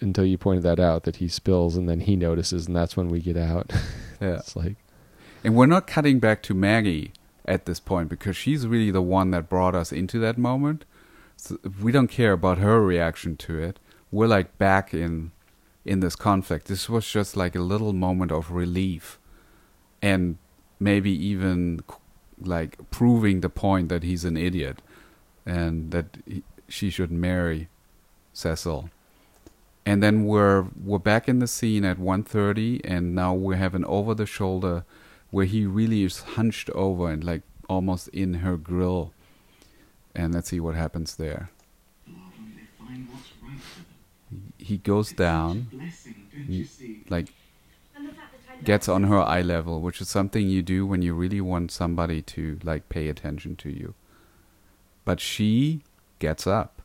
until 0.00 0.24
you 0.24 0.36
pointed 0.36 0.64
that 0.64 0.80
out 0.80 1.04
that 1.04 1.16
he 1.16 1.28
spills 1.28 1.76
and 1.76 1.88
then 1.88 2.00
he 2.00 2.16
notices, 2.16 2.66
and 2.66 2.74
that's 2.74 2.96
when 2.96 3.08
we 3.08 3.20
get 3.20 3.36
out. 3.36 3.72
Yeah. 4.20 4.34
it's 4.34 4.54
like, 4.54 4.76
And 5.44 5.54
we're 5.54 5.64
not 5.64 5.86
cutting 5.86 6.18
back 6.18 6.42
to 6.42 6.54
Maggie 6.54 7.12
at 7.46 7.66
this 7.66 7.80
point 7.80 8.08
because 8.08 8.36
she's 8.36 8.66
really 8.66 8.90
the 8.90 9.00
one 9.00 9.30
that 9.30 9.48
brought 9.48 9.74
us 9.74 9.92
into 9.92 10.18
that 10.18 10.36
moment. 10.36 10.84
We 11.82 11.92
don't 11.92 12.08
care 12.08 12.32
about 12.32 12.58
her 12.58 12.82
reaction 12.82 13.36
to 13.38 13.58
it. 13.58 13.78
We're 14.10 14.26
like 14.26 14.58
back 14.58 14.92
in 14.92 15.32
in 15.84 16.00
this 16.00 16.16
conflict. 16.16 16.66
This 16.66 16.88
was 16.88 17.06
just 17.10 17.36
like 17.36 17.54
a 17.54 17.60
little 17.60 17.92
moment 17.92 18.32
of 18.32 18.50
relief. 18.50 19.18
And 20.02 20.38
maybe 20.78 21.10
even 21.10 21.80
like 22.40 22.78
proving 22.90 23.40
the 23.40 23.50
point 23.50 23.88
that 23.90 24.02
he's 24.02 24.24
an 24.24 24.36
idiot 24.36 24.80
and 25.44 25.90
that 25.90 26.18
he, 26.26 26.42
she 26.68 26.90
should 26.90 27.10
marry 27.10 27.68
Cecil. 28.32 28.90
And 29.84 30.02
then 30.02 30.24
we're 30.24 30.66
we're 30.82 30.98
back 30.98 31.28
in 31.28 31.38
the 31.38 31.46
scene 31.46 31.84
at 31.84 31.98
1:30 31.98 32.80
and 32.84 33.14
now 33.14 33.34
we 33.34 33.56
have 33.56 33.74
an 33.74 33.84
over 33.86 34.14
the 34.14 34.26
shoulder 34.26 34.84
where 35.30 35.46
he 35.46 35.66
really 35.66 36.02
is 36.04 36.20
hunched 36.36 36.70
over 36.70 37.10
and 37.10 37.24
like 37.24 37.42
almost 37.68 38.08
in 38.08 38.34
her 38.34 38.56
grill. 38.56 39.12
And 40.14 40.34
let's 40.34 40.48
see 40.48 40.60
what 40.60 40.74
happens 40.74 41.16
there. 41.16 41.50
Love 42.06 42.16
when 42.36 42.54
they 42.56 42.84
find 42.84 43.08
what's 43.10 43.28
right 43.42 43.60
for 43.60 43.80
them. 44.34 44.52
He 44.58 44.78
goes 44.78 45.12
down, 45.12 45.66
Such 45.70 45.72
a 45.72 45.76
blessing, 45.76 46.26
don't 46.32 46.44
he, 46.44 46.54
you 46.56 46.64
see? 46.64 47.04
like 47.08 47.32
And 47.96 48.08
the 48.08 48.12
fact 48.12 48.32
that 48.48 48.58
I 48.58 48.62
gets 48.62 48.88
on 48.88 49.04
her 49.04 49.20
eye 49.20 49.42
level, 49.42 49.80
which 49.80 50.00
is 50.00 50.08
something 50.08 50.48
you 50.48 50.62
do 50.62 50.86
when 50.86 51.02
you 51.02 51.14
really 51.14 51.40
want 51.40 51.70
somebody 51.70 52.22
to 52.22 52.58
like 52.62 52.88
pay 52.88 53.08
attention 53.08 53.56
to 53.56 53.70
you. 53.70 53.94
But 55.04 55.20
she 55.20 55.82
gets 56.18 56.46
up 56.46 56.82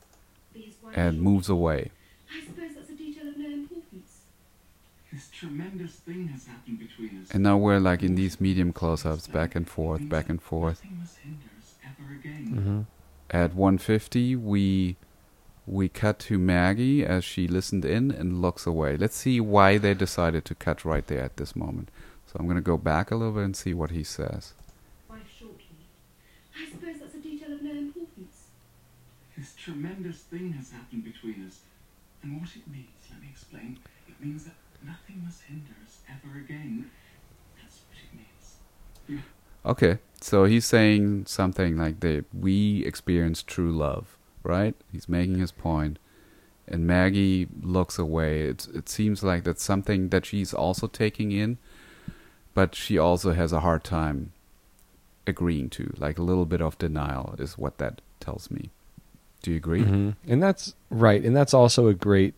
and 0.94 1.20
moves 1.20 1.48
away. 1.48 1.90
I 2.30 2.44
suppose 2.46 2.74
that's 2.74 2.90
a 2.90 2.94
detail 2.94 3.28
of 3.28 3.36
no 3.36 3.46
importance. 3.46 4.22
This 5.12 5.28
tremendous 5.30 5.92
thing 5.96 6.28
has 6.28 6.46
happened 6.46 6.78
between 6.78 7.22
us. 7.22 7.30
And 7.30 7.42
now 7.42 7.56
we're 7.56 7.80
like 7.80 8.02
in 8.02 8.14
these 8.14 8.40
medium 8.40 8.72
close-ups, 8.72 9.26
back 9.28 9.54
and 9.54 9.68
forth, 9.68 10.08
back 10.08 10.28
and 10.28 10.40
forth. 10.40 10.82
Nothing 10.84 11.38
At 13.36 13.54
150, 13.54 14.34
we 14.36 14.96
we 15.66 15.90
cut 15.90 16.18
to 16.20 16.38
Maggie 16.38 17.04
as 17.04 17.22
she 17.22 17.46
listened 17.46 17.84
in 17.84 18.10
and 18.10 18.40
looks 18.40 18.66
away. 18.66 18.96
Let's 18.96 19.14
see 19.14 19.42
why 19.42 19.76
they 19.76 19.92
decided 19.92 20.46
to 20.46 20.54
cut 20.54 20.86
right 20.86 21.06
there 21.06 21.20
at 21.20 21.36
this 21.36 21.54
moment. 21.54 21.90
So 22.24 22.38
I'm 22.38 22.48
gonna 22.48 22.62
go 22.62 22.78
back 22.78 23.10
a 23.10 23.14
little 23.14 23.34
bit 23.34 23.44
and 23.44 23.54
see 23.54 23.74
what 23.74 23.90
he 23.90 24.04
says. 24.04 24.54
Wife 25.10 25.20
shortly. 25.38 25.84
I 26.56 26.64
suppose 26.64 26.98
that's 26.98 27.14
a 27.14 27.18
detail 27.18 27.52
of 27.52 27.60
no 27.60 27.72
importance. 27.72 28.48
This 29.36 29.54
tremendous 29.54 30.20
thing 30.20 30.52
has 30.52 30.70
happened 30.70 31.04
between 31.04 31.46
us. 31.46 31.60
And 32.22 32.40
what 32.40 32.48
it 32.56 32.66
means, 32.66 32.88
let 33.10 33.20
me 33.20 33.28
explain. 33.30 33.78
It 34.08 34.18
means 34.18 34.44
that 34.44 34.56
nothing 34.82 35.20
must 35.22 35.42
hinder 35.42 35.76
us 35.84 35.98
ever 36.08 36.38
again. 36.38 36.90
That's 37.60 37.80
what 37.84 37.98
it 38.00 38.16
means. 38.16 39.36
Okay, 39.66 39.98
so 40.20 40.44
he's 40.44 40.64
saying 40.64 41.26
something 41.26 41.76
like 41.76 42.00
that 42.00 42.24
we 42.32 42.84
experience 42.84 43.42
true 43.42 43.72
love, 43.72 44.16
right? 44.42 44.74
He's 44.92 45.08
making 45.08 45.38
his 45.38 45.50
point, 45.52 45.98
and 46.68 46.86
Maggie 46.86 47.48
looks 47.60 47.98
away. 47.98 48.42
It 48.42 48.68
it 48.72 48.88
seems 48.88 49.22
like 49.22 49.44
that's 49.44 49.62
something 49.64 50.10
that 50.10 50.24
she's 50.24 50.54
also 50.54 50.86
taking 50.86 51.32
in, 51.32 51.58
but 52.54 52.74
she 52.74 52.96
also 52.96 53.32
has 53.32 53.52
a 53.52 53.60
hard 53.60 53.82
time 53.82 54.32
agreeing 55.26 55.68
to. 55.70 55.92
Like 55.98 56.18
a 56.18 56.22
little 56.22 56.46
bit 56.46 56.62
of 56.62 56.78
denial 56.78 57.34
is 57.38 57.58
what 57.58 57.78
that 57.78 58.00
tells 58.20 58.50
me. 58.50 58.70
Do 59.42 59.50
you 59.50 59.56
agree? 59.56 59.82
Mhm. 59.82 60.14
And 60.28 60.42
that's 60.42 60.74
right. 60.90 61.22
And 61.24 61.34
that's 61.36 61.54
also 61.54 61.88
a 61.88 61.94
great 61.94 62.34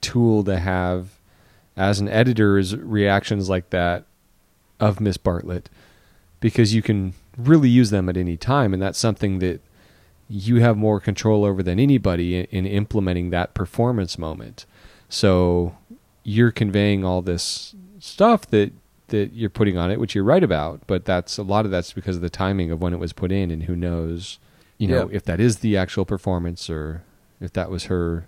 tool 0.00 0.42
to 0.44 0.58
have 0.58 1.20
as 1.76 2.00
an 2.00 2.08
editor 2.08 2.58
is 2.58 2.76
reactions 2.76 3.48
like 3.48 3.70
that 3.70 4.04
of 4.80 5.00
Miss 5.00 5.16
Bartlett 5.16 5.68
because 6.44 6.74
you 6.74 6.82
can 6.82 7.14
really 7.38 7.70
use 7.70 7.88
them 7.88 8.06
at 8.10 8.18
any 8.18 8.36
time. 8.36 8.74
And 8.74 8.82
that's 8.82 8.98
something 8.98 9.38
that 9.38 9.62
you 10.28 10.60
have 10.60 10.76
more 10.76 11.00
control 11.00 11.42
over 11.42 11.62
than 11.62 11.80
anybody 11.80 12.36
in, 12.36 12.44
in 12.50 12.66
implementing 12.66 13.30
that 13.30 13.54
performance 13.54 14.18
moment. 14.18 14.66
So 15.08 15.74
you're 16.22 16.50
conveying 16.50 17.02
all 17.02 17.22
this 17.22 17.74
stuff 17.98 18.46
that 18.50 18.72
that 19.08 19.32
you're 19.32 19.48
putting 19.50 19.78
on 19.78 19.90
it, 19.90 19.98
which 19.98 20.14
you're 20.14 20.24
right 20.24 20.42
about, 20.44 20.80
but 20.86 21.06
that's 21.06 21.38
a 21.38 21.42
lot 21.42 21.64
of 21.64 21.70
that's 21.70 21.94
because 21.94 22.16
of 22.16 22.22
the 22.22 22.28
timing 22.30 22.70
of 22.70 22.80
when 22.82 22.92
it 22.92 22.98
was 22.98 23.12
put 23.14 23.32
in 23.32 23.50
and 23.50 23.62
who 23.64 23.74
knows, 23.76 24.38
you 24.76 24.86
know, 24.88 25.08
Yeah. 25.08 25.16
if 25.16 25.22
that 25.24 25.40
is 25.40 25.58
the 25.60 25.76
actual 25.78 26.04
performance 26.04 26.68
or 26.68 27.02
if 27.40 27.52
that 27.54 27.70
was 27.70 27.84
her 27.84 28.26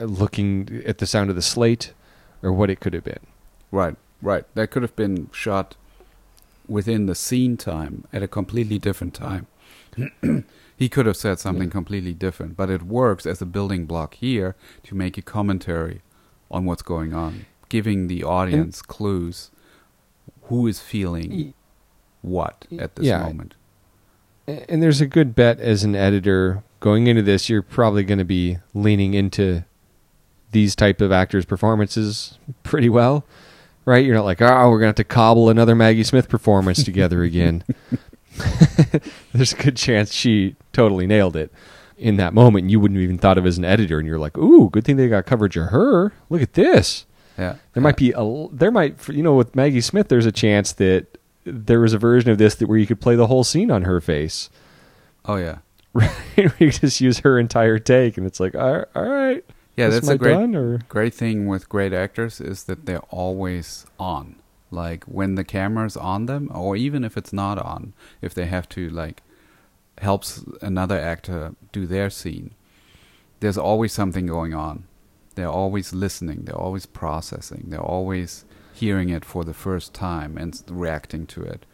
uh, 0.00 0.04
looking 0.04 0.82
at 0.86 0.98
the 0.98 1.06
sound 1.06 1.30
of 1.30 1.36
the 1.36 1.42
slate 1.42 1.92
or 2.42 2.52
what 2.52 2.68
it 2.70 2.80
could 2.80 2.92
have 2.92 3.04
been. 3.04 3.24
Right, 3.70 3.96
right. 4.20 4.44
That 4.54 4.70
could 4.70 4.82
have 4.82 4.96
been 4.96 5.28
shot 5.32 5.74
within 6.68 7.06
the 7.06 7.14
scene 7.14 7.56
time 7.56 8.04
at 8.12 8.22
a 8.22 8.28
completely 8.28 8.78
different 8.78 9.14
time. 9.14 9.46
he 10.76 10.88
could 10.88 11.06
have 11.06 11.16
said 11.16 11.38
something 11.38 11.70
completely 11.70 12.14
different, 12.14 12.56
but 12.56 12.68
it 12.70 12.82
works 12.82 13.26
as 13.26 13.40
a 13.40 13.46
building 13.46 13.86
block 13.86 14.14
here 14.14 14.56
to 14.82 14.94
make 14.94 15.16
a 15.16 15.22
commentary 15.22 16.02
on 16.50 16.64
what's 16.64 16.82
going 16.82 17.12
on, 17.14 17.46
giving 17.68 18.08
the 18.08 18.24
audience 18.24 18.82
clues 18.82 19.50
who 20.44 20.66
is 20.66 20.80
feeling 20.80 21.54
what 22.22 22.66
at 22.78 22.96
this 22.96 23.06
Yeah. 23.06 23.22
moment. 23.22 23.54
And 24.46 24.82
there's 24.82 25.00
a 25.00 25.06
good 25.06 25.34
bet 25.34 25.58
as 25.60 25.84
an 25.84 25.94
editor 25.94 26.62
going 26.80 27.06
into 27.06 27.22
this, 27.22 27.48
you're 27.48 27.62
probably 27.62 28.02
going 28.04 28.18
to 28.18 28.24
be 28.26 28.58
leaning 28.74 29.14
into 29.14 29.64
these 30.52 30.76
type 30.76 31.00
of 31.00 31.10
actors' 31.10 31.46
performances 31.46 32.38
pretty 32.62 32.88
well, 32.90 33.24
right? 33.84 34.04
You're 34.04 34.14
not 34.14 34.24
like, 34.24 34.40
oh, 34.42 34.70
we're 34.70 34.78
going 34.78 34.82
to 34.82 34.86
have 34.88 34.94
to 34.96 35.04
cobble 35.04 35.48
another 35.48 35.74
Maggie 35.74 36.04
Smith 36.04 36.28
performance 36.28 36.82
together 36.84 37.22
again. 37.22 37.64
there's 39.32 39.52
a 39.52 39.56
good 39.56 39.76
chance 39.76 40.12
she 40.12 40.56
totally 40.72 41.06
nailed 41.06 41.36
it 41.36 41.52
in 41.96 42.16
that 42.16 42.34
moment. 42.34 42.68
You 42.70 42.80
wouldn't 42.80 42.98
have 42.98 43.04
even 43.04 43.18
thought 43.18 43.38
of 43.38 43.46
as 43.46 43.58
an 43.58 43.64
editor, 43.64 43.98
and 43.98 44.08
you're 44.08 44.18
like, 44.18 44.36
ooh, 44.36 44.68
good 44.70 44.84
thing 44.84 44.96
they 44.96 45.08
got 45.08 45.26
coverage 45.26 45.56
of 45.56 45.68
her. 45.68 46.12
Look 46.30 46.42
at 46.42 46.54
this. 46.54 47.06
Yeah, 47.38 47.56
There 47.72 47.82
might 47.82 47.96
be 47.96 48.12
a 48.16 48.46
there 48.52 48.70
might 48.70 49.00
for- 49.00 49.12
you 49.12 49.22
know 49.22 49.34
with 49.34 49.56
Maggie 49.56 49.80
Smith 49.80 50.06
there's 50.06 50.26
a 50.26 50.30
chance 50.30 50.70
that 50.74 51.18
there 51.44 51.80
was 51.80 51.92
a 51.92 51.98
version 51.98 52.30
of 52.30 52.38
this 52.38 52.54
that 52.56 52.68
where 52.68 52.78
you 52.78 52.86
could 52.86 53.00
play 53.00 53.16
the 53.16 53.26
whole 53.26 53.42
scene 53.42 53.72
on 53.72 53.82
her 53.82 54.00
face. 54.00 54.50
Oh 55.24 55.34
yeah, 55.34 55.58
Right? 55.94 56.12
we 56.60 56.70
just 56.70 57.00
use 57.00 57.18
her 57.20 57.36
entire 57.40 57.80
take 57.80 58.16
and 58.18 58.24
it's 58.26 58.38
like 58.38 58.54
all 58.54 58.84
all 58.94 59.08
right. 59.08 59.44
Yeah. 59.76 59.88
that's 59.88 60.08
a 60.08 60.18
great 60.18 60.34
done, 60.34 60.54
or 60.54 60.78
great 60.88 61.14
thing 61.14 61.46
with 61.46 61.68
great 61.68 61.92
actors 61.92 62.40
is 62.40 62.64
that 62.64 62.86
they're 62.86 63.08
always 63.10 63.86
on. 63.98 64.36
Like 64.70 65.04
when 65.04 65.34
the 65.36 65.44
camera's 65.44 65.96
on 65.96 66.26
them, 66.26 66.50
or 66.52 66.76
even 66.76 67.04
if 67.04 67.16
it's 67.16 67.32
not 67.32 67.58
on, 67.58 67.92
if 68.20 68.34
they 68.34 68.46
have 68.46 68.68
to 68.70 68.88
like 68.90 69.22
helps 69.98 70.44
another 70.60 70.98
actor 70.98 71.54
do 71.72 71.86
their 71.86 72.10
scene, 72.10 72.54
there's 73.40 73.58
always 73.58 73.92
something 73.92 74.26
going 74.26 74.54
on. 74.54 74.84
They're 75.36 75.46
always 75.48 75.92
listening. 75.92 76.44
They're 76.44 76.56
always 76.58 76.86
processing. 76.86 77.66
They're 77.68 77.80
always 77.80 78.44
hearing 78.72 79.08
it 79.10 79.24
for 79.24 79.44
the 79.44 79.54
first 79.54 79.94
time 79.94 80.36
and 80.36 80.60
reacting 80.68 81.26
to 81.28 81.42
it, 81.42 81.66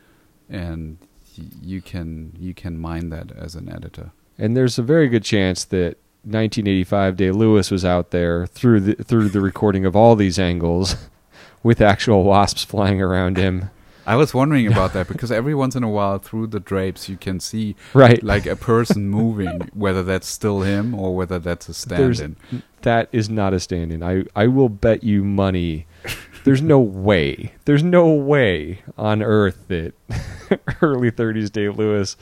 and 0.51 0.99
y- 1.39 1.45
you 1.63 1.81
can 1.81 2.33
you 2.39 2.53
can 2.55 2.79
mine 2.79 3.09
that 3.11 3.33
as 3.33 3.55
an 3.55 3.69
editor. 3.71 4.11
and 4.39 4.57
there's 4.57 4.79
a 4.79 4.83
very 4.83 5.09
good 5.09 5.25
chance 5.25 5.65
that 5.67 5.97
1985 6.25 7.17
Day 7.17 7.31
Lewis 7.31 7.71
was 7.71 7.85
out 7.85 8.11
there 8.11 8.47
through 8.47 8.81
the 8.81 8.95
through 9.05 9.29
the 9.31 9.41
recording 9.41 9.85
of 9.85 9.97
all 9.97 10.17
these 10.17 10.39
angles 10.39 10.97
with 11.63 11.81
actual 11.81 12.25
wasps 12.25 12.65
flying 12.65 13.01
around 13.01 13.37
him. 13.37 13.71
I 14.07 14.17
was 14.17 14.35
wondering 14.35 14.67
about 14.67 14.93
that 14.95 15.07
because 15.09 15.31
every 15.31 15.55
once 15.55 15.77
in 15.77 15.85
a 15.85 15.89
while 15.89 16.19
through 16.19 16.49
the 16.49 16.59
drapes 16.59 17.09
you 17.09 17.17
can 17.17 17.39
see 17.39 17.77
Right. 17.95 18.21
like 18.25 18.45
a 18.47 18.57
person 18.57 19.09
moving, 19.09 19.71
whether 19.73 20.03
that's 20.03 20.27
still 20.27 20.63
him 20.63 20.95
or 20.95 21.15
whether 21.15 21.39
that's 21.39 21.69
a 21.69 21.75
stand-in. 21.75 22.37
That 22.83 23.09
is 23.13 23.31
not 23.31 23.53
a 23.55 23.61
stand-in. 23.61 24.03
I 24.03 24.25
I 24.35 24.47
will 24.49 24.69
bet 24.71 25.05
you 25.05 25.23
money. 25.23 25.87
There's 26.45 26.63
no 26.63 26.81
way. 26.81 27.53
There's 27.67 27.83
no 27.85 28.09
way 28.13 28.81
on 28.99 29.23
earth 29.23 29.69
that 29.69 29.93
early 30.83 31.11
30s 31.13 31.53
Day 31.53 31.69
Lewis 31.69 32.17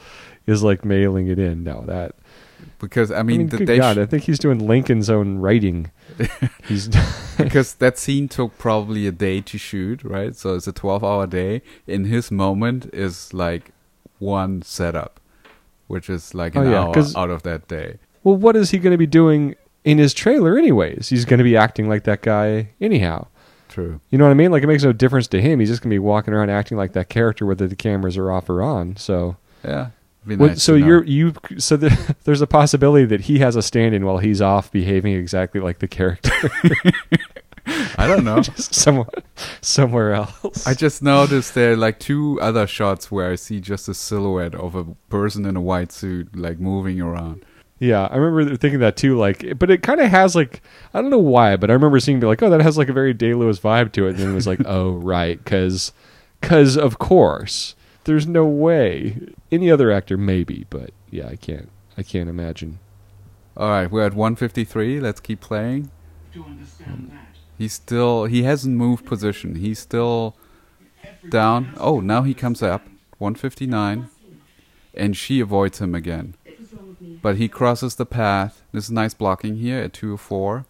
is 0.46 0.62
like 0.62 0.84
mailing 0.84 1.28
it 1.28 1.38
in. 1.38 1.62
No, 1.64 1.82
that. 1.86 2.14
Because 2.78 3.10
I 3.10 3.18
I 3.20 3.22
mean, 3.24 3.38
mean, 3.38 3.46
good 3.48 3.66
God, 3.66 3.96
sh- 3.96 3.98
I 3.98 4.06
think 4.06 4.22
he's 4.24 4.38
doing 4.38 4.66
Lincoln's 4.66 5.10
own 5.10 5.38
writing. 5.38 5.90
He's 6.68 6.88
because 7.36 7.74
that 7.74 7.98
scene 7.98 8.28
took 8.28 8.56
probably 8.58 9.06
a 9.06 9.12
day 9.12 9.40
to 9.40 9.58
shoot, 9.58 10.02
right? 10.04 10.34
So 10.36 10.54
it's 10.54 10.66
a 10.68 10.72
12-hour 10.72 11.26
day. 11.28 11.62
In 11.86 12.04
his 12.04 12.30
moment 12.30 12.88
is 12.92 13.32
like 13.34 13.72
one 14.18 14.62
setup, 14.62 15.20
which 15.86 16.08
is 16.08 16.34
like 16.34 16.54
an 16.54 16.66
Oh, 16.66 16.70
yeah, 16.70 16.82
hour 16.84 17.04
out 17.16 17.30
of 17.30 17.42
that 17.42 17.66
day. 17.68 17.98
well. 18.22 18.36
What 18.36 18.54
is 18.56 18.70
he 18.70 18.78
going 18.78 18.92
to 18.92 18.98
be 18.98 19.06
doing 19.06 19.54
in 19.84 19.98
his 19.98 20.14
trailer, 20.14 20.56
anyways? 20.56 21.08
He's 21.08 21.24
going 21.24 21.38
to 21.38 21.44
be 21.44 21.56
acting 21.56 21.88
like 21.88 22.04
that 22.04 22.22
guy 22.22 22.70
anyhow. 22.80 23.26
True. 23.68 24.00
You 24.10 24.18
know 24.18 24.24
what 24.24 24.30
I 24.30 24.34
mean? 24.34 24.50
Like 24.50 24.62
it 24.62 24.66
makes 24.68 24.82
no 24.84 24.92
difference 24.92 25.26
to 25.28 25.40
him. 25.42 25.60
He's 25.60 25.68
just 25.68 25.82
going 25.82 25.90
to 25.90 25.94
be 25.94 25.98
walking 25.98 26.32
around 26.32 26.50
acting 26.50 26.78
like 26.78 26.92
that 26.94 27.08
character, 27.08 27.44
whether 27.44 27.66
the 27.66 27.76
cameras 27.76 28.16
are 28.16 28.30
off 28.30 28.48
or 28.48 28.62
on. 28.62 28.96
So. 28.96 29.36
Yeah. 29.64 29.88
What- 30.24 30.58
so 30.58 30.74
you're 30.74 31.04
you 31.04 31.32
so 31.58 31.76
the, 31.76 32.16
there's 32.24 32.40
a 32.40 32.46
possibility 32.46 33.06
that 33.06 33.22
he 33.22 33.38
has 33.38 33.56
a 33.56 33.62
stand-in 33.62 34.04
while 34.04 34.18
he's 34.18 34.42
off 34.42 34.70
behaving 34.70 35.14
exactly 35.14 35.60
like 35.60 35.78
the 35.78 35.88
character 35.88 36.32
I 37.98 38.06
don't 38.06 38.24
know. 38.24 38.40
just 38.42 38.74
somewhere 38.74 39.06
somewhere 39.60 40.14
else. 40.14 40.66
I 40.66 40.74
just 40.74 41.02
noticed 41.02 41.54
there 41.54 41.72
are 41.72 41.76
like 41.76 41.98
two 41.98 42.40
other 42.40 42.66
shots 42.66 43.10
where 43.10 43.30
I 43.30 43.34
see 43.34 43.60
just 43.60 43.88
a 43.88 43.94
silhouette 43.94 44.54
of 44.54 44.74
a 44.74 44.84
person 45.10 45.44
in 45.44 45.56
a 45.56 45.60
white 45.60 45.92
suit 45.92 46.34
like 46.36 46.58
moving 46.58 47.00
around. 47.00 47.44
yeah, 47.78 48.06
I 48.10 48.16
remember 48.16 48.56
thinking 48.56 48.80
that 48.80 48.96
too. 48.96 49.16
Like, 49.16 49.58
but 49.58 49.70
it 49.70 49.82
kind 49.82 50.00
of 50.00 50.10
has 50.10 50.34
like 50.34 50.62
I 50.94 51.00
don't 51.00 51.10
know 51.10 51.18
why, 51.18 51.56
but 51.56 51.70
I 51.70 51.74
remember 51.74 52.00
seeing 52.00 52.20
be 52.20 52.26
like, 52.26 52.42
oh, 52.42 52.50
that 52.50 52.60
has 52.60 52.78
like 52.78 52.88
a 52.88 52.92
very 52.94 53.12
Day 53.14 53.34
Lewis 53.34 53.60
vibe 53.60 53.92
to 53.92 54.06
it. 54.06 54.10
And 54.10 54.18
then 54.18 54.30
it 54.30 54.34
was 54.34 54.46
like, 54.46 54.60
oh, 54.64 54.92
right, 54.92 55.42
because 55.42 55.92
because 56.40 56.76
of 56.76 56.98
course 56.98 57.74
there's 58.08 58.26
no 58.26 58.46
way. 58.46 59.18
Any 59.52 59.70
other 59.70 59.92
actor, 59.92 60.16
maybe, 60.16 60.66
but 60.70 60.90
yeah, 61.10 61.28
I 61.28 61.36
can't. 61.36 61.68
I 61.96 62.02
can't 62.02 62.30
imagine. 62.30 62.78
All 63.56 63.68
right, 63.68 63.90
we're 63.90 64.06
at 64.06 64.14
153. 64.14 64.98
Let's 64.98 65.20
keep 65.20 65.40
playing. 65.40 65.90
To 66.32 66.42
understand 66.44 67.10
that. 67.12 67.36
He's 67.58 67.74
still. 67.74 68.24
He 68.24 68.44
hasn't 68.44 68.76
moved 68.76 69.04
position. 69.04 69.56
He's 69.56 69.78
still 69.78 70.34
down. 71.28 71.74
Oh, 71.76 72.00
now 72.00 72.22
he 72.22 72.32
comes 72.34 72.62
up. 72.62 72.82
159, 73.18 74.08
and 74.94 75.16
she 75.16 75.40
avoids 75.40 75.80
him 75.80 75.94
again. 75.94 76.34
It 76.44 76.60
was 76.60 76.72
wrong 76.72 76.88
with 76.88 77.00
me. 77.00 77.18
But 77.20 77.36
he 77.36 77.48
crosses 77.48 77.96
the 77.96 78.06
path. 78.06 78.62
This 78.72 78.84
is 78.84 78.90
nice 78.90 79.12
blocking 79.12 79.56
here 79.56 79.80
at 79.82 79.92
204. 79.92 80.64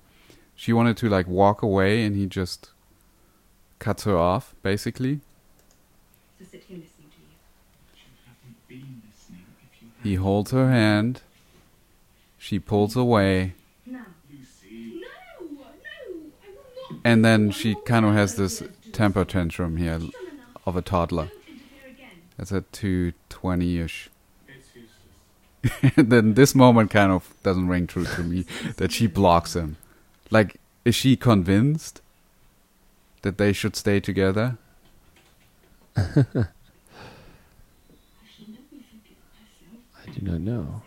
She 0.56 0.72
wanted 0.72 0.96
to 0.96 1.08
like 1.08 1.28
walk 1.28 1.62
away, 1.62 2.02
and 2.04 2.16
he 2.16 2.26
just 2.26 2.70
cuts 3.78 4.04
her 4.04 4.16
off, 4.16 4.54
basically. 4.62 5.20
To 6.38 6.44
sit 6.46 6.64
here 6.64 6.78
listening 6.78 7.10
to 7.10 7.18
you. 7.18 7.34
You 7.94 8.04
haven't 8.24 8.68
been 8.68 9.02
listening 9.10 9.44
if 9.60 9.82
you 9.82 9.88
He 10.08 10.14
holds 10.14 10.52
her 10.52 10.70
hand. 10.70 11.20
She 12.38 12.58
pulls 12.58 12.96
away. 12.96 13.52
No! 13.84 14.00
And 17.04 17.22
then 17.22 17.50
she 17.50 17.74
kind 17.84 18.06
of 18.06 18.14
has 18.14 18.36
this 18.36 18.62
temper 18.92 19.26
tantrum 19.26 19.76
here 19.76 20.00
of 20.64 20.76
a 20.76 20.80
toddler. 20.80 21.30
That's 22.38 22.52
at 22.52 22.72
220 22.72 23.80
ish. 23.80 24.08
Then 25.96 26.32
this 26.32 26.54
moment 26.54 26.90
kind 26.90 27.12
of 27.12 27.34
doesn't 27.42 27.68
ring 27.68 27.86
true 27.86 28.06
to 28.06 28.22
me 28.22 28.46
that 28.78 28.92
she 28.92 29.06
blocks 29.06 29.54
him. 29.54 29.76
Like, 30.30 30.56
is 30.86 30.94
she 30.94 31.16
convinced 31.16 32.00
that 33.20 33.36
they 33.36 33.52
should 33.52 33.76
stay 33.76 34.00
together? 34.00 34.56
do 40.18 40.30
not 40.30 40.40
know. 40.40 40.82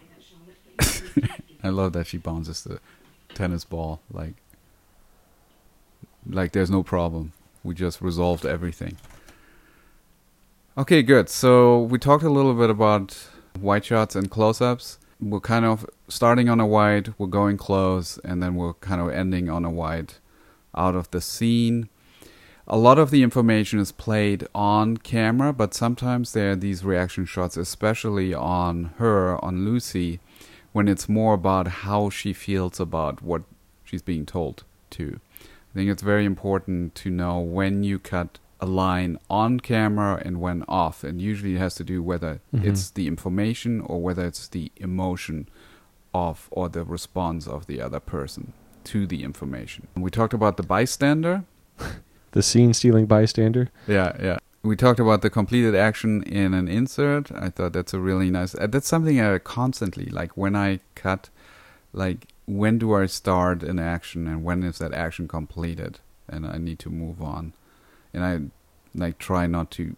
I 1.64 1.70
love 1.70 1.94
that 1.94 2.08
she 2.08 2.18
bounces 2.18 2.64
the 2.64 2.80
tennis 3.34 3.64
ball 3.64 4.02
like 4.12 4.34
like 6.28 6.52
there's 6.52 6.70
no 6.70 6.84
problem. 6.84 7.34
We 7.64 7.74
just 7.76 8.02
resolved 8.02 8.46
everything. 8.46 8.98
Okay, 10.78 11.04
good. 11.04 11.30
So 11.30 11.82
we 11.82 12.00
talked 12.00 12.24
a 12.24 12.30
little 12.30 12.54
bit 12.54 12.70
about 12.70 13.28
wide 13.60 13.86
shots 13.86 14.16
and 14.16 14.30
close-ups. 14.30 15.00
We're 15.20 15.40
kind 15.40 15.66
of 15.66 15.86
starting 16.08 16.50
on 16.50 16.60
a 16.60 16.66
wide, 16.66 17.14
we're 17.18 17.28
going 17.28 17.58
close, 17.58 18.18
and 18.24 18.42
then 18.42 18.56
we're 18.56 18.74
kind 18.76 19.02
of 19.02 19.10
ending 19.10 19.50
on 19.50 19.66
a 19.66 19.70
wide 19.70 20.14
out 20.76 20.96
of 20.96 21.12
the 21.12 21.22
scene. 21.22 21.90
A 22.74 22.78
lot 22.78 22.98
of 22.98 23.12
the 23.12 23.22
information 23.22 23.80
is 23.80 23.92
played 23.92 24.48
on 24.56 24.96
camera, 24.96 25.52
but 25.52 25.74
sometimes 25.74 26.32
there 26.32 26.52
are 26.52 26.56
these 26.56 26.86
reaction 26.86 27.26
shots, 27.26 27.58
especially 27.58 28.34
on 28.34 28.92
her, 28.98 29.44
on 29.44 29.66
Lucy, 29.66 30.22
when 30.72 30.88
it's 30.88 31.10
more 31.10 31.34
about 31.34 31.68
how 31.68 32.10
she 32.10 32.32
feels 32.32 32.80
about 32.80 33.22
what 33.22 33.44
she's 33.84 34.02
being 34.02 34.26
told 34.26 34.64
to. 34.92 35.20
I 35.42 35.74
think 35.74 35.90
it's 35.90 36.02
very 36.02 36.24
important 36.24 36.96
to 36.96 37.10
know 37.10 37.40
when 37.40 37.84
you 37.84 38.00
cut 38.00 38.40
a 38.62 38.66
line 38.66 39.18
on 39.30 39.60
camera 39.60 40.22
and 40.24 40.40
when 40.40 40.64
off, 40.70 41.04
and 41.04 41.22
usually 41.22 41.56
it 41.56 41.60
has 41.60 41.76
to 41.76 41.84
do 41.84 42.02
whether 42.02 42.40
Mhm. 42.54 42.64
it's 42.64 42.90
the 42.90 43.06
information 43.06 43.82
or 43.82 44.02
whether 44.02 44.26
it's 44.26 44.48
the 44.48 44.72
emotion 44.78 45.50
of 46.14 46.48
or 46.52 46.70
the 46.70 46.86
response 46.86 47.48
of 47.48 47.68
the 47.68 47.82
other 47.82 48.00
person 48.00 48.54
to 48.86 49.06
the 49.06 49.24
information. 49.24 49.88
We 49.98 50.10
talked 50.10 50.34
about 50.34 50.56
the 50.56 50.64
bystander. 50.64 51.44
The 52.32 52.44
scene 52.44 52.74
stealing 52.74 53.06
bystander. 53.06 53.70
Yeah, 53.88 54.16
yeah. 54.22 54.38
We 54.64 54.76
talked 54.76 55.00
about 55.00 55.22
the 55.22 55.30
completed 55.30 55.76
action 55.76 56.22
in 56.24 56.54
an 56.54 56.68
insert. 56.68 57.32
I 57.32 57.50
thought 57.50 57.74
that's 57.74 57.94
a 57.94 58.00
really 58.00 58.30
nice. 58.30 58.54
Uh, 58.56 58.68
that's 58.68 58.88
something 58.88 59.20
I 59.20 59.38
constantly 59.40 60.06
like 60.06 60.38
when 60.38 60.56
I 60.56 60.80
cut. 60.96 61.30
Like 61.94 62.28
when 62.46 62.78
do 62.78 62.94
I 62.96 63.08
start 63.08 63.64
an 63.64 63.80
action 63.80 64.28
and 64.28 64.44
when 64.44 64.64
is 64.64 64.78
that 64.78 64.94
action 64.94 65.28
completed 65.28 66.00
and 66.30 66.46
I 66.46 66.58
need 66.58 66.80
to 66.80 66.90
move 66.90 67.22
on, 67.22 67.54
and 68.14 68.24
I 68.24 68.40
like 68.98 69.18
try 69.18 69.48
not 69.48 69.72
to 69.72 69.96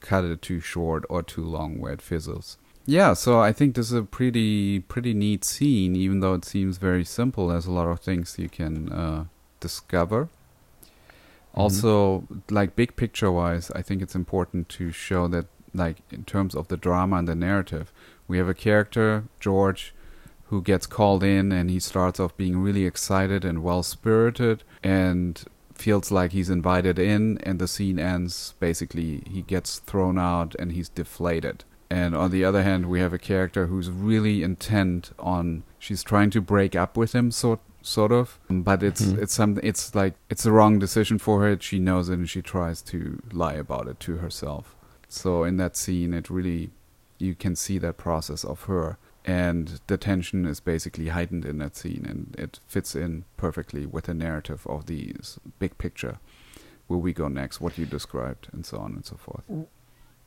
cut 0.00 0.24
it 0.24 0.42
too 0.42 0.60
short 0.60 1.04
or 1.08 1.22
too 1.22 1.42
long 1.42 1.78
where 1.78 1.92
it 1.92 2.02
fizzles. 2.02 2.56
Yeah, 2.86 3.12
so 3.14 3.40
I 3.40 3.52
think 3.52 3.74
this 3.74 3.86
is 3.86 3.98
a 3.98 4.02
pretty 4.02 4.80
pretty 4.80 5.12
neat 5.12 5.44
scene, 5.44 5.96
even 5.96 6.20
though 6.20 6.34
it 6.34 6.44
seems 6.44 6.78
very 6.78 7.04
simple. 7.04 7.48
There's 7.48 7.66
a 7.66 7.72
lot 7.72 7.88
of 7.88 8.00
things 8.00 8.38
you 8.38 8.48
can 8.48 8.92
uh, 8.92 9.24
discover. 9.60 10.28
Mm-hmm. 11.58 11.62
Also, 11.64 12.28
like 12.50 12.76
big 12.76 12.94
picture 12.94 13.32
wise, 13.32 13.70
I 13.72 13.82
think 13.82 14.00
it's 14.00 14.14
important 14.14 14.68
to 14.70 14.92
show 14.92 15.26
that, 15.28 15.46
like 15.74 15.98
in 16.10 16.24
terms 16.24 16.54
of 16.54 16.68
the 16.68 16.76
drama 16.76 17.16
and 17.16 17.26
the 17.26 17.34
narrative, 17.34 17.92
we 18.28 18.38
have 18.38 18.48
a 18.48 18.54
character 18.54 19.24
George 19.40 19.92
who 20.44 20.62
gets 20.62 20.86
called 20.86 21.22
in 21.22 21.52
and 21.52 21.68
he 21.68 21.80
starts 21.80 22.20
off 22.20 22.36
being 22.36 22.58
really 22.58 22.86
excited 22.86 23.44
and 23.44 23.62
well 23.62 23.82
spirited 23.82 24.62
and 24.82 25.44
feels 25.74 26.10
like 26.10 26.32
he's 26.32 26.48
invited 26.48 26.98
in 26.98 27.38
and 27.42 27.58
the 27.58 27.68
scene 27.68 27.98
ends 27.98 28.54
basically 28.58 29.22
he 29.30 29.42
gets 29.42 29.78
thrown 29.80 30.18
out 30.18 30.54
and 30.58 30.72
he's 30.72 30.88
deflated. 30.88 31.64
And 31.90 32.14
on 32.14 32.30
the 32.30 32.44
other 32.44 32.62
hand 32.62 32.86
we 32.86 33.00
have 33.00 33.12
a 33.12 33.18
character 33.18 33.66
who's 33.66 33.90
really 33.90 34.42
intent 34.42 35.10
on 35.18 35.64
she's 35.78 36.02
trying 36.02 36.30
to 36.30 36.40
break 36.40 36.74
up 36.74 36.96
with 36.96 37.14
him 37.14 37.30
sort 37.30 37.60
sort 37.88 38.12
of 38.12 38.38
but 38.48 38.82
it's 38.82 39.02
Mhm. 39.02 39.18
it's 39.22 39.34
something 39.34 39.64
it's 39.70 39.94
like 39.94 40.14
it's 40.30 40.46
a 40.46 40.52
wrong 40.52 40.78
decision 40.78 41.18
for 41.18 41.40
her. 41.42 41.56
She 41.60 41.78
knows 41.78 42.08
it 42.08 42.18
and 42.18 42.28
she 42.28 42.42
tries 42.42 42.82
to 42.82 42.98
lie 43.32 43.54
about 43.54 43.88
it 43.88 43.98
to 44.00 44.16
herself. 44.18 44.76
So 45.08 45.44
in 45.44 45.56
that 45.56 45.76
scene 45.76 46.12
it 46.14 46.28
really 46.30 46.70
you 47.18 47.34
can 47.34 47.56
see 47.56 47.78
that 47.78 47.96
process 47.96 48.44
of 48.44 48.64
her. 48.64 48.96
And 49.24 49.80
the 49.88 49.96
tension 49.98 50.46
is 50.46 50.60
basically 50.60 51.08
heightened 51.08 51.44
in 51.44 51.58
that 51.58 51.76
scene 51.76 52.04
and 52.08 52.34
it 52.38 52.60
fits 52.66 52.94
in 52.94 53.24
perfectly 53.36 53.84
with 53.86 54.04
the 54.04 54.14
narrative 54.14 54.66
of 54.66 54.86
the 54.86 55.14
big 55.58 55.76
picture. 55.78 56.18
Where 56.86 56.98
we 57.06 57.12
go 57.12 57.28
next 57.28 57.60
what 57.60 57.76
you 57.78 57.84
described 57.86 58.48
and 58.52 58.64
so 58.64 58.78
on 58.78 58.92
and 58.94 59.04
so 59.04 59.16
forth 59.16 59.44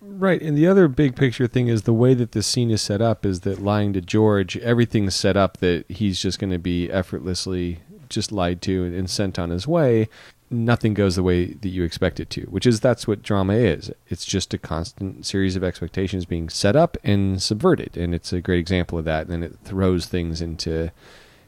Right, 0.04 0.42
and 0.42 0.58
the 0.58 0.68
other 0.68 0.88
big 0.88 1.16
picture 1.16 1.46
thing 1.46 1.68
is 1.68 1.84
the 1.84 1.94
way 1.94 2.16
that 2.16 2.32
this 2.32 2.48
scene 2.48 2.72
is 2.72 2.82
set 2.82 3.02
up 3.02 3.24
is 3.24 3.42
that 3.42 3.62
lying 3.62 3.94
to 3.94 4.02
George, 4.02 4.58
everything's 4.58 5.16
set 5.16 5.38
up 5.38 5.58
that 5.58 5.86
he's 5.90 6.20
just 6.20 6.40
going 6.40 6.50
to 6.50 6.58
be 6.58 6.90
effortlessly 6.90 7.80
just 8.10 8.32
lied 8.32 8.62
to 8.64 8.84
and 8.84 9.10
sent 9.10 9.38
on 9.38 9.52
his 9.52 9.68
way. 9.68 10.10
Nothing 10.50 10.96
goes 10.96 11.16
the 11.16 11.24
way 11.24 11.54
that 11.54 11.70
you 11.70 11.84
expect 11.84 12.20
it 12.20 12.32
to, 12.32 12.42
which 12.42 12.66
is 12.66 12.80
that's 12.80 13.08
what 13.08 13.22
drama 13.22 13.54
is. 13.54 13.92
It's 14.10 14.26
just 14.26 14.54
a 14.56 14.58
constant 14.58 15.26
series 15.26 15.56
of 15.56 15.64
expectations 15.64 16.26
being 16.26 16.50
set 16.50 16.76
up 16.76 16.98
and 17.04 17.42
subverted, 17.42 17.96
and 17.96 18.14
it's 18.14 18.34
a 18.34 18.42
great 18.42 18.60
example 18.60 18.98
of 18.98 19.06
that. 19.06 19.28
And 19.28 19.44
it 19.44 19.60
throws 19.64 20.08
things 20.08 20.42
into 20.42 20.92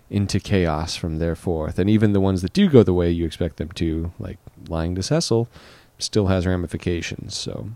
into 0.10 0.40
chaos 0.40 0.96
from 0.96 1.18
there 1.18 1.36
forth. 1.36 1.80
And 1.80 1.90
even 1.90 2.14
the 2.14 2.22
ones 2.22 2.44
that 2.44 2.54
do 2.54 2.70
go 2.70 2.84
the 2.84 2.94
way 2.94 3.10
you 3.10 3.26
expect 3.26 3.58
them 3.58 3.70
to, 3.72 4.14
like 4.20 4.38
lying 4.68 4.94
to 4.94 5.02
Cecil, 5.02 5.50
still 5.98 6.28
has 6.28 6.46
ramifications. 6.46 7.36
So 7.36 7.70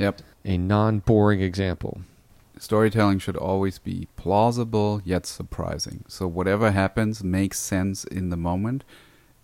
yep 0.00 0.20
a 0.44 0.56
non-boring 0.56 1.40
example. 1.40 2.00
storytelling 2.58 3.18
should 3.18 3.36
always 3.36 3.78
be 3.78 4.08
plausible 4.16 5.00
yet 5.04 5.24
surprising. 5.26 6.04
So 6.08 6.26
whatever 6.26 6.72
happens 6.72 7.24
makes 7.24 7.58
sense 7.58 8.04
in 8.04 8.28
the 8.30 8.36
moment 8.36 8.84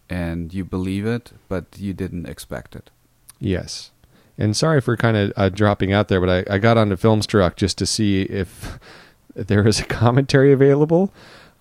and 0.09 0.52
you 0.52 0.64
believe 0.64 1.07
it, 1.07 1.32
but 1.48 1.64
you 1.78 1.92
didn't 1.92 2.26
expect 2.26 2.76
it. 2.76 2.90
Yes. 3.38 3.90
And 4.38 4.57
sorry 4.57 4.80
for 4.80 4.96
kind 4.96 5.16
of 5.16 5.32
uh, 5.36 5.48
dropping 5.48 5.92
out 5.92 6.09
there, 6.09 6.20
but 6.20 6.48
I, 6.48 6.54
I 6.54 6.59
got 6.59 6.76
onto 6.76 6.96
Filmstruck 6.96 7.57
just 7.57 7.78
to 7.78 7.86
see 7.86 8.22
if 8.22 8.78
there 9.34 9.66
is 9.66 9.80
a 9.80 9.84
commentary 9.84 10.52
available. 10.52 11.12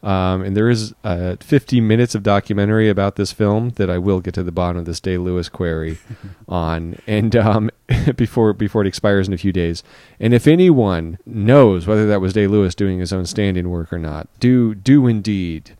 Um, 0.05 0.43
and 0.43 0.55
there 0.55 0.69
is 0.69 0.93
uh, 1.03 1.35
50 1.39 1.81
minutes 1.81 2.13
of 2.13 2.21
documentary 2.21 2.89
about 2.89 3.15
this 3.15 3.31
film 3.31 3.71
that 3.71 3.89
I 3.89 3.97
will 3.97 4.19
get 4.19 4.35
to 4.35 4.43
the 4.43 4.51
bottom 4.51 4.77
of 4.77 4.85
this 4.85 4.99
Day 4.99 5.17
Lewis 5.17 5.49
query 5.49 5.97
on, 6.47 6.99
and 7.07 7.35
um, 7.35 7.71
before 8.15 8.53
before 8.53 8.83
it 8.83 8.87
expires 8.87 9.27
in 9.27 9.33
a 9.33 9.37
few 9.37 9.51
days. 9.51 9.83
And 10.19 10.31
if 10.31 10.45
anyone 10.45 11.17
knows 11.25 11.87
whether 11.87 12.05
that 12.07 12.21
was 12.21 12.33
Day 12.33 12.45
Lewis 12.45 12.75
doing 12.75 12.99
his 12.99 13.11
own 13.11 13.25
stand-in 13.25 13.71
work 13.71 13.91
or 13.91 13.97
not, 13.97 14.29
do 14.39 14.75
do 14.75 15.07
indeed 15.07 15.75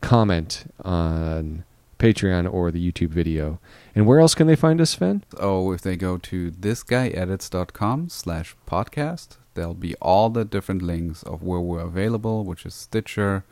comment 0.00 0.64
on 0.84 1.62
Patreon 2.00 2.52
or 2.52 2.72
the 2.72 2.92
YouTube 2.92 3.10
video. 3.10 3.60
And 3.94 4.08
where 4.08 4.18
else 4.18 4.34
can 4.34 4.48
they 4.48 4.56
find 4.56 4.80
us, 4.80 4.90
Sven? 4.90 5.22
Oh, 5.38 5.70
if 5.70 5.82
they 5.82 5.94
go 5.94 6.18
to 6.18 6.50
thisguyedits.com 6.50 8.08
slash 8.08 8.56
podcast, 8.66 9.36
there'll 9.54 9.74
be 9.74 9.94
all 9.96 10.30
the 10.30 10.44
different 10.44 10.82
links 10.82 11.22
of 11.22 11.42
where 11.42 11.60
we're 11.60 11.80
available, 11.80 12.44
which 12.44 12.64
is 12.66 12.74
Stitcher, 12.74 13.44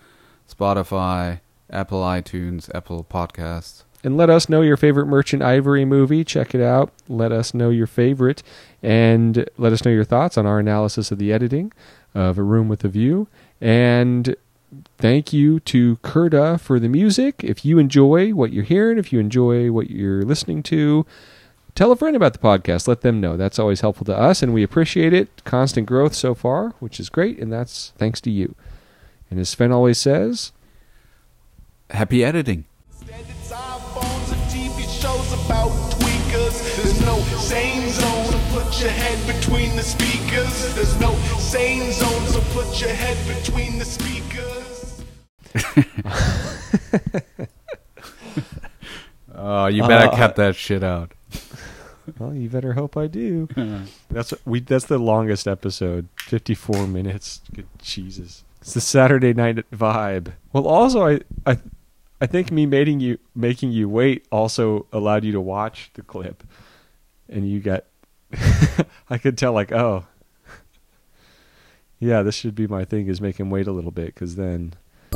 Spotify, 0.49 1.41
Apple 1.71 2.03
iTunes, 2.03 2.71
Apple 2.75 3.05
Podcasts. 3.05 3.85
And 4.03 4.17
let 4.17 4.31
us 4.31 4.49
know 4.49 4.63
your 4.63 4.79
favorite 4.79 5.07
Merchant 5.07 5.43
Ivory 5.43 5.85
movie. 5.85 6.25
Check 6.25 6.55
it 6.55 6.63
out. 6.63 6.91
Let 7.09 7.33
us 7.33 7.53
know 7.53 7.69
your 7.69 7.87
favorite. 7.87 8.43
And 8.83 9.47
let 9.59 9.73
us 9.73 9.85
know 9.85 9.91
your 9.91 10.05
thoughts 10.05 10.39
on 10.39 10.47
our 10.47 10.59
analysis 10.59 11.11
of 11.11 11.19
the 11.19 11.33
editing 11.33 11.73
of 12.15 12.39
A 12.39 12.43
Room 12.43 12.69
with 12.69 12.83
a 12.83 12.89
View. 12.89 13.29
And 13.61 14.35
thank 14.97 15.35
you 15.35 15.61
to 15.61 15.97
Kurda 15.97 16.59
for 16.59 16.81
the 16.81 16.89
music. 16.89 17.45
If 17.45 17.65
you 17.65 17.79
enjoy 17.79 18.31
what 18.31 18.53
you're 18.53 18.65
hearing, 18.65 18.97
if 18.97 19.13
you 19.13 19.21
enjoy 19.21 19.71
what 19.71 19.91
you're 19.91 20.23
listening 20.23 20.63
to, 20.65 21.05
tell 21.75 21.93
a 21.93 21.97
friend 21.97 22.17
about 22.17 22.33
the 22.33 22.39
podcast. 22.39 22.87
Let 22.89 23.01
them 23.03 23.21
know. 23.21 23.37
That's 23.37 23.59
always 23.59 23.81
helpful 23.81 24.05
to 24.07 24.17
us, 24.17 24.43
and 24.43 24.53
we 24.55 24.63
appreciate 24.63 25.13
it. 25.13 25.43
Constant 25.45 25.87
growth 25.87 26.15
so 26.15 26.35
far, 26.35 26.71
which 26.81 26.99
is 27.01 27.09
great, 27.09 27.39
and 27.39 27.53
that's 27.53 27.93
thanks 27.97 28.21
to 28.23 28.31
you. 28.31 28.55
And 29.31 29.39
as 29.39 29.49
Sven 29.49 29.73
always 29.73 29.99
says, 29.99 30.53
Happy 31.91 32.25
editing. 32.25 32.65
Put 38.53 38.81
your 38.81 38.91
head 38.91 39.27
between 39.27 39.77
the 39.77 39.83
speakers. 39.83 40.75
There's 40.75 40.99
no 41.01 41.15
sane 41.39 41.93
zone, 41.93 42.27
so 42.27 42.41
put 42.53 42.81
your 42.81 42.91
head 42.91 43.17
between 43.29 43.79
the 43.79 43.85
speakers. 43.85 45.03
Oh, 49.35 49.67
you 49.67 49.83
better 49.87 50.09
Uh, 50.09 50.17
cut 50.17 50.37
that 50.37 50.57
shit 50.57 50.83
out. 50.83 51.13
Well, 52.19 52.35
you 52.35 52.49
better 52.49 52.75
hope 52.75 52.97
I 52.97 53.07
do. 53.07 53.49
that's 54.11 54.35
we. 54.45 54.61
That's 54.61 54.87
the 54.87 54.99
longest 54.99 55.47
episode, 55.47 56.09
fifty-four 56.17 56.87
minutes. 56.87 57.41
Good 57.55 57.69
Jesus, 57.81 58.45
it's 58.61 58.75
the 58.75 58.81
Saturday 58.81 59.33
night 59.33 59.71
vibe. 59.71 60.33
Well, 60.53 60.67
also, 60.67 61.07
I, 61.07 61.21
I, 61.47 61.59
I 62.21 62.27
think 62.27 62.51
me 62.51 62.67
making 62.67 63.01
you 63.01 63.19
making 63.35 63.73
you 63.73 63.89
wait 63.89 64.27
also 64.31 64.87
allowed 64.93 65.25
you 65.25 65.33
to 65.33 65.41
watch 65.41 65.91
the 65.95 66.03
clip, 66.03 66.45
and 67.29 67.49
you 67.49 67.61
got. 67.61 67.85
I 69.11 69.19
could 69.19 69.37
tell, 69.37 69.53
like, 69.53 69.73
oh, 69.73 70.05
yeah, 71.99 72.23
this 72.23 72.37
should 72.37 72.55
be 72.55 72.69
my 72.69 72.85
thing 72.85 73.09
is 73.09 73.21
make 73.21 73.41
him 73.41 73.51
wait 73.51 73.67
a 73.67 73.73
little 73.73 73.91
bit, 73.91 74.15
because 74.15 74.37
then 74.37 74.75